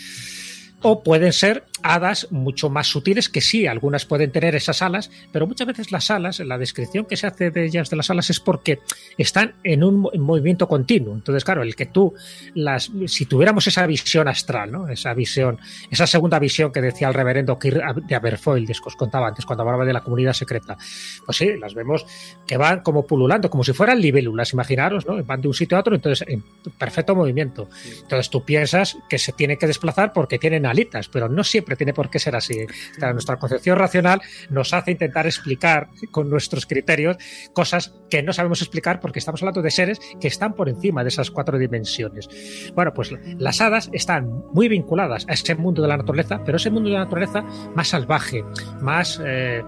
o 0.81 1.03
pueden 1.03 1.33
ser 1.33 1.65
hadas 1.83 2.27
mucho 2.31 2.69
más 2.69 2.87
sutiles 2.87 3.29
que 3.29 3.41
sí, 3.41 3.67
algunas 3.67 4.05
pueden 4.05 4.31
tener 4.31 4.55
esas 4.55 4.81
alas, 4.81 5.09
pero 5.31 5.47
muchas 5.47 5.67
veces 5.67 5.91
las 5.91 6.11
alas, 6.11 6.39
la 6.39 6.57
descripción 6.57 7.05
que 7.05 7.17
se 7.17 7.27
hace 7.27 7.51
de 7.51 7.65
ellas 7.65 7.89
de 7.89 7.97
las 7.97 8.09
alas 8.09 8.29
es 8.29 8.39
porque 8.39 8.79
están 9.17 9.55
en 9.63 9.83
un 9.83 10.09
movimiento 10.19 10.67
continuo. 10.67 11.13
Entonces, 11.13 11.43
claro, 11.43 11.63
el 11.63 11.75
que 11.75 11.87
tú 11.87 12.13
las 12.53 12.91
si 13.07 13.25
tuviéramos 13.25 13.65
esa 13.67 13.85
visión 13.85 14.27
astral, 14.27 14.71
¿no? 14.71 14.87
Esa 14.87 15.13
visión, 15.13 15.59
esa 15.89 16.07
segunda 16.07 16.39
visión 16.39 16.71
que 16.71 16.81
decía 16.81 17.07
el 17.07 17.13
reverendo 17.13 17.57
Kirk 17.57 18.05
de 18.07 18.15
Aberfoyle, 18.15 18.65
que 18.65 18.73
os 18.85 18.95
contaba 18.95 19.27
antes 19.27 19.45
cuando 19.45 19.63
hablaba 19.63 19.85
de 19.85 19.93
la 19.93 20.01
comunidad 20.01 20.33
secreta. 20.33 20.77
Pues 21.25 21.37
sí, 21.37 21.57
las 21.59 21.73
vemos 21.73 22.05
que 22.45 22.57
van 22.57 22.81
como 22.81 23.05
pululando, 23.05 23.49
como 23.49 23.63
si 23.63 23.73
fueran 23.73 23.99
libélulas, 23.99 24.53
imaginaros, 24.53 25.05
¿no? 25.05 25.23
Van 25.23 25.41
de 25.41 25.47
un 25.47 25.53
sitio 25.53 25.77
a 25.77 25.81
otro, 25.81 25.95
entonces 25.95 26.27
en 26.27 26.43
perfecto 26.77 27.15
movimiento. 27.15 27.69
Entonces 28.01 28.29
tú 28.29 28.43
piensas 28.43 28.97
que 29.09 29.17
se 29.17 29.31
tiene 29.33 29.57
que 29.57 29.67
desplazar 29.67 30.13
porque 30.13 30.39
tienen 30.39 30.65
pero 31.11 31.29
no 31.29 31.43
siempre 31.43 31.75
tiene 31.75 31.93
por 31.93 32.09
qué 32.09 32.19
ser 32.19 32.35
así. 32.35 32.65
nuestra 32.99 33.37
concepción 33.37 33.77
racional 33.77 34.21
nos 34.49 34.73
hace 34.73 34.91
intentar 34.91 35.25
explicar 35.25 35.89
con 36.11 36.29
nuestros 36.29 36.65
criterios 36.65 37.17
cosas 37.53 37.93
que 38.09 38.23
no 38.23 38.33
sabemos 38.33 38.61
explicar 38.61 38.99
porque 38.99 39.19
estamos 39.19 39.41
hablando 39.41 39.61
de 39.61 39.71
seres 39.71 39.99
que 40.19 40.27
están 40.27 40.53
por 40.53 40.69
encima 40.69 41.03
de 41.03 41.09
esas 41.09 41.31
cuatro 41.31 41.57
dimensiones. 41.57 42.27
Bueno, 42.75 42.93
pues 42.93 43.13
las 43.37 43.61
hadas 43.61 43.89
están 43.93 44.43
muy 44.53 44.67
vinculadas 44.67 45.25
a 45.27 45.33
ese 45.33 45.55
mundo 45.55 45.81
de 45.81 45.87
la 45.87 45.97
naturaleza, 45.97 46.41
pero 46.43 46.57
ese 46.57 46.69
mundo 46.69 46.89
de 46.89 46.95
la 46.95 47.03
naturaleza 47.03 47.41
más 47.75 47.89
salvaje, 47.89 48.43
más... 48.81 49.19
Eh, 49.23 49.63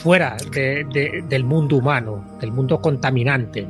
fuera 0.00 0.34
del 0.50 1.44
mundo 1.44 1.76
humano, 1.76 2.24
del 2.40 2.52
mundo 2.52 2.80
contaminante, 2.80 3.68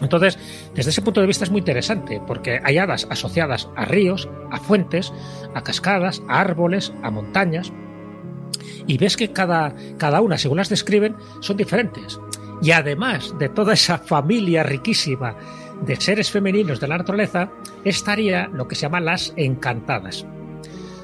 entonces, 0.00 0.38
desde 0.74 0.90
ese 0.90 1.02
punto 1.02 1.20
de 1.20 1.26
vista 1.26 1.44
es 1.44 1.50
muy 1.50 1.60
interesante, 1.60 2.20
porque 2.26 2.60
hay 2.62 2.78
hadas 2.78 3.06
asociadas 3.10 3.68
a 3.76 3.84
ríos, 3.84 4.28
a 4.50 4.58
fuentes, 4.58 5.12
a 5.54 5.62
cascadas, 5.62 6.22
a 6.28 6.40
árboles, 6.40 6.92
a 7.02 7.10
montañas, 7.10 7.72
y 8.86 8.96
ves 8.98 9.16
que 9.16 9.32
cada, 9.32 9.74
cada 9.98 10.20
una, 10.20 10.38
según 10.38 10.58
las 10.58 10.68
describen, 10.68 11.16
son 11.40 11.56
diferentes. 11.56 12.18
Y 12.62 12.70
además 12.70 13.34
de 13.38 13.48
toda 13.48 13.74
esa 13.74 13.98
familia 13.98 14.62
riquísima 14.62 15.36
de 15.82 15.96
seres 15.96 16.30
femeninos 16.30 16.80
de 16.80 16.88
la 16.88 16.98
naturaleza, 16.98 17.50
estaría 17.84 18.48
lo 18.48 18.66
que 18.66 18.74
se 18.74 18.82
llama 18.82 19.00
las 19.00 19.32
encantadas. 19.36 20.26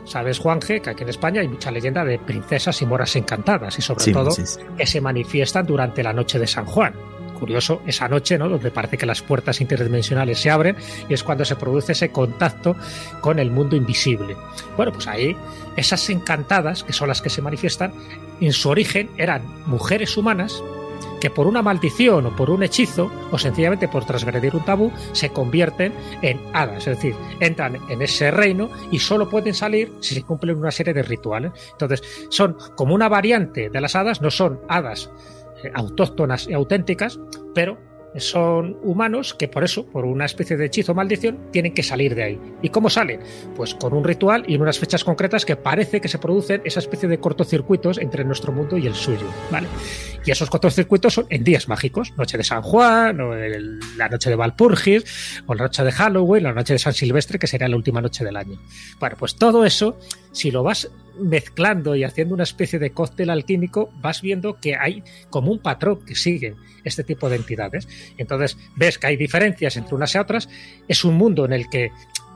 Sabes, 0.04 0.38
Juanje, 0.38 0.80
que 0.80 0.90
aquí 0.90 1.02
en 1.02 1.08
España 1.08 1.40
hay 1.40 1.48
mucha 1.48 1.70
leyenda 1.70 2.04
de 2.04 2.18
princesas 2.18 2.80
y 2.82 2.86
moras 2.86 3.16
encantadas, 3.16 3.78
y 3.78 3.82
sobre 3.82 4.12
todo 4.12 4.30
que 4.76 4.86
se 4.86 5.00
manifiestan 5.00 5.66
durante 5.66 6.02
la 6.02 6.12
noche 6.12 6.38
de 6.38 6.46
San 6.46 6.66
Juan 6.66 6.94
curioso 7.34 7.82
esa 7.86 8.08
noche, 8.08 8.38
¿no? 8.38 8.48
Donde 8.48 8.70
parece 8.70 8.96
que 8.96 9.06
las 9.06 9.22
puertas 9.22 9.60
interdimensionales 9.60 10.40
se 10.40 10.50
abren 10.50 10.76
y 11.08 11.14
es 11.14 11.22
cuando 11.22 11.44
se 11.44 11.56
produce 11.56 11.92
ese 11.92 12.10
contacto 12.10 12.76
con 13.20 13.38
el 13.38 13.50
mundo 13.50 13.76
invisible. 13.76 14.36
Bueno, 14.76 14.92
pues 14.92 15.06
ahí 15.06 15.36
esas 15.76 16.08
encantadas, 16.10 16.84
que 16.84 16.92
son 16.92 17.08
las 17.08 17.20
que 17.20 17.30
se 17.30 17.42
manifiestan, 17.42 17.92
en 18.40 18.52
su 18.52 18.68
origen 18.68 19.10
eran 19.16 19.42
mujeres 19.66 20.16
humanas 20.16 20.62
que 21.20 21.30
por 21.30 21.46
una 21.46 21.62
maldición 21.62 22.26
o 22.26 22.36
por 22.36 22.50
un 22.50 22.62
hechizo 22.62 23.10
o 23.30 23.38
sencillamente 23.38 23.88
por 23.88 24.04
transgredir 24.04 24.54
un 24.54 24.62
tabú 24.62 24.92
se 25.12 25.30
convierten 25.30 25.94
en 26.20 26.38
hadas, 26.52 26.86
es 26.86 26.96
decir, 26.96 27.14
entran 27.40 27.78
en 27.88 28.02
ese 28.02 28.30
reino 28.30 28.68
y 28.90 28.98
solo 28.98 29.30
pueden 29.30 29.54
salir 29.54 29.90
si 30.00 30.14
se 30.14 30.22
cumplen 30.22 30.58
una 30.58 30.70
serie 30.70 30.92
de 30.92 31.02
rituales. 31.02 31.52
Entonces, 31.72 32.26
son 32.28 32.58
como 32.76 32.94
una 32.94 33.08
variante 33.08 33.70
de 33.70 33.80
las 33.80 33.96
hadas, 33.96 34.20
no 34.20 34.30
son 34.30 34.60
hadas 34.68 35.10
autóctonas 35.74 36.48
y 36.48 36.52
auténticas, 36.52 37.18
pero 37.54 37.78
son 38.16 38.78
humanos 38.82 39.34
que 39.34 39.48
por 39.48 39.64
eso, 39.64 39.86
por 39.86 40.04
una 40.04 40.24
especie 40.24 40.56
de 40.56 40.66
hechizo 40.66 40.92
o 40.92 40.94
maldición, 40.94 41.50
tienen 41.50 41.74
que 41.74 41.82
salir 41.82 42.14
de 42.14 42.22
ahí. 42.22 42.40
¿Y 42.62 42.68
cómo 42.68 42.88
salen? 42.90 43.20
Pues 43.56 43.74
con 43.74 43.92
un 43.92 44.04
ritual 44.04 44.44
y 44.46 44.54
en 44.54 44.62
unas 44.62 44.78
fechas 44.78 45.04
concretas 45.04 45.44
que 45.44 45.56
parece 45.56 46.00
que 46.00 46.08
se 46.08 46.18
producen 46.18 46.62
esa 46.64 46.80
especie 46.80 47.08
de 47.08 47.18
cortocircuitos 47.18 47.98
entre 47.98 48.24
nuestro 48.24 48.52
mundo 48.52 48.78
y 48.78 48.86
el 48.86 48.94
suyo, 48.94 49.26
¿vale? 49.50 49.66
Y 50.24 50.30
esos 50.30 50.48
cortocircuitos 50.48 51.14
son 51.14 51.26
en 51.28 51.44
días 51.44 51.68
mágicos, 51.68 52.12
noche 52.16 52.38
de 52.38 52.44
San 52.44 52.62
Juan, 52.62 53.20
o 53.20 53.34
la 53.34 54.08
noche 54.08 54.30
de 54.30 54.36
Valpurgis, 54.36 55.42
o 55.46 55.54
la 55.54 55.64
noche 55.64 55.84
de 55.84 55.92
Halloween, 55.92 56.44
la 56.44 56.52
noche 56.52 56.74
de 56.74 56.78
San 56.78 56.94
Silvestre, 56.94 57.38
que 57.38 57.46
sería 57.46 57.68
la 57.68 57.76
última 57.76 58.00
noche 58.00 58.24
del 58.24 58.36
año. 58.36 58.58
Bueno, 59.00 59.16
pues 59.18 59.34
todo 59.34 59.64
eso, 59.64 59.98
si 60.32 60.50
lo 60.50 60.62
vas 60.62 60.88
mezclando 61.18 61.96
y 61.96 62.04
haciendo 62.04 62.34
una 62.34 62.44
especie 62.44 62.78
de 62.78 62.90
cóctel 62.90 63.30
alquímico, 63.30 63.90
vas 64.00 64.20
viendo 64.22 64.58
que 64.60 64.74
hay 64.76 65.02
como 65.30 65.50
un 65.52 65.58
patrón 65.58 66.04
que 66.04 66.14
sigue 66.14 66.54
este 66.84 67.04
tipo 67.04 67.28
de 67.28 67.36
entidades. 67.36 67.88
Entonces 68.18 68.56
ves 68.76 68.98
que 68.98 69.06
hay 69.06 69.16
diferencias 69.16 69.76
entre 69.76 69.94
unas 69.94 70.14
y 70.14 70.18
otras. 70.18 70.48
Es 70.88 71.04
un 71.04 71.14
mundo 71.14 71.44
en 71.44 71.52
el 71.52 71.68
que 71.68 71.90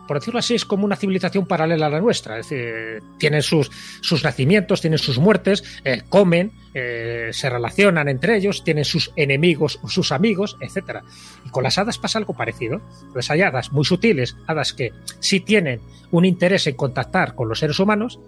por 0.08 0.18
decirlo 0.18 0.40
así, 0.40 0.54
es 0.54 0.64
como 0.64 0.86
una 0.86 0.96
civilización 0.96 1.46
paralela 1.46 1.86
a 1.86 1.90
la 1.90 2.00
nuestra. 2.00 2.38
Es 2.38 2.48
decir, 2.48 3.02
tienen 3.18 3.42
sus, 3.42 3.70
sus 4.00 4.24
nacimientos, 4.24 4.80
tienen 4.80 4.98
sus 4.98 5.18
muertes, 5.18 5.62
eh, 5.84 6.00
comen, 6.08 6.50
eh, 6.72 7.28
se 7.30 7.50
relacionan 7.50 8.08
entre 8.08 8.36
ellos, 8.36 8.64
tienen 8.64 8.86
sus 8.86 9.12
enemigos 9.16 9.78
o 9.82 9.88
sus 9.88 10.10
amigos, 10.10 10.56
etc. 10.60 11.02
Y 11.44 11.50
con 11.50 11.62
las 11.62 11.76
hadas 11.76 11.98
pasa 11.98 12.18
algo 12.18 12.32
parecido. 12.32 12.80
Pues 13.12 13.30
hay 13.30 13.42
hadas 13.42 13.70
muy 13.70 13.84
sutiles, 13.84 14.34
hadas 14.46 14.72
que 14.72 14.92
sí 15.20 15.40
tienen 15.40 15.82
un 16.10 16.24
interés 16.24 16.66
en 16.66 16.74
contactar 16.74 17.34
con 17.34 17.50
los 17.50 17.58
seres 17.58 17.78
humanos, 17.78 18.18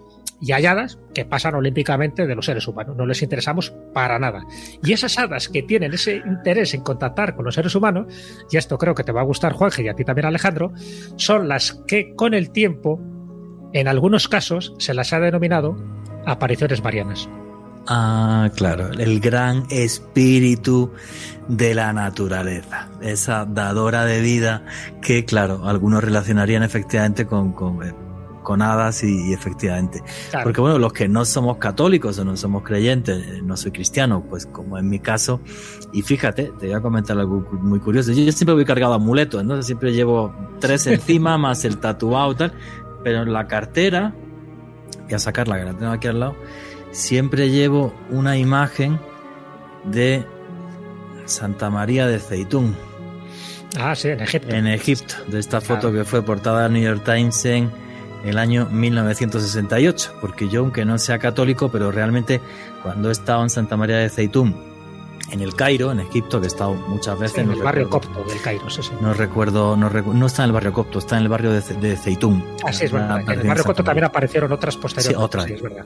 y 0.41 0.51
hay 0.51 0.65
hadas 0.65 0.99
que 1.13 1.23
pasan 1.23 1.55
olímpicamente 1.55 2.25
de 2.25 2.35
los 2.35 2.45
seres 2.45 2.67
humanos, 2.67 2.97
no 2.97 3.05
les 3.05 3.21
interesamos 3.21 3.73
para 3.93 4.17
nada. 4.17 4.43
Y 4.83 4.91
esas 4.91 5.17
hadas 5.19 5.47
que 5.47 5.61
tienen 5.61 5.93
ese 5.93 6.17
interés 6.25 6.73
en 6.73 6.81
contactar 6.81 7.35
con 7.35 7.45
los 7.45 7.55
seres 7.55 7.75
humanos, 7.75 8.07
y 8.51 8.57
esto 8.57 8.77
creo 8.77 8.95
que 8.95 9.03
te 9.03 9.11
va 9.11 9.21
a 9.21 9.25
gustar 9.25 9.53
Juanje 9.53 9.83
y 9.83 9.87
a 9.87 9.93
ti 9.93 10.03
también 10.03 10.25
Alejandro, 10.25 10.73
son 11.15 11.47
las 11.47 11.73
que 11.87 12.15
con 12.15 12.33
el 12.33 12.51
tiempo, 12.51 12.99
en 13.73 13.87
algunos 13.87 14.27
casos, 14.27 14.73
se 14.79 14.93
las 14.93 15.13
ha 15.13 15.19
denominado 15.19 15.77
apariciones 16.25 16.83
marianas. 16.83 17.29
Ah, 17.87 18.49
claro, 18.55 18.91
el 18.91 19.19
gran 19.19 19.65
espíritu 19.69 20.91
de 21.47 21.73
la 21.73 21.93
naturaleza, 21.93 22.89
esa 23.01 23.45
dadora 23.45 24.05
de 24.05 24.21
vida 24.21 24.63
que, 25.01 25.25
claro, 25.25 25.67
algunos 25.67 26.03
relacionarían 26.03 26.61
efectivamente 26.61 27.25
con, 27.25 27.53
con 27.53 27.83
eh, 27.83 27.93
con 28.41 28.61
hadas 28.61 29.03
y, 29.03 29.33
efectivamente. 29.33 30.03
Porque 30.43 30.61
bueno, 30.61 30.77
los 30.77 30.93
que 30.93 31.07
no 31.07 31.25
somos 31.25 31.57
católicos 31.57 32.17
o 32.19 32.25
no 32.25 32.35
somos 32.37 32.63
creyentes, 32.63 33.25
eh, 33.25 33.41
no 33.43 33.57
soy 33.57 33.71
cristiano, 33.71 34.23
pues 34.29 34.45
como 34.45 34.77
en 34.77 34.89
mi 34.89 34.99
caso, 34.99 35.41
y 35.93 36.01
fíjate, 36.01 36.51
te 36.59 36.67
voy 36.67 36.75
a 36.75 36.81
comentar 36.81 37.17
algo 37.17 37.45
muy 37.61 37.79
curioso. 37.79 38.11
Yo, 38.11 38.31
siempre 38.31 38.53
voy 38.53 38.65
cargado 38.65 38.93
amuletos, 38.93 39.43
¿no? 39.43 39.61
Siempre 39.61 39.93
llevo 39.93 40.33
tres 40.59 40.87
encima 40.87 41.37
más 41.39 41.65
el 41.65 41.77
tatuado 41.77 42.31
y 42.31 42.35
tal, 42.35 42.53
pero 43.03 43.23
en 43.23 43.33
la 43.33 43.47
cartera, 43.47 44.13
voy 45.03 45.13
a 45.13 45.19
sacarla 45.19 45.59
que 45.59 45.65
la 45.65 45.73
tengo 45.73 45.91
aquí 45.91 46.07
al 46.07 46.19
lado, 46.19 46.35
siempre 46.91 47.49
llevo 47.49 47.93
una 48.09 48.37
imagen 48.37 48.99
de 49.85 50.25
Santa 51.25 51.69
María 51.69 52.07
de 52.07 52.19
Zeitún. 52.19 52.75
Ah, 53.79 53.95
sí, 53.95 54.09
en 54.09 54.21
Egipto. 54.21 54.53
En 54.53 54.67
Egipto, 54.67 55.15
de 55.27 55.39
esta 55.39 55.61
foto 55.61 55.93
que 55.93 56.03
fue 56.03 56.21
portada 56.21 56.63
del 56.63 56.73
New 56.73 56.83
York 56.83 57.03
Times 57.05 57.45
en 57.45 57.71
el 58.23 58.37
año 58.37 58.67
1968, 58.71 60.15
porque 60.21 60.49
yo, 60.49 60.61
aunque 60.61 60.85
no 60.85 60.97
sea 60.97 61.19
católico, 61.19 61.69
pero 61.69 61.91
realmente 61.91 62.41
cuando 62.83 63.09
he 63.09 63.11
estado 63.11 63.43
en 63.43 63.49
Santa 63.49 63.77
María 63.77 63.97
de 63.97 64.09
Zeitún, 64.09 64.55
en 65.31 65.39
el 65.39 65.55
Cairo, 65.55 65.91
en 65.91 66.01
Egipto, 66.01 66.39
que 66.39 66.45
he 66.45 66.47
estado 66.47 66.73
muchas 66.73 67.17
veces. 67.17 67.37
en 67.39 67.51
el 67.51 67.61
barrio 67.61 67.89
copto 67.89 68.23
del 68.23 68.41
Cairo, 68.41 68.69
sí, 68.69 68.83
sí. 68.83 68.91
No 68.99 69.13
recuerdo, 69.13 69.77
no, 69.77 69.89
no 69.89 70.25
está 70.25 70.43
en 70.43 70.49
el 70.49 70.53
barrio 70.53 70.73
copto, 70.73 70.99
está 70.99 71.17
en 71.17 71.23
el 71.23 71.29
barrio 71.29 71.51
de, 71.51 71.61
de. 71.61 71.97
Ah, 72.65 72.73
sí, 72.73 72.85
es 72.85 72.91
verdad. 72.91 73.21
En 73.21 73.39
el 73.39 73.47
barrio 73.47 73.63
copto 73.63 73.83
también 73.83 74.05
aparecieron 74.05 74.51
otras 74.51 74.75
posteriores. 74.75 75.17
Sí, 75.17 75.23
otras. 75.23 75.49
es 75.49 75.61
verdad. 75.61 75.85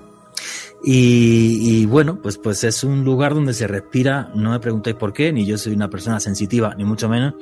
Y, 0.87 1.85
bueno, 1.87 2.19
pues, 2.21 2.37
pues 2.37 2.63
es 2.63 2.83
un 2.83 3.03
lugar 3.03 3.33
donde 3.33 3.53
se 3.53 3.65
respira, 3.65 4.29
no 4.35 4.51
me 4.51 4.59
preguntéis 4.59 4.95
por 4.95 5.13
qué, 5.13 5.31
ni 5.33 5.45
yo 5.45 5.57
soy 5.57 5.73
una 5.73 5.89
persona 5.89 6.19
sensitiva, 6.19 6.75
ni 6.75 6.83
mucho 6.83 7.09
menos, 7.09 7.33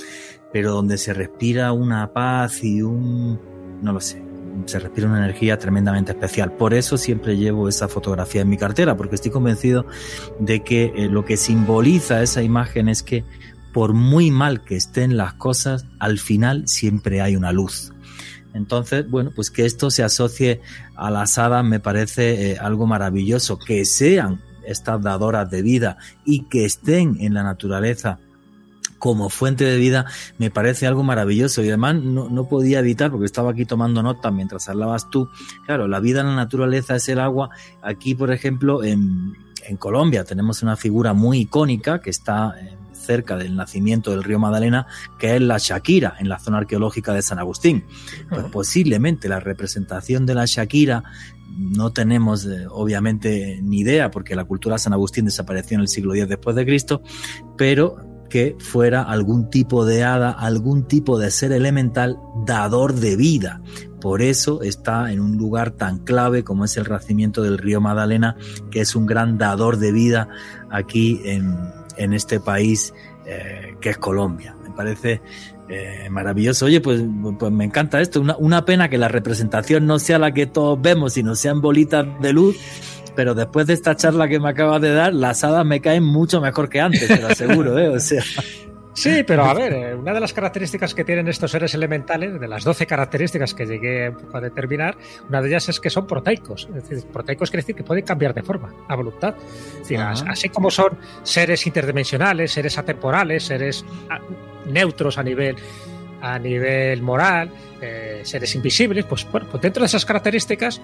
pero 0.53 0.71
donde 0.71 0.97
se 0.97 1.13
respira 1.13 1.73
una 1.73 2.13
paz 2.13 2.63
y 2.63 2.81
un, 2.81 3.39
no 3.81 3.91
lo 3.91 3.99
sé, 3.99 4.23
se 4.65 4.79
respira 4.79 5.07
una 5.07 5.17
energía 5.17 5.57
tremendamente 5.57 6.11
especial. 6.11 6.51
Por 6.51 6.73
eso 6.73 6.97
siempre 6.97 7.37
llevo 7.37 7.67
esa 7.67 7.87
fotografía 7.87 8.41
en 8.41 8.49
mi 8.49 8.57
cartera, 8.57 8.95
porque 8.95 9.15
estoy 9.15 9.31
convencido 9.31 9.85
de 10.39 10.63
que 10.63 10.93
eh, 10.95 11.09
lo 11.09 11.25
que 11.25 11.37
simboliza 11.37 12.21
esa 12.21 12.41
imagen 12.41 12.89
es 12.89 13.03
que 13.03 13.23
por 13.73 13.93
muy 13.93 14.29
mal 14.31 14.63
que 14.63 14.75
estén 14.75 15.17
las 15.17 15.33
cosas, 15.33 15.85
al 15.99 16.19
final 16.19 16.67
siempre 16.67 17.21
hay 17.21 17.35
una 17.35 17.51
luz. 17.51 17.91
Entonces, 18.53 19.09
bueno, 19.09 19.31
pues 19.35 19.49
que 19.49 19.65
esto 19.65 19.89
se 19.89 20.03
asocie 20.03 20.61
a 20.95 21.09
las 21.09 21.39
hadas 21.39 21.65
me 21.65 21.79
parece 21.79 22.51
eh, 22.51 22.57
algo 22.59 22.85
maravilloso, 22.85 23.57
que 23.57 23.83
sean 23.83 24.41
estas 24.65 25.01
dadoras 25.01 25.49
de 25.49 25.61
vida 25.63 25.97
y 26.23 26.45
que 26.45 26.65
estén 26.65 27.17
en 27.19 27.33
la 27.33 27.43
naturaleza 27.43 28.19
como 29.03 29.27
fuente 29.27 29.65
de 29.65 29.75
vida 29.75 30.05
me 30.37 30.49
parece 30.49 30.87
algo 30.87 31.03
maravilloso. 31.03 31.61
Y 31.61 31.67
además 31.67 31.95
no, 31.95 32.29
no, 32.29 32.47
podía 32.47 32.79
evitar 32.79 33.11
porque 33.11 33.25
estaba 33.25 33.51
aquí 33.51 33.65
tomando 33.65 34.01
nota 34.01 34.31
mientras 34.31 34.69
hablabas 34.69 35.09
tú 35.09 35.27
claro 35.65 35.89
la 35.89 35.99
vida 35.99 36.21
en 36.21 36.27
la 36.27 36.35
naturaleza 36.35 36.95
es 36.95 37.09
el 37.09 37.19
agua. 37.19 37.49
Aquí 37.81 38.15
por 38.15 38.31
ejemplo 38.31 38.81
en, 38.81 39.33
en 39.67 39.75
Colombia 39.75 40.23
tenemos 40.23 40.63
una 40.63 40.77
figura 40.77 41.11
muy 41.11 41.39
icónica 41.39 41.99
que 41.99 42.11
está 42.11 42.55
cerca 42.93 43.35
del 43.35 43.57
nacimiento 43.57 44.11
del 44.11 44.23
río 44.23 44.39
Magdalena, 44.39 44.87
que 45.19 45.35
es 45.35 45.41
la 45.41 45.57
Shakira, 45.57 46.15
en 46.19 46.29
la 46.29 46.39
zona 46.39 46.59
arqueológica 46.59 47.13
de 47.13 47.23
San 47.23 47.39
Agustín. 47.39 47.83
Pues 48.29 48.45
posiblemente 48.45 49.27
la 49.27 49.41
representación 49.41 50.25
de 50.25 50.35
la 50.35 50.45
Shakira 50.45 51.03
no 51.57 51.91
tenemos 51.91 52.45
eh, 52.45 52.67
obviamente 52.69 53.59
ni 53.61 53.79
idea, 53.79 54.09
porque 54.11 54.33
la 54.33 54.45
cultura 54.45 54.75
de 54.75 54.79
San 54.79 54.93
Agustín 54.93 55.25
desapareció 55.25 55.75
en 55.75 55.81
el 55.81 55.89
siglo 55.89 56.15
X 56.15 56.29
después 56.29 56.55
de 56.55 56.65
Cristo, 56.65 57.01
pero 57.57 58.12
que 58.33 58.55
fuera 58.57 59.03
algún 59.03 59.51
tipo 59.51 59.85
de 59.85 60.03
hada, 60.03 60.31
algún 60.31 60.87
tipo 60.87 61.19
de 61.19 61.29
ser 61.29 61.51
elemental 61.51 62.17
dador 62.47 62.95
de 62.95 63.15
vida. 63.15 63.61
Por 64.01 64.23
eso 64.23 64.63
está 64.63 65.11
en 65.13 65.19
un 65.19 65.37
lugar 65.37 65.69
tan 65.69 65.99
clave 65.99 66.43
como 66.43 66.65
es 66.65 66.75
el 66.77 66.85
racimiento 66.85 67.43
del 67.43 67.59
río 67.59 67.79
Magdalena, 67.79 68.35
que 68.71 68.81
es 68.81 68.95
un 68.95 69.05
gran 69.05 69.37
dador 69.37 69.77
de 69.77 69.91
vida 69.91 70.29
aquí 70.71 71.21
en, 71.25 71.53
este 72.13 72.39
país 72.39 72.95
eh, 73.27 73.75
que 73.79 73.91
es 73.91 73.99
Colombia. 73.99 74.55
Me 74.63 74.71
parece 74.71 75.21
eh, 75.69 76.07
maravilloso. 76.09 76.65
Oye, 76.65 76.81
pues, 76.81 77.03
pues 77.37 77.51
me 77.51 77.65
encanta 77.65 78.01
esto. 78.01 78.19
Una, 78.19 78.35
una, 78.37 78.65
pena 78.65 78.89
que 78.89 78.97
la 78.97 79.09
representación 79.09 79.85
no 79.85 79.99
sea 79.99 80.17
la 80.17 80.33
que 80.33 80.47
todos 80.47 80.81
vemos, 80.81 81.13
sino 81.13 81.35
sean 81.35 81.61
bolitas 81.61 82.07
de 82.19 82.33
luz. 82.33 82.57
Pero 83.15 83.33
después 83.35 83.67
de 83.67 83.73
esta 83.73 83.95
charla 83.95 84.27
que 84.27 84.39
me 84.39 84.49
acabas 84.49 84.81
de 84.81 84.93
dar, 84.93 85.13
las 85.13 85.43
hadas 85.43 85.65
me 85.65 85.81
caen 85.81 86.03
mucho 86.03 86.41
mejor 86.41 86.69
que 86.69 86.81
antes, 86.81 87.07
te 87.07 87.21
lo 87.21 87.27
aseguro, 87.27 87.77
¿eh? 87.77 87.89
O 87.89 87.99
sea. 87.99 88.23
Sí, 88.95 89.23
pero 89.25 89.43
a 89.45 89.53
ver, 89.53 89.73
eh, 89.73 89.95
una 89.95 90.13
de 90.13 90.19
las 90.19 90.33
características 90.33 90.93
que 90.93 91.03
tienen 91.03 91.27
estos 91.27 91.49
seres 91.49 91.73
elementales, 91.73 92.39
de 92.39 92.47
las 92.47 92.63
12 92.63 92.85
características 92.85 93.53
que 93.53 93.65
llegué 93.65 94.13
a 94.31 94.39
determinar, 94.39 94.95
una 95.27 95.41
de 95.41 95.47
ellas 95.49 95.67
es 95.69 95.79
que 95.79 95.89
son 95.89 96.05
proteicos. 96.05 96.67
Es 96.75 96.87
decir, 96.87 97.03
proteicos 97.11 97.49
quiere 97.49 97.63
decir 97.63 97.75
que 97.75 97.83
pueden 97.83 98.05
cambiar 98.05 98.33
de 98.33 98.43
forma 98.43 98.71
a 98.87 98.95
voluntad. 98.95 99.33
así 100.27 100.49
como 100.49 100.69
son 100.69 100.97
seres 101.23 101.65
interdimensionales, 101.65 102.51
seres 102.51 102.77
atemporales, 102.77 103.43
seres 103.43 103.83
ah, 104.09 104.19
neutros 104.67 105.17
a 105.17 105.23
nivel 105.23 105.55
a 106.21 106.39
nivel 106.39 107.01
moral, 107.01 107.51
eh, 107.81 108.21
seres 108.23 108.55
invisibles, 108.55 109.03
pues 109.05 109.29
bueno, 109.29 109.45
pues 109.51 109.61
dentro 109.61 109.81
de 109.81 109.87
esas 109.87 110.05
características, 110.05 110.79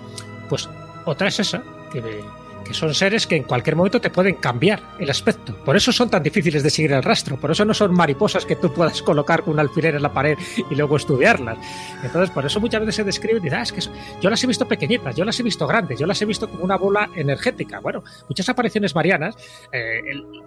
pues 0.49 0.67
otra 1.05 1.29
es 1.29 1.39
esa, 1.39 1.63
que 1.89 2.23
que 2.69 2.75
son 2.75 2.93
seres 2.93 3.25
que 3.25 3.35
en 3.35 3.43
cualquier 3.43 3.75
momento 3.75 3.99
te 3.99 4.11
pueden 4.11 4.35
cambiar 4.35 4.81
el 4.99 5.09
aspecto. 5.09 5.55
Por 5.65 5.75
eso 5.75 5.91
son 5.91 6.09
tan 6.09 6.21
difíciles 6.21 6.61
de 6.61 6.69
seguir 6.69 6.91
el 6.91 7.01
rastro, 7.01 7.35
por 7.37 7.49
eso 7.49 7.65
no 7.65 7.73
son 7.73 7.93
mariposas 7.93 8.45
que 8.45 8.55
tú 8.55 8.71
puedas 8.71 9.01
colocar 9.09 9.43
con 9.43 9.53
un 9.53 9.59
alfiler 9.59 9.95
en 9.95 10.03
la 10.03 10.13
pared 10.13 10.37
y 10.69 10.75
luego 10.75 10.95
estudiarlas. 10.95 11.57
Entonces, 12.03 12.29
por 12.29 12.45
eso 12.45 12.59
muchas 12.59 12.81
veces 12.81 12.95
se 12.95 13.03
describen 13.03 13.37
y 13.37 13.45
dicen, 13.45 13.59
ah, 13.59 13.63
es 13.63 13.73
que 13.73 13.81
yo 14.21 14.29
las 14.29 14.43
he 14.43 14.47
visto 14.47 14.67
pequeñitas, 14.67 15.15
yo 15.15 15.25
las 15.25 15.39
he 15.39 15.43
visto 15.43 15.65
grandes, 15.65 15.99
yo 15.99 16.05
las 16.05 16.21
he 16.21 16.25
visto 16.25 16.47
como 16.47 16.63
una 16.63 16.77
bola 16.77 17.09
energética. 17.15 17.79
Bueno, 17.79 18.03
muchas 18.27 18.47
apariciones 18.49 18.93
marianas, 18.93 19.35
eh, 19.71 20.01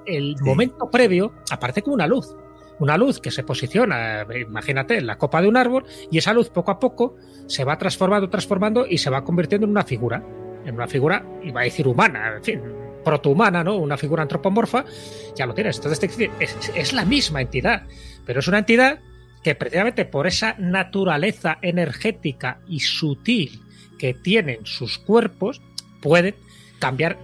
el, 0.07 0.37
momento 0.43 0.89
previo 0.91 1.33
aparece 1.51 1.83
como 1.83 1.95
una 1.95 2.07
luz 2.07 2.37
una 2.79 2.97
luz 2.97 3.21
que 3.21 3.31
se 3.31 3.45
posiciona, 3.45 4.27
imagínate, 4.35 4.97
en 4.97 5.07
la 5.07 5.17
copa 5.17 5.41
de 5.41 5.47
un 5.47 5.57
árbol, 5.57 5.85
y 6.11 6.19
esa 6.19 6.33
luz 6.33 6.51
poco 6.51 6.73
a 6.73 6.81
poco 6.81 7.15
se 7.47 7.63
va 7.63 7.79
transformando, 7.79 8.29
transformando 8.29 8.87
y 8.89 8.99
se 8.99 9.09
va 9.09 9.23
convirtiendo 9.23 9.67
en 9.67 9.71
una 9.71 9.85
figura 9.85 10.25
en 10.65 10.75
una 10.75 10.87
figura, 10.87 11.25
iba 11.43 11.61
a 11.61 11.65
decir 11.65 11.87
humana, 11.87 12.35
en 12.37 12.45
fin, 12.45 12.61
protohumana, 13.05 13.65
¿no? 13.65 13.77
Una 13.77 13.97
figura 13.97 14.23
antropomorfa, 14.23 14.85
ya 15.35 15.47
lo 15.47 15.55
tienes. 15.55 15.77
Entonces, 15.77 16.31
es, 16.39 16.73
es 16.75 16.93
la 16.93 17.05
misma 17.05 17.41
entidad, 17.41 17.83
pero 18.25 18.41
es 18.41 18.49
una 18.49 18.59
entidad 18.59 19.01
que 19.43 19.55
precisamente 19.55 20.05
por 20.05 20.27
esa 20.27 20.55
naturaleza 20.59 21.59
energética 21.63 22.61
y 22.69 22.81
sutil 22.81 23.61
que 23.99 24.15
tienen 24.15 24.65
sus 24.65 24.99
cuerpos, 24.99 25.61
pueden 26.01 26.35
cambiar 26.79 27.19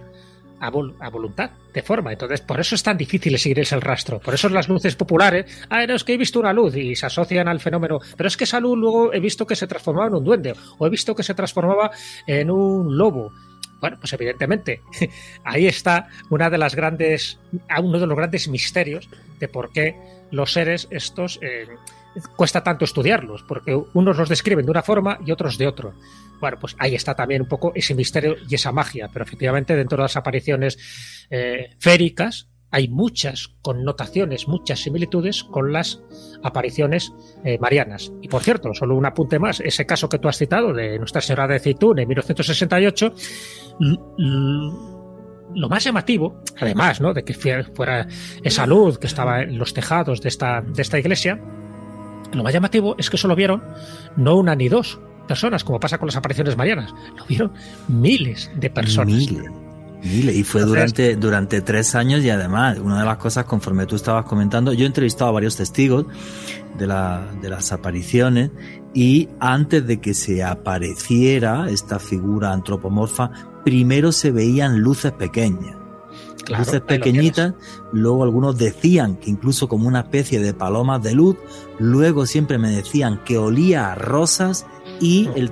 a, 0.59 0.69
voluntad, 0.69 1.51
de 1.73 1.81
forma. 1.81 2.11
Entonces, 2.11 2.41
por 2.41 2.59
eso 2.59 2.75
es 2.75 2.83
tan 2.83 2.97
difícil 2.97 3.37
seguir 3.37 3.59
ese 3.59 3.79
rastro. 3.79 4.19
Por 4.19 4.33
eso 4.33 4.49
las 4.49 4.67
luces 4.67 4.95
populares, 4.95 5.45
ah, 5.69 5.85
no, 5.85 5.95
es 5.95 6.03
que 6.03 6.13
he 6.13 6.17
visto 6.17 6.39
una 6.39 6.53
luz 6.53 6.75
y 6.75 6.95
se 6.95 7.05
asocian 7.05 7.47
al 7.47 7.59
fenómeno, 7.59 7.99
pero 8.17 8.27
es 8.27 8.37
que 8.37 8.43
esa 8.43 8.59
luz 8.59 8.77
luego 8.77 9.13
he 9.13 9.19
visto 9.19 9.45
que 9.45 9.55
se 9.55 9.67
transformaba 9.67 10.07
en 10.07 10.15
un 10.15 10.23
duende 10.23 10.55
o 10.77 10.87
he 10.87 10.89
visto 10.89 11.15
que 11.15 11.23
se 11.23 11.33
transformaba 11.33 11.91
en 12.27 12.51
un 12.51 12.97
lobo. 12.97 13.31
Bueno, 13.79 13.97
pues 13.99 14.11
evidentemente 14.13 14.81
ahí 15.43 15.67
está 15.67 16.07
una 16.29 16.49
de 16.49 16.57
las 16.57 16.75
grandes, 16.75 17.39
uno 17.81 17.99
de 17.99 18.07
los 18.07 18.17
grandes 18.17 18.47
misterios 18.49 19.09
de 19.39 19.47
por 19.47 19.71
qué 19.71 19.95
los 20.31 20.51
seres 20.51 20.87
estos 20.91 21.39
eh, 21.41 21.67
cuesta 22.35 22.63
tanto 22.63 22.85
estudiarlos, 22.85 23.43
porque 23.43 23.79
unos 23.93 24.17
los 24.17 24.29
describen 24.29 24.65
de 24.65 24.71
una 24.71 24.83
forma 24.83 25.19
y 25.25 25.31
otros 25.31 25.57
de 25.57 25.67
otro. 25.67 25.93
Bueno, 26.39 26.57
pues 26.59 26.75
ahí 26.79 26.95
está 26.95 27.15
también 27.15 27.41
un 27.41 27.47
poco 27.47 27.71
ese 27.75 27.95
misterio 27.95 28.35
y 28.49 28.55
esa 28.55 28.71
magia, 28.71 29.09
pero 29.11 29.25
efectivamente 29.25 29.75
dentro 29.75 29.97
de 29.97 30.03
las 30.03 30.15
apariciones 30.15 30.77
eh, 31.29 31.75
féricas 31.79 32.49
hay 32.71 32.87
muchas 32.87 33.55
connotaciones, 33.61 34.47
muchas 34.47 34.79
similitudes 34.79 35.43
con 35.43 35.73
las 35.73 36.01
apariciones 36.43 37.11
eh, 37.43 37.57
marianas. 37.59 38.11
Y 38.21 38.27
por 38.27 38.43
cierto, 38.43 38.73
solo 38.73 38.95
un 38.95 39.05
apunte 39.05 39.39
más, 39.39 39.59
ese 39.59 39.85
caso 39.85 40.07
que 40.07 40.19
tú 40.19 40.27
has 40.27 40.37
citado 40.37 40.73
de 40.73 40.99
Nuestra 40.99 41.21
Señora 41.21 41.47
de 41.47 41.59
Ceitún 41.59 41.99
en 41.99 42.07
1968, 42.07 43.13
lo 45.55 45.69
más 45.69 45.83
llamativo, 45.83 46.43
además 46.59 47.01
¿no? 47.01 47.13
de 47.13 47.23
que 47.23 47.33
fuera 47.33 48.07
esa 48.43 48.67
luz 48.67 48.99
que 48.99 49.07
estaba 49.07 49.41
en 49.41 49.57
los 49.57 49.73
tejados 49.73 50.21
de 50.21 50.29
esta, 50.29 50.61
de 50.61 50.81
esta 50.81 50.99
iglesia, 50.99 51.41
lo 52.33 52.43
más 52.43 52.53
llamativo 52.53 52.95
es 52.99 53.09
que 53.09 53.17
solo 53.17 53.35
vieron 53.35 53.63
no 54.15 54.35
una 54.35 54.55
ni 54.55 54.69
dos 54.69 54.99
personas, 55.29 55.63
como 55.63 55.79
pasa 55.79 55.99
con 55.99 56.07
las 56.07 56.15
apariciones 56.15 56.57
marianas, 56.57 56.91
lo 57.15 57.23
vieron 57.25 57.53
miles 57.87 58.49
de 58.55 58.69
personas. 58.71 59.13
Miles. 59.13 59.51
Miles. 60.01 60.35
Y 60.35 60.43
fue 60.43 60.63
durante, 60.63 61.15
durante 61.15 61.61
tres 61.61 61.93
años 61.93 62.23
y 62.23 62.31
además, 62.31 62.79
una 62.79 62.99
de 62.99 63.05
las 63.05 63.17
cosas, 63.17 63.45
conforme 63.45 63.85
tú 63.85 63.95
estabas 63.95 64.25
comentando, 64.25 64.73
yo 64.73 64.85
he 64.85 64.87
entrevistado 64.87 65.29
a 65.29 65.33
varios 65.33 65.55
testigos 65.55 66.07
de, 66.79 66.87
la, 66.87 67.27
de 67.41 67.49
las 67.49 67.71
apariciones 67.71 68.49
y 68.95 69.29
antes 69.39 69.85
de 69.85 70.01
que 70.01 70.15
se 70.15 70.43
apareciera 70.43 71.69
esta 71.69 71.99
figura 71.99 72.51
antropomorfa, 72.51 73.29
primero 73.63 74.11
se 74.11 74.31
veían 74.31 74.79
luces 74.79 75.11
pequeñas 75.11 75.79
luces 76.57 76.81
pequeñitas, 76.81 77.53
luego 77.91 78.23
algunos 78.23 78.57
decían 78.57 79.15
que 79.17 79.29
incluso 79.29 79.67
como 79.67 79.87
una 79.87 80.01
especie 80.01 80.39
de 80.39 80.53
palomas 80.53 81.01
de 81.03 81.13
luz, 81.13 81.37
luego 81.77 82.25
siempre 82.25 82.57
me 82.57 82.71
decían 82.71 83.23
que 83.23 83.37
olía 83.37 83.91
a 83.91 83.95
rosas 83.95 84.65
y 84.99 85.29
el, 85.35 85.51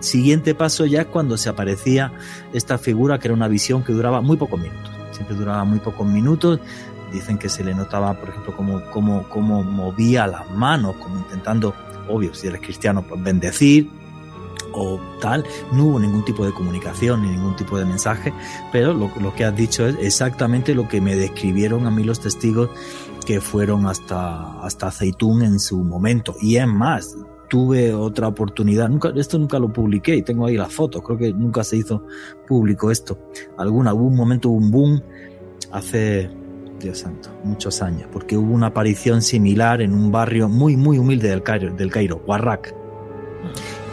siguiente 0.00 0.54
paso 0.54 0.86
ya 0.86 1.02
es 1.02 1.06
cuando 1.06 1.36
se 1.36 1.48
aparecía 1.48 2.12
esta 2.52 2.78
figura 2.78 3.18
que 3.18 3.28
era 3.28 3.34
una 3.34 3.48
visión 3.48 3.82
que 3.82 3.92
duraba 3.92 4.20
muy 4.20 4.36
pocos 4.36 4.60
minutos, 4.60 4.90
siempre 5.12 5.36
duraba 5.36 5.64
muy 5.64 5.78
pocos 5.78 6.06
minutos, 6.06 6.60
dicen 7.12 7.38
que 7.38 7.48
se 7.48 7.64
le 7.64 7.74
notaba, 7.74 8.14
por 8.14 8.28
ejemplo, 8.28 8.56
como, 8.56 8.82
como, 8.90 9.28
como 9.28 9.62
movía 9.62 10.26
las 10.26 10.50
manos, 10.50 10.96
como 10.96 11.18
intentando, 11.18 11.74
obvio, 12.08 12.34
si 12.34 12.46
eres 12.46 12.60
cristiano, 12.60 13.04
pues 13.06 13.22
bendecir, 13.22 13.90
o 14.72 15.00
tal, 15.20 15.44
no 15.72 15.84
hubo 15.84 15.98
ningún 15.98 16.24
tipo 16.24 16.44
de 16.44 16.52
comunicación 16.52 17.22
ni 17.22 17.30
ningún 17.30 17.56
tipo 17.56 17.78
de 17.78 17.86
mensaje, 17.86 18.32
pero 18.72 18.92
lo, 18.92 19.10
lo, 19.20 19.34
que 19.34 19.44
has 19.44 19.56
dicho 19.56 19.86
es 19.86 19.96
exactamente 20.00 20.74
lo 20.74 20.86
que 20.86 21.00
me 21.00 21.16
describieron 21.16 21.86
a 21.86 21.90
mí 21.90 22.04
los 22.04 22.20
testigos 22.20 22.68
que 23.26 23.40
fueron 23.40 23.86
hasta, 23.86 24.60
hasta 24.62 24.86
Aceitún 24.86 25.42
en 25.42 25.58
su 25.58 25.78
momento. 25.78 26.36
Y 26.40 26.56
es 26.56 26.66
más, 26.66 27.16
tuve 27.48 27.94
otra 27.94 28.28
oportunidad, 28.28 28.88
nunca, 28.88 29.12
esto 29.16 29.38
nunca 29.38 29.58
lo 29.58 29.72
publiqué 29.72 30.16
y 30.16 30.22
tengo 30.22 30.46
ahí 30.46 30.56
las 30.56 30.72
fotos, 30.72 31.02
creo 31.02 31.18
que 31.18 31.32
nunca 31.32 31.64
se 31.64 31.76
hizo 31.76 32.04
público 32.46 32.90
esto. 32.90 33.18
Alguna, 33.58 33.94
hubo 33.94 34.06
un 34.06 34.16
momento, 34.16 34.50
un 34.50 34.70
boom 34.70 35.02
hace, 35.72 36.30
Dios 36.80 36.98
santo, 36.98 37.30
muchos 37.44 37.82
años, 37.82 38.08
porque 38.12 38.36
hubo 38.36 38.52
una 38.52 38.68
aparición 38.68 39.22
similar 39.22 39.80
en 39.80 39.94
un 39.94 40.10
barrio 40.10 40.48
muy, 40.48 40.76
muy 40.76 40.98
humilde 40.98 41.28
del 41.28 41.42
Cairo, 41.42 41.74
del 41.74 41.90
Cairo, 41.90 42.22
Warrak 42.26 42.74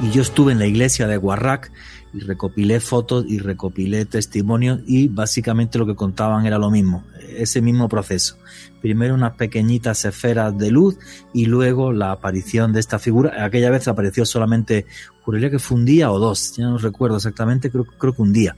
y 0.02 0.12
yo 0.12 0.22
estuve 0.22 0.52
en 0.52 0.60
la 0.60 0.66
iglesia 0.66 1.08
de 1.08 1.18
Warrak 1.18 1.72
y 2.14 2.20
recopilé 2.20 2.80
fotos 2.80 3.26
y 3.28 3.40
recopilé 3.40 4.06
testimonios 4.06 4.82
y 4.86 5.08
básicamente 5.08 5.80
lo 5.80 5.86
que 5.86 5.96
contaban 5.96 6.46
era 6.46 6.58
lo 6.58 6.70
mismo, 6.70 7.04
ese 7.36 7.62
mismo 7.62 7.90
proceso. 7.90 8.38
Primero 8.82 9.16
unas 9.16 9.34
pequeñitas 9.34 10.06
esferas 10.06 10.58
de 10.58 10.72
luz 10.72 10.98
y 11.34 11.46
luego 11.46 11.92
la 11.92 12.12
aparición 12.12 12.74
de 12.74 12.80
esta 12.80 13.00
figura. 13.00 13.44
Aquella 13.44 13.72
vez 13.72 13.88
apareció 13.88 14.26
solamente, 14.26 14.86
juraría 15.24 15.50
que 15.50 15.60
fue 15.60 15.78
un 15.78 15.86
día 15.86 16.12
o 16.12 16.20
dos, 16.20 16.56
ya 16.56 16.66
no 16.66 16.78
recuerdo 16.78 17.18
exactamente, 17.18 17.72
creo, 17.72 17.86
creo 17.86 18.14
que 18.14 18.22
un 18.22 18.34
día. 18.34 18.56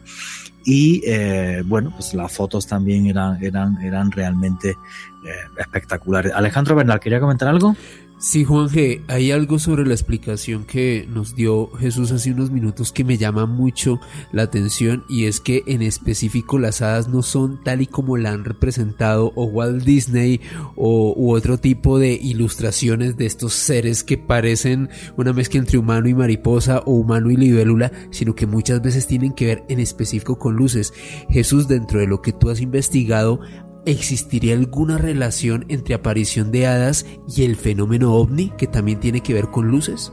Y 0.65 1.03
eh, 1.05 1.61
bueno, 1.63 1.91
pues 1.91 2.15
las 2.15 2.31
fotos 2.31 2.65
también 2.65 3.05
eran, 3.05 3.41
eran, 3.43 3.79
eran 3.83 4.11
realmente 4.11 4.71
eh, 4.71 5.31
espectaculares. 5.59 6.33
Alejandro 6.33 6.75
Bernal, 6.75 6.99
¿quería 6.99 7.19
comentar 7.19 7.47
algo? 7.47 7.75
Sí, 8.17 8.45
Juan 8.45 8.69
G, 8.69 9.01
hay 9.09 9.31
algo 9.31 9.59
sobre 9.59 9.85
la 9.85 9.93
explicación 9.93 10.63
que 10.63 11.05
nos 11.09 11.35
dio 11.35 11.69
Jesús 11.71 12.13
hace 12.13 12.31
unos 12.31 12.49
minutos 12.49 12.93
que 12.93 13.03
me 13.03 13.17
llama 13.17 13.45
mucho 13.45 13.99
la 14.31 14.43
atención 14.43 15.03
y 15.09 15.25
es 15.25 15.41
que 15.41 15.63
en 15.67 15.81
específico 15.81 16.57
las 16.57 16.81
hadas 16.81 17.09
no 17.09 17.21
son 17.23 17.61
tal 17.61 17.81
y 17.81 17.87
como 17.87 18.15
la 18.15 18.31
han 18.31 18.45
representado 18.45 19.33
o 19.35 19.45
Walt 19.45 19.83
Disney 19.83 20.39
o 20.77 21.13
u 21.13 21.35
otro 21.35 21.57
tipo 21.57 21.99
de 21.99 22.13
ilustraciones 22.13 23.17
de 23.17 23.25
estos 23.25 23.51
seres 23.51 24.05
que 24.05 24.17
parecen 24.17 24.89
una 25.17 25.33
mezcla 25.33 25.59
entre 25.59 25.77
humano 25.77 26.07
y 26.07 26.13
mariposa 26.13 26.83
o 26.85 26.93
humano 26.93 27.31
y 27.31 27.35
libélula, 27.35 27.91
sino 28.11 28.33
que 28.33 28.47
muchas 28.47 28.81
veces 28.81 29.07
tienen 29.07 29.33
que 29.33 29.47
ver 29.47 29.65
en 29.67 29.81
específico 29.81 30.39
con 30.39 30.55
luces. 30.55 30.93
Jesús, 31.29 31.67
dentro 31.67 31.99
de 31.99 32.07
lo 32.07 32.21
que 32.21 32.31
tú 32.31 32.49
has 32.49 32.61
investigado, 32.61 33.41
¿existiría 33.85 34.53
alguna 34.55 34.97
relación 34.97 35.65
entre 35.69 35.95
aparición 35.95 36.51
de 36.51 36.67
hadas 36.67 37.05
y 37.27 37.43
el 37.43 37.55
fenómeno 37.55 38.13
ovni 38.13 38.51
que 38.57 38.67
también 38.67 38.99
tiene 38.99 39.21
que 39.21 39.33
ver 39.33 39.47
con 39.47 39.67
luces? 39.67 40.11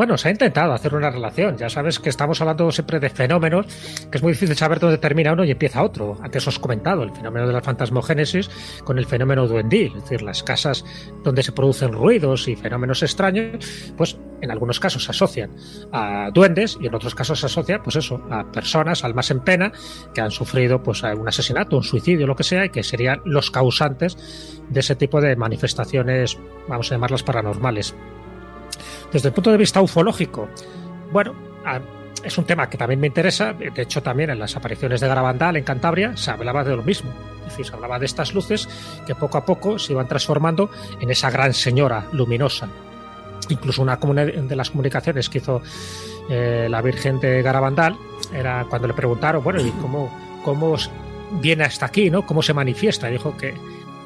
Bueno, 0.00 0.16
se 0.16 0.28
ha 0.28 0.30
intentado 0.30 0.72
hacer 0.72 0.94
una 0.94 1.10
relación. 1.10 1.58
Ya 1.58 1.68
sabes 1.68 1.98
que 1.98 2.08
estamos 2.08 2.40
hablando 2.40 2.72
siempre 2.72 2.98
de 3.00 3.10
fenómenos, 3.10 3.66
que 4.10 4.16
es 4.16 4.22
muy 4.22 4.32
difícil 4.32 4.56
saber 4.56 4.80
dónde 4.80 4.96
termina 4.96 5.34
uno 5.34 5.44
y 5.44 5.50
empieza 5.50 5.82
otro. 5.82 6.16
Antes 6.22 6.48
os 6.48 6.56
he 6.56 6.60
comentado 6.62 7.02
el 7.02 7.12
fenómeno 7.12 7.46
de 7.46 7.52
la 7.52 7.60
fantasmogénesis 7.60 8.48
con 8.82 8.96
el 8.96 9.04
fenómeno 9.04 9.46
duendil, 9.46 9.92
es 9.94 10.04
decir, 10.04 10.22
las 10.22 10.42
casas 10.42 10.86
donde 11.22 11.42
se 11.42 11.52
producen 11.52 11.92
ruidos 11.92 12.48
y 12.48 12.56
fenómenos 12.56 13.02
extraños, 13.02 13.92
pues 13.98 14.16
en 14.40 14.50
algunos 14.50 14.80
casos 14.80 15.04
se 15.04 15.10
asocian 15.10 15.50
a 15.92 16.30
duendes 16.32 16.78
y 16.80 16.86
en 16.86 16.94
otros 16.94 17.14
casos 17.14 17.38
se 17.38 17.44
asocia, 17.44 17.82
pues 17.82 17.96
eso, 17.96 18.26
a 18.30 18.50
personas, 18.50 19.04
almas 19.04 19.30
en 19.30 19.40
pena, 19.40 19.70
que 20.14 20.22
han 20.22 20.30
sufrido 20.30 20.82
pues 20.82 21.02
un 21.02 21.28
asesinato, 21.28 21.76
un 21.76 21.84
suicidio, 21.84 22.26
lo 22.26 22.36
que 22.36 22.44
sea, 22.44 22.64
y 22.64 22.70
que 22.70 22.82
serían 22.82 23.20
los 23.26 23.50
causantes 23.50 24.16
de 24.70 24.80
ese 24.80 24.96
tipo 24.96 25.20
de 25.20 25.36
manifestaciones, 25.36 26.38
vamos 26.68 26.90
a 26.90 26.94
llamarlas 26.94 27.22
paranormales. 27.22 27.94
Desde 29.12 29.28
el 29.28 29.34
punto 29.34 29.50
de 29.50 29.56
vista 29.56 29.80
ufológico, 29.80 30.48
bueno, 31.12 31.34
es 32.22 32.36
un 32.38 32.44
tema 32.44 32.68
que 32.68 32.78
también 32.78 33.00
me 33.00 33.06
interesa. 33.06 33.52
De 33.52 33.82
hecho, 33.82 34.02
también 34.02 34.30
en 34.30 34.38
las 34.38 34.56
apariciones 34.56 35.00
de 35.00 35.08
Garabandal 35.08 35.56
en 35.56 35.64
Cantabria 35.64 36.16
se 36.16 36.30
hablaba 36.30 36.64
de 36.64 36.76
lo 36.76 36.82
mismo. 36.82 37.10
Es 37.42 37.50
decir, 37.50 37.66
se 37.66 37.74
hablaba 37.74 37.98
de 37.98 38.06
estas 38.06 38.34
luces 38.34 38.68
que 39.06 39.14
poco 39.14 39.38
a 39.38 39.44
poco 39.44 39.78
se 39.78 39.92
iban 39.92 40.06
transformando 40.06 40.70
en 41.00 41.10
esa 41.10 41.30
gran 41.30 41.52
señora 41.54 42.06
luminosa. 42.12 42.68
Incluso 43.48 43.82
una 43.82 43.96
de 43.96 44.56
las 44.56 44.70
comunicaciones 44.70 45.28
que 45.28 45.38
hizo 45.38 45.62
eh, 46.28 46.68
la 46.70 46.80
Virgen 46.82 47.18
de 47.18 47.42
Garabandal 47.42 47.96
era 48.32 48.66
cuando 48.68 48.86
le 48.86 48.94
preguntaron, 48.94 49.42
bueno, 49.42 49.60
¿y 49.60 49.70
cómo, 49.72 50.76
viene 51.40 51.64
hasta 51.64 51.86
aquí? 51.86 52.10
¿no? 52.10 52.24
¿Cómo 52.26 52.42
se 52.42 52.54
manifiesta? 52.54 53.08
dijo 53.08 53.36
que 53.36 53.54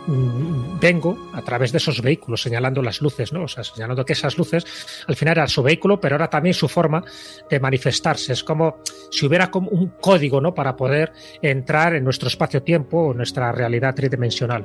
vengo 0.07 1.17
a 1.33 1.43
través 1.43 1.73
de 1.73 1.79
esos 1.79 2.03
vehículos 2.03 2.43
señalando 2.43 2.83
las 2.83 3.01
luces, 3.01 3.33
¿no? 3.33 3.45
O 3.45 3.49
sea, 3.49 3.65
señalando 3.65 4.05
que 4.05 4.13
esas 4.13 4.37
luces 4.37 4.65
al 5.07 5.17
final 5.17 5.33
eran 5.33 5.49
su 5.49 5.63
vehículo, 5.63 6.01
pero 6.01 6.17
era 6.17 6.29
también 6.29 6.55
su 6.55 6.69
forma 6.69 7.03
de 7.49 7.61
manifestarse. 7.61 8.33
Es 8.33 8.45
como 8.45 8.79
si 9.11 9.27
hubiera 9.27 9.51
como 9.51 9.71
un 9.71 9.89
código, 10.01 10.41
¿no? 10.41 10.55
Para 10.55 10.77
poder 10.77 11.13
entrar 11.41 11.95
en 11.95 12.05
nuestro 12.05 12.29
espacio-tiempo 12.29 12.99
o 12.99 13.15
nuestra 13.15 13.51
realidad 13.53 13.95
tridimensional. 13.95 14.65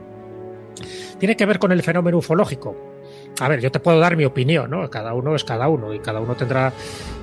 Tiene 1.17 1.35
que 1.35 1.45
ver 1.45 1.59
con 1.59 1.71
el 1.71 1.83
fenómeno 1.83 2.17
ufológico. 2.17 2.75
A 3.39 3.47
ver, 3.47 3.61
yo 3.61 3.71
te 3.71 3.79
puedo 3.79 3.99
dar 3.99 4.17
mi 4.17 4.25
opinión, 4.25 4.69
¿no? 4.69 4.89
Cada 4.89 5.13
uno 5.13 5.35
es 5.35 5.43
cada 5.43 5.67
uno 5.67 5.93
y 5.93 5.99
cada 5.99 6.19
uno 6.19 6.35
tendrá 6.35 6.73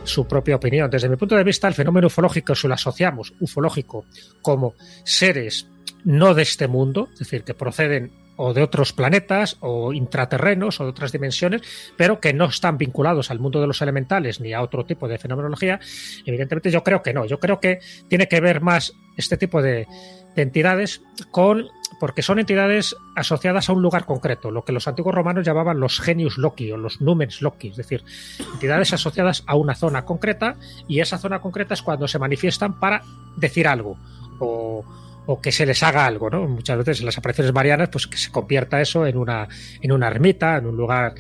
su 0.05 0.27
propia 0.27 0.57
opinión. 0.57 0.91
Desde 0.91 1.09
mi 1.09 1.17
punto 1.17 1.37
de 1.37 1.45
vista, 1.45 1.69
el 1.69 1.75
fenómeno 1.75 2.07
ufológico, 2.07 2.55
si 2.55 2.69
lo 2.69 2.75
asociamos, 2.75 3.35
ufológico, 3.41 4.07
como 4.43 4.75
seres 5.05 5.69
no 6.07 6.33
de 6.35 6.43
este 6.43 6.69
mundo, 6.69 7.09
es 7.13 7.19
decir, 7.19 7.43
que 7.43 7.53
proceden 7.53 8.13
o 8.37 8.55
de 8.55 8.63
otros 8.63 8.93
planetas 8.93 9.57
o 9.61 9.93
intraterrenos 9.93 10.81
o 10.81 10.85
de 10.85 10.91
otras 10.91 11.11
dimensiones, 11.11 11.63
pero 11.97 12.21
que 12.21 12.33
no 12.33 12.45
están 12.45 12.79
vinculados 12.79 13.31
al 13.31 13.41
mundo 13.41 13.61
de 13.61 13.67
los 13.67 13.83
elementales 13.83 14.41
ni 14.41 14.53
a 14.53 14.63
otro 14.63 14.85
tipo 14.85 15.09
de 15.09 15.19
fenomenología, 15.19 15.81
evidentemente 16.25 16.71
yo 16.71 16.85
creo 16.85 17.03
que 17.03 17.13
no. 17.13 17.25
Yo 17.25 17.41
creo 17.41 17.61
que 17.61 17.81
tiene 18.09 18.29
que 18.29 18.41
ver 18.41 18.61
más 18.61 18.93
este 19.17 19.37
tipo 19.37 19.61
de, 19.63 19.89
entidades 20.37 21.03
con 21.31 21.69
porque 21.99 22.21
son 22.21 22.39
entidades 22.39 22.95
asociadas 23.15 23.71
a 23.71 23.73
un 23.73 23.81
lugar 23.81 24.05
concreto, 24.05 24.51
lo 24.51 24.65
que 24.65 24.73
los 24.73 24.87
antiguos 24.87 25.15
romanos 25.15 25.47
llamaban 25.47 25.81
los 25.81 25.99
genius 25.99 26.37
loci 26.37 26.71
o 26.71 26.77
los 26.77 27.01
numens 27.01 27.41
loci, 27.41 27.69
es 27.69 27.77
decir, 27.77 28.05
entidades 28.53 28.93
asociadas 28.93 29.45
a 29.47 29.57
una 29.57 29.75
zona 29.75 30.05
concreta 30.05 30.57
y 30.87 31.01
esa 31.01 31.17
zona 31.17 31.41
concreta 31.41 31.73
es 31.73 31.81
cuando 31.81 32.07
se 32.07 32.19
manifiestan 32.19 32.79
para 32.79 33.03
decir 33.39 33.67
algo 33.67 33.97
o, 34.41 34.85
o 35.27 35.41
que 35.41 35.53
se 35.53 35.67
les 35.67 35.83
haga 35.83 36.07
algo, 36.07 36.31
¿no? 36.31 36.47
Muchas 36.47 36.79
veces 36.79 37.01
en 37.01 37.07
las 37.07 37.19
apariciones 37.19 37.53
marianas, 37.53 37.89
pues 37.91 38.07
que 38.07 38.17
se 38.17 38.31
convierta 38.31 38.81
eso 38.81 39.07
en 39.07 39.17
una, 39.17 39.49
en 39.81 39.93
una 39.93 40.09
ermita, 40.09 40.57
en 40.57 40.67
un 40.67 40.77
lugar 40.77 41.15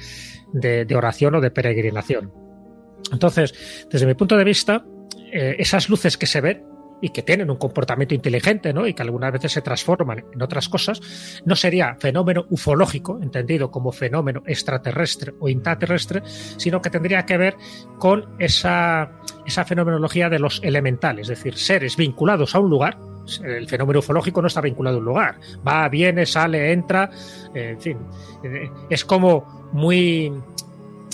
de, 0.53 0.87
oración 0.97 1.35
o 1.35 1.41
de 1.41 1.51
peregrinación. 1.51 2.33
Entonces, 3.13 3.87
desde 3.91 4.07
mi 4.07 4.15
punto 4.15 4.37
de 4.37 4.45
vista, 4.45 4.85
eh, 5.33 5.57
esas 5.59 5.89
luces 5.89 6.17
que 6.17 6.27
se 6.27 6.41
ven 6.41 6.65
y 7.01 7.11
que 7.11 7.23
tienen 7.23 7.51
un 7.51 7.57
comportamiento 7.57 8.15
inteligente, 8.15 8.73
¿no? 8.73 8.87
Y 8.87 8.95
que 8.95 9.03
algunas 9.03 9.33
veces 9.33 9.53
se 9.53 9.61
transforman 9.61 10.25
en 10.33 10.43
otras 10.43 10.69
cosas, 10.69 11.43
no 11.45 11.55
sería 11.55 11.97
fenómeno 12.01 12.47
ufológico, 12.49 13.21
entendido 13.23 13.71
como 13.71 13.93
fenómeno 13.93 14.43
extraterrestre 14.47 15.35
o 15.39 15.49
intraterrestre, 15.49 16.23
sino 16.25 16.81
que 16.81 16.89
tendría 16.89 17.27
que 17.27 17.37
ver 17.37 17.57
con 17.99 18.37
esa, 18.39 19.13
esa 19.45 19.65
fenomenología 19.67 20.31
de 20.31 20.39
los 20.39 20.61
elementales, 20.63 21.29
es 21.29 21.37
decir, 21.37 21.57
seres 21.59 21.97
vinculados 21.97 22.55
a 22.55 22.61
un 22.61 22.71
lugar, 22.71 22.99
el 23.45 23.69
fenómeno 23.69 23.99
ufológico 24.01 24.41
no 24.41 24.49
está 24.49 24.61
vinculado 24.61 24.97
a 24.97 24.99
un 25.01 25.05
lugar. 25.05 25.37
Va, 25.67 25.89
viene, 25.89 26.27
sale, 26.27 26.73
entra, 26.73 27.11
eh, 27.55 27.71
en 27.71 27.81
fin. 27.81 27.99
Eh, 28.43 28.71
es 28.91 29.05
como 29.05 29.69
muy, 29.73 30.33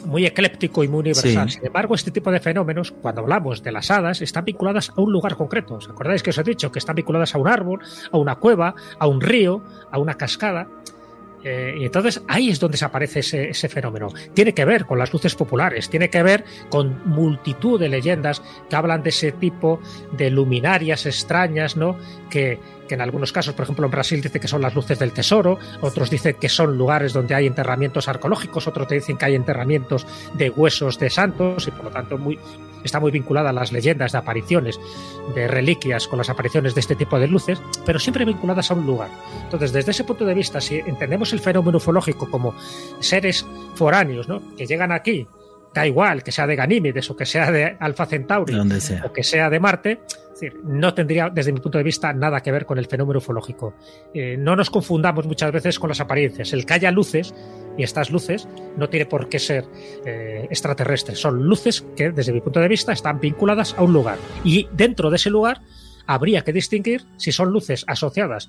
muy 0.06 0.26
ecléptico 0.26 0.84
y 0.84 0.88
muy 0.88 1.00
universal. 1.00 1.50
Sin 1.50 1.66
embargo, 1.66 1.94
este 1.94 2.10
tipo 2.10 2.30
de 2.30 2.40
fenómenos, 2.40 2.92
cuando 2.92 3.22
hablamos 3.22 3.62
de 3.62 3.72
las 3.72 3.90
hadas, 3.90 4.20
están 4.20 4.44
vinculadas 4.44 4.90
a 4.90 5.00
un 5.00 5.12
lugar 5.12 5.36
concreto. 5.36 5.74
¿Os 5.74 5.88
acordáis 5.88 6.22
que 6.22 6.30
os 6.30 6.38
he 6.38 6.42
dicho 6.42 6.70
que 6.70 6.78
están 6.78 6.96
vinculadas 6.96 7.34
a 7.34 7.38
un 7.38 7.48
árbol, 7.48 7.80
a 8.10 8.16
una 8.18 8.36
cueva, 8.36 8.74
a 8.98 9.06
un 9.06 9.20
río, 9.20 9.62
a 9.90 9.98
una 9.98 10.14
cascada? 10.14 10.68
Eh, 11.45 11.76
y 11.78 11.84
entonces 11.84 12.22
ahí 12.28 12.51
es 12.51 12.61
donde 12.61 12.76
se 12.76 12.84
aparece 12.84 13.20
ese, 13.20 13.51
ese, 13.51 13.68
fenómeno. 13.68 14.09
Tiene 14.34 14.55
que 14.55 14.64
ver 14.64 14.86
con 14.86 14.99
las 14.99 15.12
luces 15.12 15.34
populares, 15.34 15.90
tiene 15.90 16.09
que 16.09 16.22
ver 16.22 16.45
con 16.68 17.01
multitud 17.05 17.80
de 17.80 17.88
leyendas 17.88 18.43
que 18.68 18.76
hablan 18.76 19.03
de 19.03 19.11
ese 19.11 19.32
tipo 19.32 19.80
de 20.12 20.30
luminarias 20.30 21.07
extrañas, 21.07 21.76
¿no? 21.76 21.97
Que, 22.30 22.59
que 22.88 22.95
en 22.95 23.01
algunos 23.01 23.32
casos, 23.32 23.55
por 23.55 23.64
ejemplo 23.64 23.86
en 23.86 23.90
Brasil 23.90 24.20
dice 24.20 24.40
que 24.40 24.49
son 24.49 24.62
las 24.62 24.74
luces 24.74 24.99
del 24.99 25.12
tesoro, 25.12 25.59
otros 25.80 26.11
dicen 26.11 26.36
que 26.40 26.49
son 26.49 26.76
lugares 26.76 27.12
donde 27.12 27.34
hay 27.34 27.47
enterramientos 27.47 28.09
arqueológicos, 28.09 28.66
otros 28.66 28.88
te 28.88 28.97
dicen 28.97 29.16
que 29.16 29.24
hay 29.24 29.34
enterramientos 29.34 30.07
de 30.34 30.51
huesos 30.51 30.99
de 30.99 31.11
santos 31.11 31.66
y 31.66 31.70
por 31.70 31.84
lo 31.84 31.90
tanto 31.90 32.18
muy, 32.18 32.38
está 32.85 33.01
muy 33.01 33.11
vinculada 33.11 33.51
a 33.51 33.53
las 33.53 33.72
leyendas 33.72 34.12
de 34.12 34.18
apariciones, 34.18 34.80
de 35.35 35.49
reliquias 35.49 36.09
con 36.09 36.18
las 36.18 36.30
apariciones 36.30 36.74
de 36.74 36.80
este 36.80 36.97
tipo 36.97 37.18
de 37.18 37.28
luces, 37.28 37.61
pero 37.85 37.99
siempre 37.99 38.24
vinculadas 38.24 38.70
a 38.70 38.74
un 38.74 38.87
lugar. 38.87 39.11
Entonces, 39.45 39.72
desde 39.72 39.91
ese 39.91 40.05
punto 40.05 40.24
de 40.24 40.35
vista, 40.35 40.61
si 40.61 40.76
entendemos 40.76 41.33
el 41.33 41.41
fenómeno 41.41 41.78
ufológico 41.78 42.30
como 42.30 42.55
seres 43.01 43.47
foráneos, 43.74 44.28
¿no? 44.28 44.43
que 44.57 44.66
llegan 44.66 44.93
aquí 44.93 45.26
da 45.74 45.87
igual 45.87 46.22
que 46.22 46.33
sea 46.33 46.47
de 46.47 46.57
Ganímedes 46.57 47.11
o 47.11 47.16
que 47.16 47.26
sea 47.26 47.51
de 47.51 47.76
Alfa 47.80 48.07
Centauri 48.07 48.55
o 49.05 49.12
que 49.12 49.22
sea 49.22 49.49
de 49.49 49.61
Marte, 49.61 50.01
no 50.64 50.93
tendría 50.95 51.30
desde 51.30 51.53
mi 51.53 51.61
punto 51.61 51.78
de 51.78 51.85
vista 51.85 52.12
nada 52.12 52.41
que 52.41 52.51
ver 52.51 52.66
con 52.66 52.78
el 52.78 52.87
fenómeno 52.87 53.18
ufológico. 53.18 53.74
Eh, 54.12 54.37
no 54.39 54.57
nos 54.57 54.70
confundamos 54.70 55.26
muchas 55.26 55.53
veces 55.53 55.78
con 55.78 55.89
las 55.89 56.01
apariencias. 56.01 56.53
El 56.53 56.66
que 56.66 56.74
haya 56.74 56.91
luces 56.91 57.35
y 57.76 57.82
estas 57.82 58.10
luces 58.10 58.48
no 58.76 58.88
tiene 58.88 59.06
por 59.06 59.28
qué 59.28 59.38
ser 59.38 59.64
eh, 60.04 60.46
extraterrestres, 60.50 61.18
son 61.18 61.42
luces 61.44 61.84
que 61.96 62.10
desde 62.10 62.32
mi 62.32 62.40
punto 62.40 62.60
de 62.60 62.68
vista 62.68 62.92
están 62.92 63.20
vinculadas 63.20 63.74
a 63.76 63.82
un 63.82 63.92
lugar 63.92 64.18
y 64.44 64.68
dentro 64.72 65.10
de 65.10 65.16
ese 65.16 65.30
lugar 65.30 65.60
habría 66.06 66.42
que 66.42 66.52
distinguir 66.52 67.04
si 67.16 67.32
son 67.32 67.50
luces 67.50 67.84
asociadas 67.86 68.48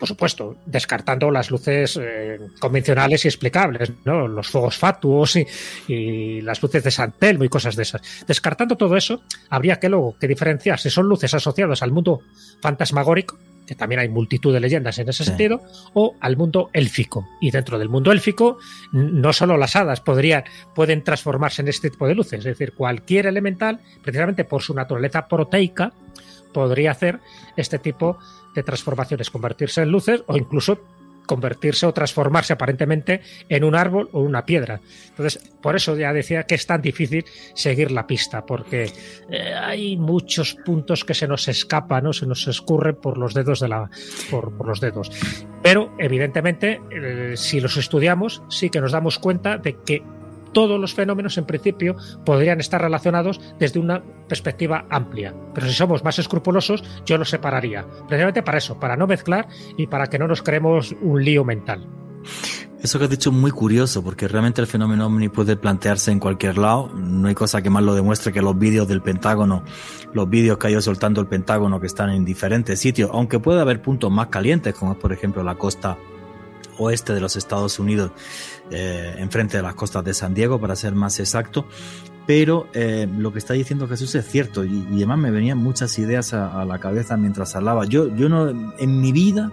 por 0.00 0.08
supuesto, 0.08 0.56
descartando 0.64 1.30
las 1.30 1.50
luces 1.50 1.98
eh, 2.00 2.38
convencionales 2.58 3.26
y 3.26 3.28
explicables, 3.28 3.92
¿no? 4.06 4.26
los 4.26 4.48
fuegos 4.48 4.78
fatuos 4.78 5.36
y, 5.36 6.40
las 6.40 6.62
luces 6.62 6.82
de 6.82 6.90
San 6.90 7.12
Telmo 7.12 7.44
y 7.44 7.50
cosas 7.50 7.76
de 7.76 7.82
esas. 7.82 8.00
Descartando 8.26 8.76
todo 8.76 8.96
eso, 8.96 9.22
habría 9.50 9.78
que 9.78 9.90
luego 9.90 10.16
que 10.18 10.26
diferenciar 10.26 10.80
si 10.80 10.88
son 10.88 11.06
luces 11.06 11.34
asociadas 11.34 11.82
al 11.82 11.92
mundo 11.92 12.22
fantasmagórico, 12.62 13.38
que 13.70 13.76
también 13.76 14.00
hay 14.00 14.08
multitud 14.08 14.52
de 14.52 14.58
leyendas 14.58 14.98
en 14.98 15.08
ese 15.08 15.24
sentido, 15.24 15.62
o 15.94 16.16
al 16.18 16.36
mundo 16.36 16.70
élfico. 16.72 17.28
Y 17.40 17.52
dentro 17.52 17.78
del 17.78 17.88
mundo 17.88 18.10
élfico, 18.10 18.58
no 18.90 19.32
solo 19.32 19.56
las 19.56 19.76
hadas 19.76 20.00
podrían, 20.00 20.42
pueden 20.74 21.04
transformarse 21.04 21.62
en 21.62 21.68
este 21.68 21.88
tipo 21.88 22.08
de 22.08 22.16
luces, 22.16 22.40
es 22.40 22.44
decir, 22.46 22.72
cualquier 22.72 23.26
elemental, 23.26 23.78
precisamente 24.02 24.44
por 24.44 24.62
su 24.62 24.74
naturaleza 24.74 25.28
proteica, 25.28 25.92
podría 26.52 26.90
hacer 26.90 27.20
este 27.56 27.78
tipo 27.78 28.18
de 28.56 28.64
transformaciones, 28.64 29.30
convertirse 29.30 29.82
en 29.82 29.92
luces 29.92 30.24
o 30.26 30.36
incluso 30.36 30.80
convertirse 31.30 31.86
o 31.86 31.94
transformarse 31.94 32.52
aparentemente 32.54 33.20
en 33.48 33.62
un 33.62 33.76
árbol 33.76 34.08
o 34.10 34.18
una 34.20 34.44
piedra. 34.44 34.80
Entonces, 35.10 35.38
por 35.62 35.76
eso 35.76 35.96
ya 35.96 36.12
decía 36.12 36.42
que 36.42 36.56
es 36.56 36.66
tan 36.66 36.82
difícil 36.82 37.24
seguir 37.54 37.92
la 37.92 38.04
pista, 38.04 38.44
porque 38.44 38.90
eh, 39.30 39.54
hay 39.54 39.96
muchos 39.96 40.56
puntos 40.56 41.04
que 41.04 41.14
se 41.14 41.28
nos 41.28 41.46
escapan, 41.46 42.02
¿no? 42.02 42.12
se 42.12 42.26
nos 42.26 42.48
escurren 42.48 42.96
por 42.96 43.16
los 43.16 43.32
dedos 43.32 43.60
de 43.60 43.68
la, 43.68 43.88
por, 44.28 44.66
los 44.66 44.80
dedos. 44.80 45.12
Pero, 45.62 45.94
evidentemente, 46.00 46.80
eh, 46.90 47.34
si 47.36 47.60
los 47.60 47.76
estudiamos, 47.76 48.42
sí 48.48 48.68
que 48.68 48.80
nos 48.80 48.90
damos 48.90 49.20
cuenta 49.20 49.56
de 49.56 49.76
que 49.86 50.02
todos 50.52 50.80
los 50.80 50.94
fenómenos 50.94 51.38
en 51.38 51.46
principio 51.46 51.96
podrían 52.24 52.60
estar 52.60 52.80
relacionados 52.80 53.40
desde 53.58 53.80
una 53.80 54.02
perspectiva 54.28 54.86
amplia. 54.90 55.34
Pero 55.54 55.66
si 55.66 55.74
somos 55.74 56.04
más 56.04 56.18
escrupulosos, 56.18 56.82
yo 57.04 57.18
los 57.18 57.30
separaría. 57.30 57.86
Precisamente 58.08 58.42
para 58.42 58.58
eso, 58.58 58.78
para 58.78 58.96
no 58.96 59.06
mezclar 59.06 59.48
y 59.76 59.86
para 59.86 60.08
que 60.08 60.18
no 60.18 60.28
nos 60.28 60.42
creemos 60.42 60.94
un 61.00 61.24
lío 61.24 61.44
mental. 61.44 61.86
Eso 62.82 62.98
que 62.98 63.04
has 63.04 63.10
dicho 63.10 63.28
es 63.28 63.36
muy 63.36 63.50
curioso, 63.50 64.02
porque 64.02 64.26
realmente 64.26 64.62
el 64.62 64.66
fenómeno 64.66 65.06
ovni 65.06 65.28
puede 65.28 65.54
plantearse 65.54 66.12
en 66.12 66.18
cualquier 66.18 66.56
lado. 66.56 66.88
No 66.94 67.28
hay 67.28 67.34
cosa 67.34 67.60
que 67.60 67.68
más 67.68 67.82
lo 67.82 67.94
demuestre 67.94 68.32
que 68.32 68.40
los 68.40 68.58
vídeos 68.58 68.88
del 68.88 69.02
Pentágono, 69.02 69.64
los 70.14 70.30
vídeos 70.30 70.56
que 70.56 70.68
ha 70.68 70.70
ido 70.70 70.80
soltando 70.80 71.20
el 71.20 71.26
Pentágono 71.26 71.78
que 71.78 71.86
están 71.86 72.08
en 72.08 72.24
diferentes 72.24 72.80
sitios, 72.80 73.10
aunque 73.12 73.38
puede 73.38 73.60
haber 73.60 73.82
puntos 73.82 74.10
más 74.10 74.28
calientes, 74.28 74.74
como 74.74 74.92
es 74.92 74.98
por 74.98 75.12
ejemplo 75.12 75.42
la 75.42 75.56
costa 75.56 75.98
oeste 76.78 77.12
de 77.12 77.20
los 77.20 77.36
Estados 77.36 77.78
Unidos, 77.78 78.12
eh, 78.70 79.14
enfrente 79.18 79.56
de 79.56 79.62
las 79.62 79.74
costas 79.74 80.04
de 80.04 80.14
San 80.14 80.34
Diego, 80.34 80.60
para 80.60 80.76
ser 80.76 80.94
más 80.94 81.18
exacto. 81.20 81.66
Pero 82.26 82.68
eh, 82.74 83.08
lo 83.18 83.32
que 83.32 83.38
está 83.38 83.54
diciendo 83.54 83.88
Jesús 83.88 84.14
es 84.14 84.28
cierto 84.28 84.64
y, 84.64 84.86
además 84.94 85.18
me 85.18 85.30
venían 85.30 85.58
muchas 85.58 85.98
ideas 85.98 86.32
a, 86.32 86.64
la 86.64 86.78
cabeza 86.78 87.16
mientras 87.16 87.56
hablaba. 87.56 87.86
Yo, 87.86 88.14
yo 88.14 88.28
no, 88.28 88.48
en 88.78 89.00
mi 89.00 89.10
vida 89.10 89.50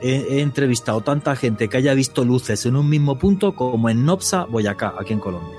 he, 0.00 0.40
entrevistado 0.40 1.00
tanta 1.00 1.34
gente 1.34 1.68
que 1.68 1.76
haya 1.78 1.94
visto 1.94 2.24
luces 2.24 2.64
en 2.66 2.76
un 2.76 2.88
mismo 2.88 3.18
punto 3.18 3.56
como 3.56 3.88
en 3.88 4.04
Nopsa, 4.04 4.44
Boyacá, 4.44 4.94
aquí 4.98 5.14
en 5.14 5.20
Colombia. 5.20 5.56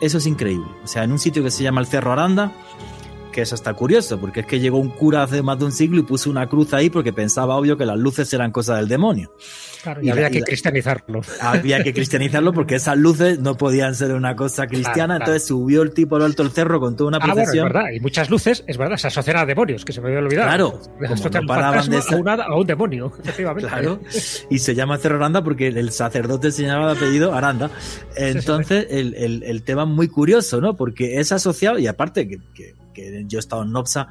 eso 0.00 0.18
es 0.18 0.26
increíble. 0.26 0.68
O 0.84 0.86
sea, 0.86 1.04
en 1.04 1.12
un 1.12 1.18
sitio 1.18 1.42
que 1.42 1.50
se 1.50 1.64
llama 1.64 1.80
el 1.80 1.86
Cerro 1.86 2.12
Aranda, 2.12 2.52
que 3.32 3.42
es 3.42 3.52
hasta 3.52 3.74
curioso, 3.74 4.20
porque 4.20 4.40
es 4.40 4.46
que 4.46 4.60
llegó 4.60 4.78
un 4.78 4.90
cura 4.90 5.24
hace 5.24 5.42
más 5.42 5.58
de 5.58 5.64
un 5.64 5.72
siglo 5.72 5.98
y 5.98 6.02
puso 6.04 6.30
una 6.30 6.48
cruz 6.48 6.72
ahí 6.74 6.90
porque 6.90 7.12
pensaba 7.12 7.56
obvio 7.56 7.76
que 7.76 7.86
las 7.86 7.98
luces 7.98 8.32
eran 8.32 8.52
cosa 8.52 8.76
del 8.76 8.88
demonio 8.88 9.32
y, 10.00 10.10
había 10.10 10.30
que 10.30 10.42
cristianizarlo. 10.42 11.22
Había 11.40 11.82
que 11.82 11.92
cristianizarlo 11.92 12.52
porque 12.52 12.76
esas 12.76 12.96
luces 12.96 13.38
no 13.38 13.56
podían 13.56 13.94
ser 13.94 14.12
una 14.12 14.36
cosa 14.36 14.66
cristiana, 14.66 15.16
entonces 15.16 15.46
subió 15.46 15.82
el 15.82 15.92
tipo 15.92 16.16
al 16.16 16.22
alto 16.22 16.42
del 16.42 16.52
cerro 16.52 16.80
con 16.80 16.96
toda 16.96 17.08
una 17.08 17.18
procesión. 17.18 17.66
Ah, 17.66 17.68
es 17.68 17.74
verdad, 17.74 17.90
y 17.92 18.00
muchas 18.00 18.30
luces, 18.30 18.64
es 18.66 18.78
verdad, 18.78 18.96
se 18.96 19.08
asocian 19.08 19.38
a 19.38 19.46
demonios, 19.46 19.84
que 19.84 19.92
se 19.92 20.00
me 20.00 20.08
había 20.08 20.20
olvidado. 20.20 20.48
Claro, 20.48 20.80
como 21.08 21.46
paraban 21.46 21.88
de 21.90 21.98
a, 21.98 22.54
un 22.54 22.66
demonio, 22.66 23.12
efectivamente. 23.22 23.68
Claro, 23.68 24.00
y 24.50 24.58
se 24.58 24.74
llama 24.74 24.98
Cerro 24.98 25.16
Aranda 25.16 25.42
porque 25.42 25.68
el 25.68 25.90
sacerdote 25.90 26.52
se 26.52 26.62
llamaba 26.62 26.94
de 26.94 26.98
apellido 26.98 27.34
Aranda. 27.34 27.70
Entonces, 28.16 28.86
El, 28.90 29.14
el, 29.14 29.42
el, 29.42 29.62
tema 29.62 29.84
muy 29.84 30.08
curioso, 30.08 30.60
¿no? 30.60 30.76
Porque 30.76 31.18
es 31.18 31.32
asociado, 31.32 31.78
y 31.78 31.86
aparte 31.86 32.28
que, 32.28 32.38
que, 32.54 32.74
que 32.92 33.24
yo 33.26 33.38
he 33.38 33.40
estado 33.40 33.62
en 33.62 33.72
Nopsa 33.72 34.08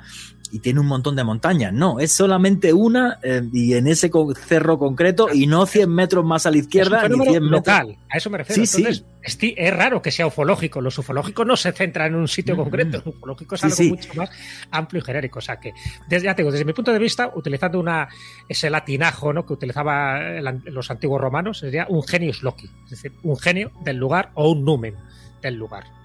y 0.52 0.60
tiene 0.60 0.80
un 0.80 0.88
montón 0.88 1.16
de 1.16 1.24
montañas. 1.24 1.74
No, 1.74 2.00
es 2.00 2.12
solamente 2.12 2.74
una 2.74 3.20
eh, 3.24 3.42
y 3.52 3.74
en 3.74 3.88
ese 3.88 4.12
cerro 4.46 4.78
concreto 4.78 5.30
y 5.34 5.48
no 5.48 5.66
100 5.66 5.90
metros 5.90 6.26
más 6.26 6.46
a 6.46 6.52
la 6.52 6.58
izquierda. 6.58 7.06
Es 7.06 7.12
un 7.12 7.20
ni 7.20 7.28
100 7.28 7.50
local, 7.50 7.98
a 8.10 8.18
eso 8.18 8.30
me 8.30 8.40
refiero. 8.40 8.66
Sí, 8.66 8.78
Entonces, 8.78 9.06
sí. 9.24 9.56
es 9.58 9.76
raro 9.76 10.02
que 10.02 10.12
sea 10.12 10.28
ufológico. 10.28 10.82
Los 10.82 10.98
ufológicos 10.98 11.48
no 11.48 11.56
se 11.56 11.72
centran 11.72 12.14
en 12.14 12.16
un 12.16 12.28
sitio 12.28 12.56
concreto. 12.56 13.02
Lo 13.06 13.12
ufológico 13.12 13.56
es 13.56 13.64
algo 13.64 13.84
mucho 13.84 14.14
más 14.16 14.30
amplio 14.72 15.02
y 15.02 15.06
genérico. 15.06 15.40
O 15.40 15.42
sea 15.42 15.58
que, 15.58 15.74
desde, 16.10 16.26
ya 16.26 16.36
tengo, 16.36 16.52
desde 16.52 16.66
mi 16.66 16.74
punto 16.74 16.92
de 16.92 17.00
vista, 17.00 17.32
utilizando 17.34 17.80
una, 17.80 18.08
ese 18.48 18.70
latinajo 18.70 19.32
¿no? 19.34 19.46
que 19.46 19.54
utilizaban 19.54 20.44
los 20.66 20.92
antiguos 20.92 21.22
romanos, 21.22 21.60
sería 21.60 21.86
un 21.90 22.04
genius 22.04 22.44
loci, 22.44 22.70
es 22.86 22.90
decir, 22.90 23.14
un 23.24 23.38
genio 23.38 23.72
del 23.84 23.98
lugar 23.98 24.32
o 24.34 24.52
un 24.52 24.66
numen 24.66 24.96
del 25.42 25.56
lugar. 25.56 26.01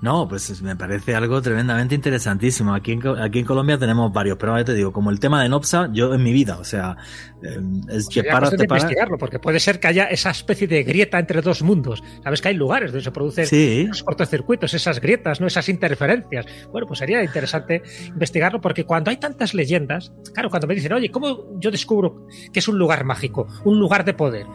No, 0.00 0.28
pues 0.28 0.62
me 0.62 0.76
parece 0.76 1.14
algo 1.14 1.40
tremendamente 1.42 1.94
interesantísimo. 1.94 2.74
Aquí 2.74 2.92
en, 2.92 3.06
aquí 3.18 3.40
en 3.40 3.44
Colombia 3.44 3.78
tenemos 3.78 4.12
varios, 4.12 4.38
pero 4.38 4.64
te 4.64 4.74
digo, 4.74 4.92
como 4.92 5.10
el 5.10 5.20
tema 5.20 5.42
de 5.42 5.48
Nopsa, 5.48 5.88
yo 5.92 6.14
en 6.14 6.22
mi 6.22 6.32
vida, 6.32 6.58
o 6.58 6.64
sea, 6.64 6.96
eh, 7.42 7.60
es 7.90 8.08
que 8.08 8.24
para, 8.24 8.50
te 8.50 8.62
investigarlo, 8.62 9.18
porque 9.18 9.38
puede 9.38 9.60
ser 9.60 9.80
que 9.80 9.88
haya 9.88 10.04
esa 10.04 10.30
especie 10.30 10.66
de 10.66 10.82
grieta 10.82 11.18
entre 11.18 11.42
dos 11.42 11.62
mundos. 11.62 12.02
Sabes 12.22 12.40
que 12.40 12.48
hay 12.48 12.54
lugares 12.54 12.90
donde 12.92 13.04
se 13.04 13.10
producen 13.10 13.88
los 13.88 14.02
cortocircuitos, 14.02 14.74
esas 14.74 15.00
grietas, 15.00 15.40
no 15.40 15.46
esas 15.46 15.68
interferencias. 15.68 16.46
Bueno, 16.70 16.86
pues 16.86 16.98
sería 16.98 17.22
interesante 17.22 17.82
investigarlo, 18.06 18.60
porque 18.60 18.84
cuando 18.84 19.10
hay 19.10 19.18
tantas 19.18 19.54
leyendas, 19.54 20.12
claro, 20.34 20.50
cuando 20.50 20.66
me 20.66 20.74
dicen, 20.74 20.92
oye, 20.92 21.10
¿cómo 21.10 21.58
yo 21.58 21.70
descubro 21.70 22.26
que 22.52 22.60
es 22.60 22.68
un 22.68 22.78
lugar 22.78 23.04
mágico, 23.04 23.46
un 23.64 23.78
lugar 23.78 24.04
de 24.04 24.14
poder? 24.14 24.46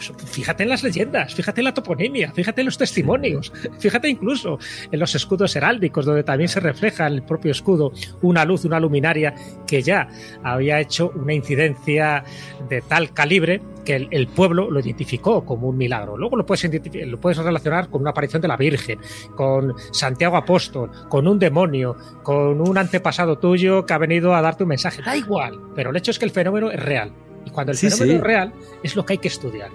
Fíjate 0.00 0.62
en 0.62 0.68
las 0.68 0.82
leyendas, 0.82 1.34
fíjate 1.34 1.60
en 1.60 1.66
la 1.66 1.74
toponimia, 1.74 2.32
fíjate 2.32 2.60
en 2.62 2.66
los 2.66 2.78
testimonios, 2.78 3.52
fíjate 3.78 4.08
incluso 4.08 4.58
en 4.90 4.98
los 4.98 5.14
escudos 5.14 5.54
heráldicos, 5.56 6.04
donde 6.04 6.24
también 6.24 6.48
se 6.48 6.60
refleja 6.60 7.06
en 7.06 7.14
el 7.14 7.22
propio 7.22 7.50
escudo 7.50 7.92
una 8.22 8.44
luz, 8.44 8.64
una 8.64 8.80
luminaria 8.80 9.34
que 9.66 9.82
ya 9.82 10.08
había 10.42 10.80
hecho 10.80 11.12
una 11.14 11.34
incidencia 11.34 12.24
de 12.68 12.80
tal 12.82 13.12
calibre 13.12 13.60
que 13.84 14.08
el, 14.10 14.28
pueblo 14.28 14.70
lo 14.70 14.80
identificó 14.80 15.44
como 15.44 15.68
un 15.68 15.76
milagro. 15.76 16.16
Luego 16.16 16.36
lo 16.36 16.46
puedes, 16.46 16.68
lo 17.06 17.20
puedes 17.20 17.38
relacionar 17.38 17.88
con 17.88 18.02
una 18.02 18.10
aparición 18.10 18.42
de 18.42 18.48
la 18.48 18.56
Virgen, 18.56 18.98
con 19.34 19.74
Santiago 19.92 20.36
Apóstol, 20.36 20.90
con 21.08 21.26
un 21.26 21.38
demonio, 21.38 21.96
con 22.22 22.60
un 22.60 22.78
antepasado 22.78 23.38
tuyo 23.38 23.86
que 23.86 23.92
ha 23.92 23.98
venido 23.98 24.34
a 24.34 24.42
darte 24.42 24.64
un 24.64 24.68
mensaje. 24.68 25.02
Da 25.02 25.16
igual, 25.16 25.60
pero 25.74 25.90
el 25.90 25.96
hecho 25.96 26.10
es 26.10 26.18
que 26.18 26.24
el 26.24 26.30
fenómeno 26.30 26.70
es 26.70 26.80
real. 26.80 27.12
Y 27.44 27.50
cuando 27.50 27.72
el 27.72 27.78
fenómeno 27.78 28.12
es 28.12 28.20
real, 28.20 28.52
es 28.82 28.96
lo 28.96 29.04
que 29.04 29.14
hay 29.14 29.18
que 29.18 29.28
estudiar. 29.28 29.70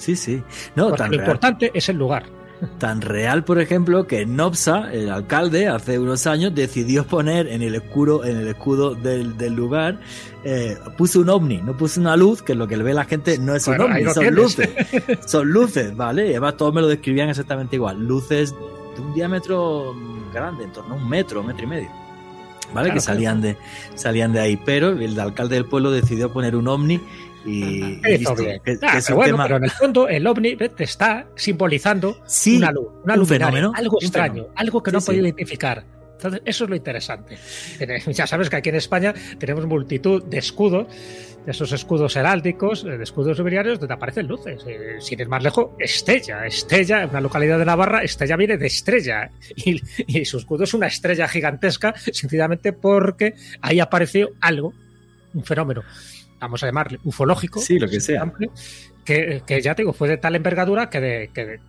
Sí, 0.00 0.16
sí. 0.16 0.42
No, 0.74 0.90
lo 0.96 1.14
importante 1.14 1.70
es 1.74 1.88
el 1.90 1.98
lugar. 1.98 2.24
Tan 2.78 3.00
real, 3.00 3.44
por 3.44 3.60
ejemplo, 3.60 4.06
que 4.06 4.26
Nopsa, 4.26 4.92
el 4.92 5.10
alcalde, 5.10 5.68
hace 5.68 5.98
unos 5.98 6.26
años 6.26 6.54
decidió 6.54 7.06
poner 7.06 7.46
en 7.46 7.62
el 7.62 7.74
escudo, 7.74 8.24
en 8.24 8.36
el 8.38 8.48
escudo 8.48 8.94
del, 8.94 9.54
lugar, 9.54 10.00
eh, 10.44 10.76
puso 10.96 11.20
un 11.20 11.30
ovni, 11.30 11.58
no 11.58 11.76
puso 11.76 12.00
una 12.00 12.16
luz, 12.16 12.42
que 12.42 12.52
es 12.52 12.58
lo 12.58 12.66
que 12.66 12.76
le 12.76 12.82
ve 12.82 12.92
la 12.92 13.04
gente 13.04 13.38
no 13.38 13.54
es 13.54 13.66
un 13.66 13.80
ovni, 13.80 14.04
son 14.12 14.34
luces. 14.34 14.68
son 15.26 15.50
luces, 15.50 15.94
¿vale? 15.96 16.26
Y 16.26 16.30
además 16.30 16.56
todos 16.56 16.74
me 16.74 16.80
lo 16.80 16.88
describían 16.88 17.28
exactamente 17.28 17.76
igual. 17.76 17.98
Luces 17.98 18.54
de 18.94 19.00
un 19.00 19.14
diámetro 19.14 19.94
grande, 20.32 20.64
en 20.64 20.72
torno 20.72 20.94
a 20.94 20.96
un 20.96 21.08
metro, 21.08 21.40
un 21.40 21.46
metro 21.46 21.64
y 21.64 21.68
medio. 21.68 21.90
¿Vale? 22.72 22.92
que 22.92 23.00
salían 23.00 23.40
de, 23.40 23.56
salían 23.94 24.32
de 24.32 24.40
ahí. 24.40 24.56
Pero 24.56 24.90
el 24.90 25.18
alcalde 25.18 25.56
del 25.56 25.64
pueblo 25.64 25.90
decidió 25.90 26.32
poner 26.32 26.54
un 26.54 26.68
ovni 26.68 27.00
y, 27.44 28.00
bueno, 29.14 29.38
pero 29.42 29.56
en 29.56 29.64
el 29.64 29.70
fondo 29.70 30.08
el 30.08 30.26
ovni 30.26 30.56
te 30.56 30.84
está 30.84 31.26
simbolizando 31.36 32.22
una 32.46 32.70
luz, 32.70 32.88
una 33.04 33.16
luz 33.16 33.28
fenómeno, 33.28 33.72
algo 33.74 33.98
extraño, 34.00 34.48
algo 34.54 34.82
que 34.82 34.92
no 34.92 34.98
he 34.98 35.02
podido 35.02 35.24
identificar. 35.24 35.84
Entonces, 36.20 36.42
eso 36.44 36.64
es 36.64 36.70
lo 36.70 36.76
interesante. 36.76 37.38
Ya 38.12 38.26
sabes 38.26 38.50
que 38.50 38.56
aquí 38.56 38.68
en 38.68 38.74
España 38.76 39.14
tenemos 39.38 39.64
multitud 39.66 40.22
de 40.22 40.36
escudos, 40.36 40.86
de 41.46 41.50
esos 41.50 41.72
escudos 41.72 42.14
heráldicos, 42.14 42.84
de 42.84 43.02
escudos 43.02 43.38
nobiliarios, 43.38 43.80
donde 43.80 43.94
aparecen 43.94 44.26
luces. 44.26 44.62
Eh, 44.66 44.96
sin 45.00 45.18
ir 45.18 45.28
más 45.28 45.42
lejos, 45.42 45.70
Estella. 45.78 46.44
Estella, 46.44 47.06
una 47.06 47.22
localidad 47.22 47.58
de 47.58 47.64
Navarra, 47.64 48.02
Estella 48.02 48.36
viene 48.36 48.58
de 48.58 48.66
estrella. 48.66 49.30
Y, 49.56 49.80
y 50.06 50.26
su 50.26 50.36
escudo 50.36 50.64
es 50.64 50.74
una 50.74 50.88
estrella 50.88 51.26
gigantesca, 51.26 51.94
sencillamente 51.96 52.74
porque 52.74 53.34
ahí 53.62 53.80
apareció 53.80 54.30
algo, 54.40 54.74
un 55.32 55.44
fenómeno 55.44 55.82
vamos 56.40 56.62
a 56.62 56.66
llamarle 56.66 56.98
ufológico, 57.04 57.60
sí, 57.60 57.78
lo 57.78 57.88
que 57.88 58.00
sea, 58.00 58.32
que, 59.04 59.60
ya 59.62 59.74
te 59.74 59.82
digo, 59.82 59.92
fue 59.92 60.08
de 60.08 60.16
tal 60.16 60.36
envergadura 60.36 60.90
que, 60.90 61.60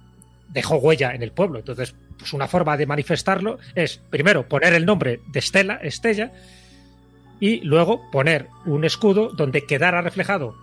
dejó 0.49 0.75
huella 0.77 1.13
en 1.13 1.23
el 1.23 1.31
pueblo. 1.31 1.59
Entonces, 1.59 1.95
pues 2.19 2.33
una 2.33 2.47
forma 2.47 2.75
de 2.75 2.85
manifestarlo 2.85 3.57
es, 3.73 4.01
primero, 4.09 4.47
poner 4.47 4.73
el 4.73 4.85
nombre 4.85 5.21
de 5.31 5.39
Estela, 5.39 5.75
Estella, 5.75 6.33
y 7.39 7.61
luego 7.61 8.11
poner 8.11 8.47
un 8.65 8.83
escudo 8.83 9.29
donde 9.29 9.65
quedara 9.65 10.01
reflejado 10.01 10.55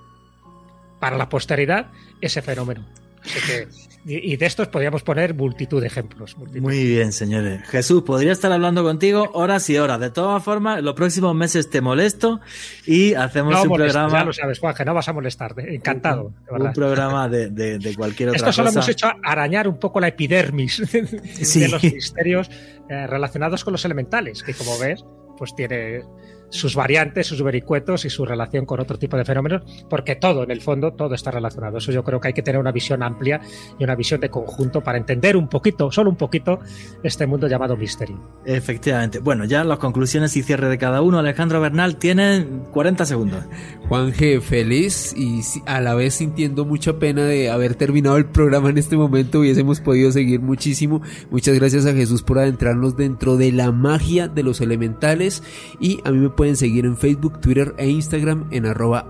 para 1.01 1.17
la 1.17 1.29
posteridad 1.29 1.87
ese 2.21 2.43
fenómeno. 2.43 2.85
Que 3.23 3.69
y, 4.11 4.37
de 4.37 4.47
estos 4.47 4.69
podríamos 4.69 5.03
poner 5.03 5.35
multitud 5.35 5.83
de 5.83 5.89
ejemplos. 5.89 6.35
Muy 6.39 6.85
bien, 6.85 7.13
señores. 7.13 7.69
Jesús, 7.69 8.03
podría 8.05 8.33
estar 8.33 8.51
hablando 8.51 8.83
contigo 8.83 9.29
horas 9.35 9.69
y 9.69 9.77
horas. 9.77 10.01
De 10.01 10.09
todas 10.09 10.43
formas, 10.43 10.83
los 10.83 10.95
próximos 10.95 11.35
meses 11.35 11.69
te 11.69 11.83
molesto 11.83 12.41
y 12.87 13.13
hacemos 13.13 13.63
un 13.63 13.75
programa. 13.75 14.11
Ya 14.11 14.25
lo 14.25 14.33
sabes, 14.33 14.61
Juan, 14.61 14.75
que 14.75 14.85
no 14.87 14.95
vas 14.95 15.09
a 15.09 15.13
molestar. 15.13 15.55
Encantado. 15.59 16.33
Un, 16.51 16.73
programa 16.73 17.29
de, 17.29 17.51
de, 17.51 17.95
cualquier 17.97 18.31
otra 18.31 18.39
Esto 18.39 18.53
solo 18.53 18.71
hemos 18.71 18.89
hecho 18.89 19.09
arañar 19.23 19.69
un 19.69 19.79
poco 19.79 20.01
la 20.01 20.09
epidermis 20.09 20.79
de 20.93 21.69
los 21.69 21.83
misterios 21.83 22.51
eh, 22.89 23.07
relacionados 23.07 23.63
con 23.63 23.73
los 23.73 23.85
elementales, 23.85 24.43
que 24.43 24.55
como 24.55 24.79
ves, 24.79 25.05
pues 25.37 25.55
tiene 25.55 26.03
sus 26.51 26.75
variantes, 26.75 27.27
sus 27.27 27.43
vericuetos 27.43 28.05
y 28.05 28.11
su 28.11 28.25
relación 28.25 28.67
con 28.67 28.81
otro 28.81 28.99
tipo 28.99 29.17
de 29.17 29.25
fenómenos, 29.25 29.63
porque 29.89 30.17
todo, 30.17 30.45
en 30.45 30.51
el 30.51 30.61
fondo, 30.61 30.93
todo 30.93 31.15
está 31.15 31.31
relacionado. 31.31 31.79
Eso 31.79 31.93
yo 31.93 32.05
creo 32.05 32.21
que 32.21 32.29
hay 32.29 32.35
que 32.35 32.43
tener 32.43 32.61
una 32.61 32.73
visión 32.73 33.03
amplia 33.03 33.41
y 33.79 33.85
una 33.85 33.95
visión 33.95 34.21
de 34.21 34.31
conjunto 34.31 34.83
para 34.83 34.99
entender 34.99 35.37
un 35.37 35.49
poquito, 35.49 35.91
solo 35.93 36.11
un 36.11 36.17
poquito, 36.17 36.61
este 37.03 37.27
mundo 37.27 37.49
llamado 37.49 37.77
misterio. 37.77 38.21
Efectivamente. 38.45 39.19
Bueno, 39.19 39.45
ya 39.45 39.65
las 39.65 39.79
conclusiones 39.79 40.37
y 40.37 40.43
cierre 40.43 40.69
de 40.69 40.79
cada 40.79 41.03
uno. 41.03 41.19
Alejandro 41.19 41.61
Bernal 41.61 41.97
tiene 41.97 42.47
40 42.73 43.07
segundos. 43.07 43.45
Juan 43.89 44.13
G, 44.13 44.41
feliz 44.41 45.15
y 45.17 45.43
a 45.67 45.81
la 45.81 45.95
vez 45.95 46.15
sintiendo 46.15 46.65
mucha 46.65 46.99
pena 46.99 47.25
de 47.25 47.51
haber 47.51 47.75
terminado 47.75 48.17
el 48.17 48.27
programa 48.27 48.71
en 48.71 48.79
este 48.79 48.97
momento. 48.97 49.41
Hubiésemos 49.41 49.81
podido 49.81 50.13
seguir 50.13 50.41
muchísimo. 50.41 51.03
Muchas 51.31 51.55
gracias 51.59 51.87
a 51.87 51.93
Jesús 51.93 52.23
por 52.23 52.39
adentrarnos 52.39 52.97
dentro 52.97 53.37
de 53.37 53.53
la 53.53 53.73
magia 53.73 54.29
de 54.29 54.43
los 54.43 54.61
elementales 54.61 55.43
y 55.81 56.01
a 56.05 56.11
mí 56.11 56.19
me 56.19 56.31
pueden 56.39 56.57
seguir 56.57 56.85
en 56.85 56.97
Facebook, 56.97 57.41
Twitter 57.41 57.75
e 57.79 57.89
Instagram 57.89 58.47
en 58.53 58.65
arroba 58.65 59.09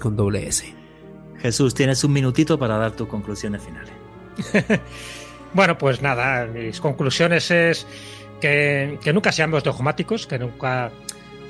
con 0.00 0.16
doble 0.16 0.48
S. 0.48 0.74
Jesús, 1.40 1.74
tienes 1.74 2.02
un 2.04 2.12
minutito 2.14 2.58
para 2.58 2.78
dar 2.78 2.92
tus 2.92 3.06
conclusiones 3.06 3.62
finales. 3.62 3.92
bueno, 5.52 5.76
pues 5.76 6.00
nada, 6.00 6.46
mis 6.46 6.80
conclusiones 6.80 7.50
es 7.50 7.86
que, 8.40 8.98
nunca 9.12 9.30
seamos 9.30 9.62
dogmáticos, 9.62 10.26
que 10.26 10.38
nunca 10.38 10.90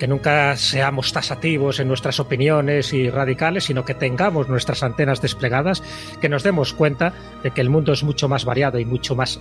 que 0.01 0.09
nunca 0.09 0.57
seamos 0.57 1.13
tasativos 1.13 1.79
en 1.79 1.87
nuestras 1.87 2.19
opiniones 2.19 2.93
y 2.93 3.09
radicales, 3.09 3.65
sino 3.65 3.85
que 3.85 3.95
tengamos 3.95 4.49
nuestras 4.49 4.83
antenas 4.83 5.23
desplegadas, 5.23 5.81
que 6.21 6.29
nos 6.29 6.43
demos 6.43 6.73
cuenta 6.73 7.13
de 7.45 7.53
que 7.53 7.61
el 7.61 7.71
mundo 7.71 7.93
es 7.93 8.03
mucho 8.03 8.29
más 8.29 8.45
variado 8.45 8.81
y 8.81 8.85
mucho 8.85 9.15
más, 9.15 9.41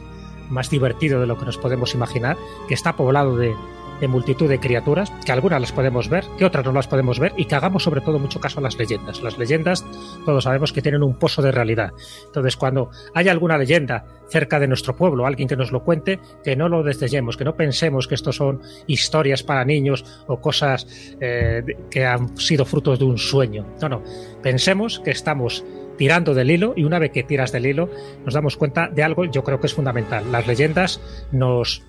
más 0.49 0.69
divertido 0.69 1.19
de 1.19 1.25
lo 1.25 1.37
que 1.39 1.45
nos 1.45 1.57
podemos 1.57 1.95
imaginar, 1.95 2.37
que 2.67 2.73
está 2.75 2.95
poblado 2.95 3.37
de, 3.37 3.55
de 3.99 4.07
multitud 4.07 4.49
de 4.49 4.59
criaturas, 4.59 5.11
que 5.25 5.31
algunas 5.31 5.61
las 5.61 5.71
podemos 5.71 6.09
ver, 6.09 6.25
que 6.37 6.45
otras 6.45 6.65
no 6.65 6.71
las 6.71 6.87
podemos 6.87 7.19
ver, 7.19 7.33
y 7.37 7.45
que 7.45 7.55
hagamos 7.55 7.83
sobre 7.83 8.01
todo 8.01 8.19
mucho 8.19 8.39
caso 8.39 8.59
a 8.59 8.63
las 8.63 8.77
leyendas. 8.77 9.21
Las 9.21 9.37
leyendas, 9.37 9.85
todos 10.25 10.43
sabemos 10.43 10.73
que 10.73 10.81
tienen 10.81 11.03
un 11.03 11.17
pozo 11.17 11.41
de 11.41 11.51
realidad. 11.51 11.91
Entonces, 12.25 12.55
cuando 12.55 12.89
haya 13.13 13.31
alguna 13.31 13.57
leyenda 13.57 14.05
cerca 14.29 14.59
de 14.59 14.67
nuestro 14.67 14.95
pueblo, 14.95 15.25
alguien 15.25 15.47
que 15.47 15.55
nos 15.55 15.71
lo 15.71 15.83
cuente, 15.83 16.19
que 16.43 16.55
no 16.55 16.69
lo 16.69 16.83
desdeñemos, 16.83 17.37
que 17.37 17.45
no 17.45 17.55
pensemos 17.55 18.07
que 18.07 18.15
esto 18.15 18.31
son 18.31 18.61
historias 18.87 19.43
para 19.43 19.65
niños 19.65 20.05
o 20.27 20.39
cosas 20.39 21.15
eh, 21.21 21.63
que 21.89 22.05
han 22.05 22.37
sido 22.37 22.65
frutos 22.65 22.99
de 22.99 23.05
un 23.05 23.17
sueño. 23.17 23.65
No, 23.81 23.89
no. 23.89 24.03
Pensemos 24.41 24.99
que 24.99 25.11
estamos 25.11 25.63
tirando 25.97 26.33
del 26.33 26.51
hilo 26.51 26.73
y 26.75 26.83
una 26.83 26.99
vez 26.99 27.11
que 27.11 27.23
tiras 27.23 27.51
del 27.51 27.65
hilo 27.65 27.89
nos 28.23 28.33
damos 28.33 28.55
cuenta 28.55 28.87
de 28.87 29.03
algo 29.03 29.25
yo 29.25 29.43
creo 29.43 29.59
que 29.59 29.67
es 29.67 29.73
fundamental. 29.73 30.31
Las 30.31 30.47
leyendas 30.47 31.01
nos 31.31 31.83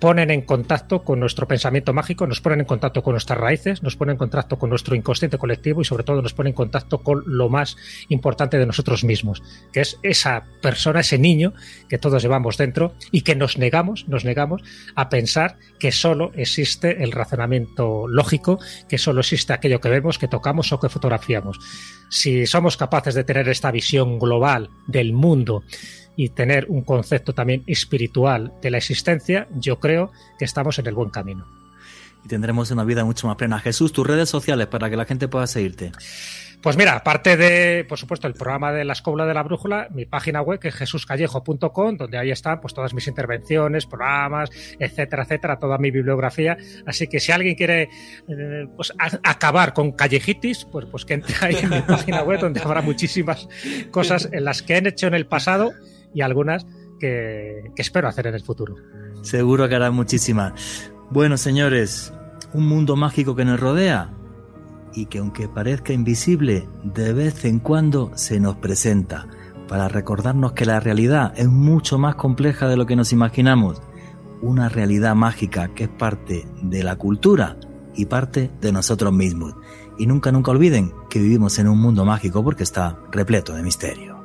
ponen 0.00 0.30
en 0.30 0.40
contacto 0.40 1.04
con 1.04 1.20
nuestro 1.20 1.46
pensamiento 1.46 1.92
mágico, 1.92 2.26
nos 2.26 2.40
ponen 2.40 2.60
en 2.60 2.66
contacto 2.66 3.02
con 3.02 3.12
nuestras 3.12 3.38
raíces, 3.38 3.82
nos 3.82 3.96
ponen 3.96 4.14
en 4.14 4.18
contacto 4.18 4.58
con 4.58 4.70
nuestro 4.70 4.96
inconsciente 4.96 5.36
colectivo 5.36 5.82
y 5.82 5.84
sobre 5.84 6.04
todo 6.04 6.22
nos 6.22 6.32
ponen 6.32 6.52
en 6.52 6.56
contacto 6.56 7.02
con 7.02 7.22
lo 7.26 7.50
más 7.50 7.76
importante 8.08 8.58
de 8.58 8.66
nosotros 8.66 9.04
mismos, 9.04 9.42
que 9.72 9.82
es 9.82 9.98
esa 10.02 10.44
persona, 10.62 11.00
ese 11.00 11.18
niño 11.18 11.52
que 11.88 11.98
todos 11.98 12.22
llevamos 12.22 12.56
dentro 12.56 12.94
y 13.12 13.20
que 13.20 13.36
nos 13.36 13.58
negamos, 13.58 14.08
nos 14.08 14.24
negamos 14.24 14.62
a 14.94 15.10
pensar 15.10 15.58
que 15.78 15.92
solo 15.92 16.32
existe 16.34 17.04
el 17.04 17.12
razonamiento 17.12 18.08
lógico, 18.08 18.58
que 18.88 18.96
solo 18.96 19.20
existe 19.20 19.52
aquello 19.52 19.80
que 19.80 19.90
vemos, 19.90 20.18
que 20.18 20.28
tocamos 20.28 20.72
o 20.72 20.80
que 20.80 20.88
fotografiamos. 20.88 21.58
Si 22.08 22.46
somos 22.46 22.76
capaces 22.76 23.14
de 23.14 23.24
tener 23.24 23.48
esta 23.48 23.70
visión 23.70 24.18
global 24.18 24.70
del 24.86 25.12
mundo, 25.12 25.62
y 26.16 26.30
tener 26.30 26.66
un 26.68 26.82
concepto 26.82 27.32
también 27.32 27.62
espiritual 27.66 28.52
de 28.60 28.70
la 28.70 28.78
existencia, 28.78 29.48
yo 29.52 29.78
creo 29.78 30.10
que 30.38 30.44
estamos 30.44 30.78
en 30.78 30.86
el 30.86 30.94
buen 30.94 31.10
camino. 31.10 31.46
Y 32.24 32.28
tendremos 32.28 32.70
una 32.70 32.84
vida 32.84 33.04
mucho 33.04 33.26
más 33.26 33.36
plena. 33.36 33.58
Jesús, 33.60 33.92
tus 33.92 34.06
redes 34.06 34.28
sociales 34.28 34.66
para 34.66 34.90
que 34.90 34.96
la 34.96 35.06
gente 35.06 35.28
pueda 35.28 35.46
seguirte. 35.46 35.92
Pues 36.62 36.76
mira, 36.76 36.94
aparte 36.94 37.38
de, 37.38 37.86
por 37.88 37.98
supuesto, 37.98 38.26
el 38.26 38.34
programa 38.34 38.70
de 38.70 38.84
la 38.84 38.92
Escobla 38.92 39.24
de 39.24 39.32
la 39.32 39.42
Brújula, 39.42 39.88
mi 39.92 40.04
página 40.04 40.42
web 40.42 40.60
que 40.60 40.68
es 40.68 40.74
jesuscallejo.com, 40.74 41.96
donde 41.96 42.18
ahí 42.18 42.30
están 42.30 42.60
pues 42.60 42.74
todas 42.74 42.92
mis 42.92 43.08
intervenciones, 43.08 43.86
programas, 43.86 44.50
etcétera, 44.78 45.22
etcétera, 45.22 45.58
toda 45.58 45.78
mi 45.78 45.90
bibliografía. 45.90 46.58
Así 46.84 47.06
que 47.06 47.18
si 47.18 47.32
alguien 47.32 47.54
quiere 47.54 47.88
eh, 48.28 48.66
pues, 48.76 48.92
acabar 49.22 49.72
con 49.72 49.92
callejitis, 49.92 50.66
pues, 50.70 50.84
pues 50.90 51.06
que 51.06 51.14
entre 51.14 51.34
ahí 51.40 51.56
en 51.62 51.70
mi 51.70 51.80
página 51.88 52.22
web, 52.22 52.40
donde 52.40 52.60
habrá 52.60 52.82
muchísimas 52.82 53.48
cosas 53.90 54.28
en 54.30 54.44
las 54.44 54.60
que 54.60 54.74
he 54.74 54.86
hecho 54.86 55.06
en 55.06 55.14
el 55.14 55.26
pasado 55.26 55.72
y 56.14 56.22
algunas 56.22 56.66
que, 56.98 57.72
espero 57.76 58.08
hacer 58.08 58.28
en 58.28 58.34
el 58.34 58.42
futuro. 58.42 58.76
Seguro 59.22 59.68
que 59.68 59.74
hará 59.74 59.90
muchísimas. 59.90 60.92
Bueno, 61.10 61.36
señores, 61.36 62.12
un 62.52 62.68
mundo 62.68 62.96
mágico 62.96 63.34
que 63.34 63.44
nos 63.44 63.58
rodea 63.58 64.12
y 64.94 65.06
que 65.06 65.18
aunque 65.18 65.48
parezca 65.48 65.92
invisible, 65.92 66.68
de 66.84 67.12
vez 67.12 67.44
en 67.44 67.58
cuando 67.58 68.12
se 68.16 68.38
nos 68.38 68.56
presenta 68.56 69.26
para 69.68 69.88
recordarnos 69.88 70.52
que 70.52 70.66
la 70.66 70.80
realidad 70.80 71.32
es 71.36 71.48
mucho 71.48 71.98
más 71.98 72.16
compleja 72.16 72.68
de 72.68 72.76
lo 72.76 72.86
que 72.86 72.96
nos 72.96 73.12
imaginamos. 73.12 73.80
Una 74.42 74.68
realidad 74.68 75.14
mágica 75.14 75.74
que 75.74 75.84
es 75.84 75.90
parte 75.90 76.46
de 76.62 76.82
la 76.82 76.96
cultura 76.96 77.56
y 77.94 78.06
parte 78.06 78.50
de 78.60 78.72
nosotros 78.72 79.12
mismos. 79.12 79.54
Y 79.98 80.06
nunca, 80.06 80.32
nunca 80.32 80.50
olviden 80.50 80.92
que 81.08 81.20
vivimos 81.20 81.58
en 81.58 81.68
un 81.68 81.78
mundo 81.78 82.04
mágico 82.04 82.42
porque 82.42 82.62
está 82.62 82.98
repleto 83.12 83.54
de 83.54 83.62
misterio. 83.62 84.19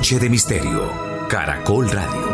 Noche 0.00 0.18
de 0.18 0.30
Misterio, 0.30 1.28
Caracol 1.28 1.86
Radio. 1.90 2.29